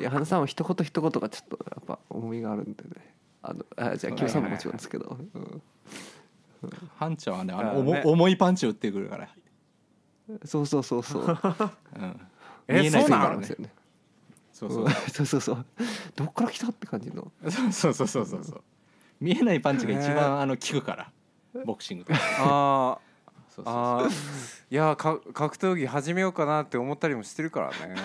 [0.03, 3.15] や半田さんは一言一言がちょっとやっぱ重みがあるんでね
[3.47, 5.63] あのあじゃあ清さんももちろんですけど、うん。
[6.97, 7.17] はん。
[7.17, 8.03] ちゃんはねあのね。
[8.05, 9.29] 重いパンチ打ってくるから、
[10.47, 11.23] そうそうそうそう。
[11.25, 12.21] うん、
[12.69, 13.41] え見えないからね。
[13.41, 13.71] ですよね
[14.51, 14.85] そうそう。
[14.85, 15.67] うんそうそうそう。
[16.17, 17.31] どっから来たって感じの？
[17.71, 18.63] そうそうそうそうそう。
[19.21, 21.13] 見えないパンチが一番あの効くから。
[21.67, 22.19] ボクシングとか。
[22.39, 23.14] ああ
[23.55, 23.75] そうそうそう。
[23.75, 24.09] あー。
[24.71, 27.95] いやーか格闘技始めようかなって思ったりもしてるからね。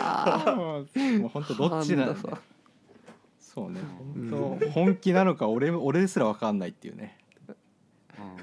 [0.00, 0.84] あ
[1.18, 2.38] もう本当どっちなんだなんださ
[3.38, 3.80] そうね。
[4.30, 7.16] 本当本気なのか俺俺ですら分かんないっていうね。
[7.48, 7.56] うん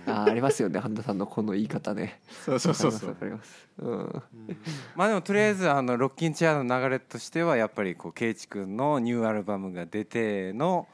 [0.07, 2.21] あーありますよね半田さんのこの言い方ね。
[2.45, 3.09] そうそうそうそう。
[3.09, 4.55] わかりますわかり
[4.95, 10.87] まあでもとりあえずあのロッキンチェアの流れとしてはやっぱりこうケイチ君のニューアルバムが出ての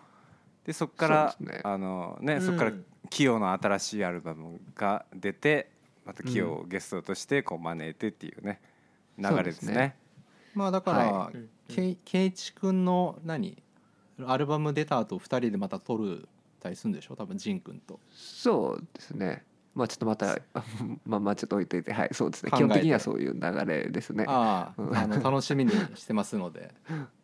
[0.66, 1.62] でそこからそうですね。
[1.64, 2.42] あのねうん。
[2.42, 2.74] そこから
[3.10, 5.70] キヨの新しいアルバムが出て
[6.06, 8.60] またキヨをゲストとしてこう招いてっていうね
[9.18, 9.74] 流れですそうですね。
[9.76, 9.96] ね。
[10.54, 13.58] まあだから、はうんけい圭一君の何？
[14.26, 16.28] アルバム出た後二人でまた撮る
[16.60, 17.16] たりするんでしょ？
[17.16, 18.00] 多分ジン君と。
[18.12, 19.44] そうですね。
[19.74, 20.38] まあちょっとまた
[21.06, 21.94] まあまあちょっと置いといて。
[21.94, 22.52] はいそうですね。
[22.52, 22.66] 考えて。
[22.66, 24.26] 基本的にはそういう流れですね。
[24.28, 24.96] あああうん。
[24.96, 26.74] あの楽しみにしてますので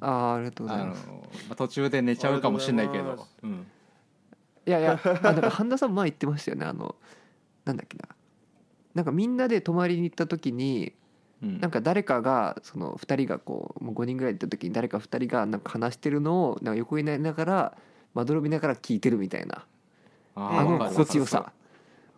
[0.00, 1.08] あーありがとうごあの、ざいます。
[1.48, 3.00] まあ、途中で寝ちゃうかもしれないけど。
[3.00, 3.66] ありがとうございますうん。
[4.66, 6.66] いやいやあだから半田さん前言ってましたよね。
[6.66, 6.94] あの
[7.64, 8.08] なんだっけな。
[8.94, 10.92] なんかみんなで泊まりに行った時に
[11.42, 11.60] うん。
[11.60, 17.78] なんか誰かがその2人がこうもう5人ぐらい行った時に誰か2人がなんか話してるのをなんか横になりながら
[18.14, 19.64] まどろみながら聞いてるみたいな。
[20.36, 21.52] あのあーわかる心地よさ。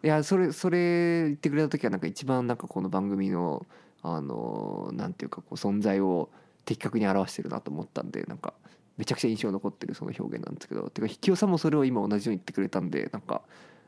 [0.04, 3.64] いやそれそれ言ってくれた時はなんか一番なんかこの番組の
[4.02, 6.28] あのなんていうかこう存在を
[6.64, 8.54] 的確に表してるなと思ったんでなんか
[8.96, 13.42] めちゃくちゃ印象残ってるその表現なんですけどてか引きさんもそれを今同じように言ってくれたんでなんか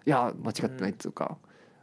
[0.07, 1.39] いや間違ってないっつうか、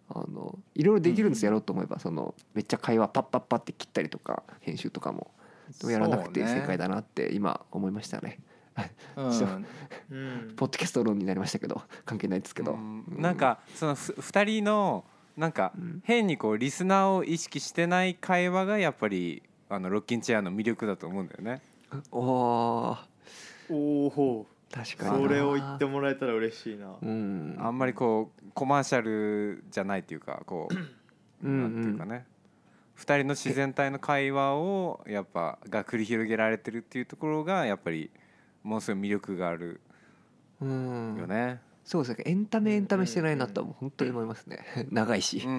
[0.09, 1.99] あのいろいろできるんですうんやろうと思えば。
[1.99, 5.31] そのめっちゃ会話パッパッパって切ったりとか編集とかも。
[5.79, 8.39] でもやらなくて正解だなって今思いましたね。
[9.15, 10.53] そうん。
[10.55, 13.05] ポッドキャスト論になりましたけど関係ないですけど、うん。
[13.17, 15.05] なんかそのふ2人の
[15.37, 16.01] なんかうん。
[16.03, 21.61] 変にこうリスナーを意識してない会話がやっぱりあのロッキンチェアの魅力だと思うんだよね。
[22.11, 22.97] おー。
[23.69, 25.11] おお確かに。
[25.13, 26.93] なそれを言ってもらえたら嬉しいな。
[27.01, 27.55] うん。
[27.57, 30.67] あんまりこうコマーシャルじゃないっていうかこ
[31.41, 32.25] ううん なんていうかね。
[32.97, 38.11] 2人の自然体の会話をやっぱが繰り広げられてるっていうところがやっぱり
[38.63, 39.79] ものすごい魅力がある
[40.61, 41.15] うん。
[41.17, 41.61] よね。
[41.91, 42.23] そうですね。
[42.25, 44.59] エンタメエンタメしてないなとはもう本当に思いますね。
[44.91, 45.41] 長いし。
[45.41, 45.51] 確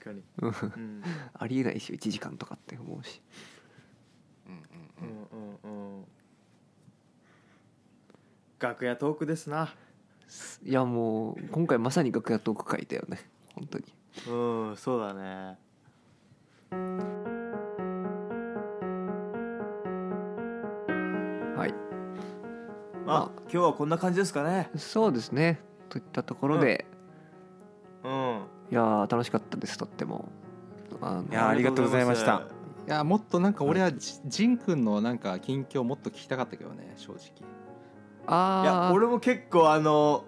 [0.00, 0.24] かに。
[1.34, 3.22] ありえないでしょ1時間とかって思うし。
[8.58, 9.72] 楽屋トークですな。
[10.64, 13.30] いやもう今回まさに楽屋トーク会だよね。
[13.54, 13.84] 本当に。
[14.26, 14.34] う
[14.72, 15.56] んそうだね
[23.06, 24.68] まあ今日はこんな感じですかね。
[24.76, 25.60] そうですね。
[25.88, 26.86] といったところで、
[28.02, 28.10] うん。
[28.70, 30.28] いやー楽しかったですとっても。
[31.00, 32.42] あのいやありがとうございました。
[32.86, 37.20] いやもっとなんか俺はジジン君のなんか近況もっと聞きたかったけどね正直。
[38.26, 40.24] あいやー俺も結構あの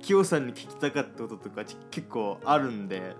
[0.00, 3.16] キヨさんに聞きたかったこととかち結構あるんで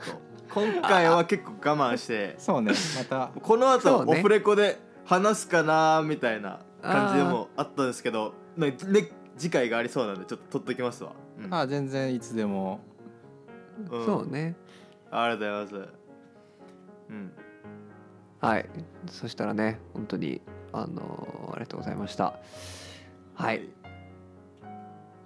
[0.52, 2.34] 今回は結構我慢して。
[2.36, 3.30] そうねまた。
[3.40, 11.12] この後オフレコで話すかなみたいな感じでもあったんですけどねね次回がありそうなんでちょっと取っときますわ、
[11.42, 11.54] うん。
[11.54, 12.80] あ全然いつでも。
[13.90, 14.06] うん。
[14.06, 14.54] そうね。
[15.10, 15.92] ありがとうございます。
[17.10, 17.32] うん。
[18.40, 18.68] はい。
[19.10, 20.40] そしたらね本当に
[20.72, 22.38] あのーありがとうございました。
[23.34, 23.68] はい。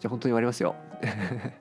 [0.00, 0.74] じゃあ本当に終わりますよ。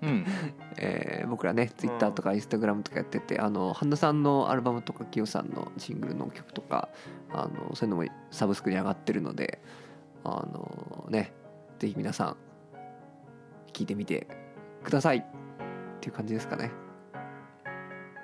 [0.03, 0.25] うん。
[0.77, 6.87] えー僕らねツイッターとかインスタグラムとかやってて、あの半田さんのアルバムとかキヨさんのシングルの曲とか
[7.33, 9.59] あのそういうのもサブスクに上がってるので
[10.23, 11.33] あのね
[11.79, 12.37] ぜひ皆さん
[13.73, 14.27] 聞いてみて
[14.83, 15.25] ください。
[15.97, 16.71] っていう感じですかね。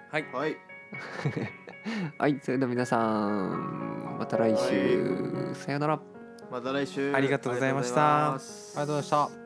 [0.10, 0.26] はい。
[0.34, 0.58] はい。
[2.20, 6.00] はいそれでは皆さんまた来週、さようなら。
[6.52, 7.14] また来週。
[7.14, 8.34] ありがとうございました。
[8.34, 8.40] あり
[8.76, 9.43] がとうございました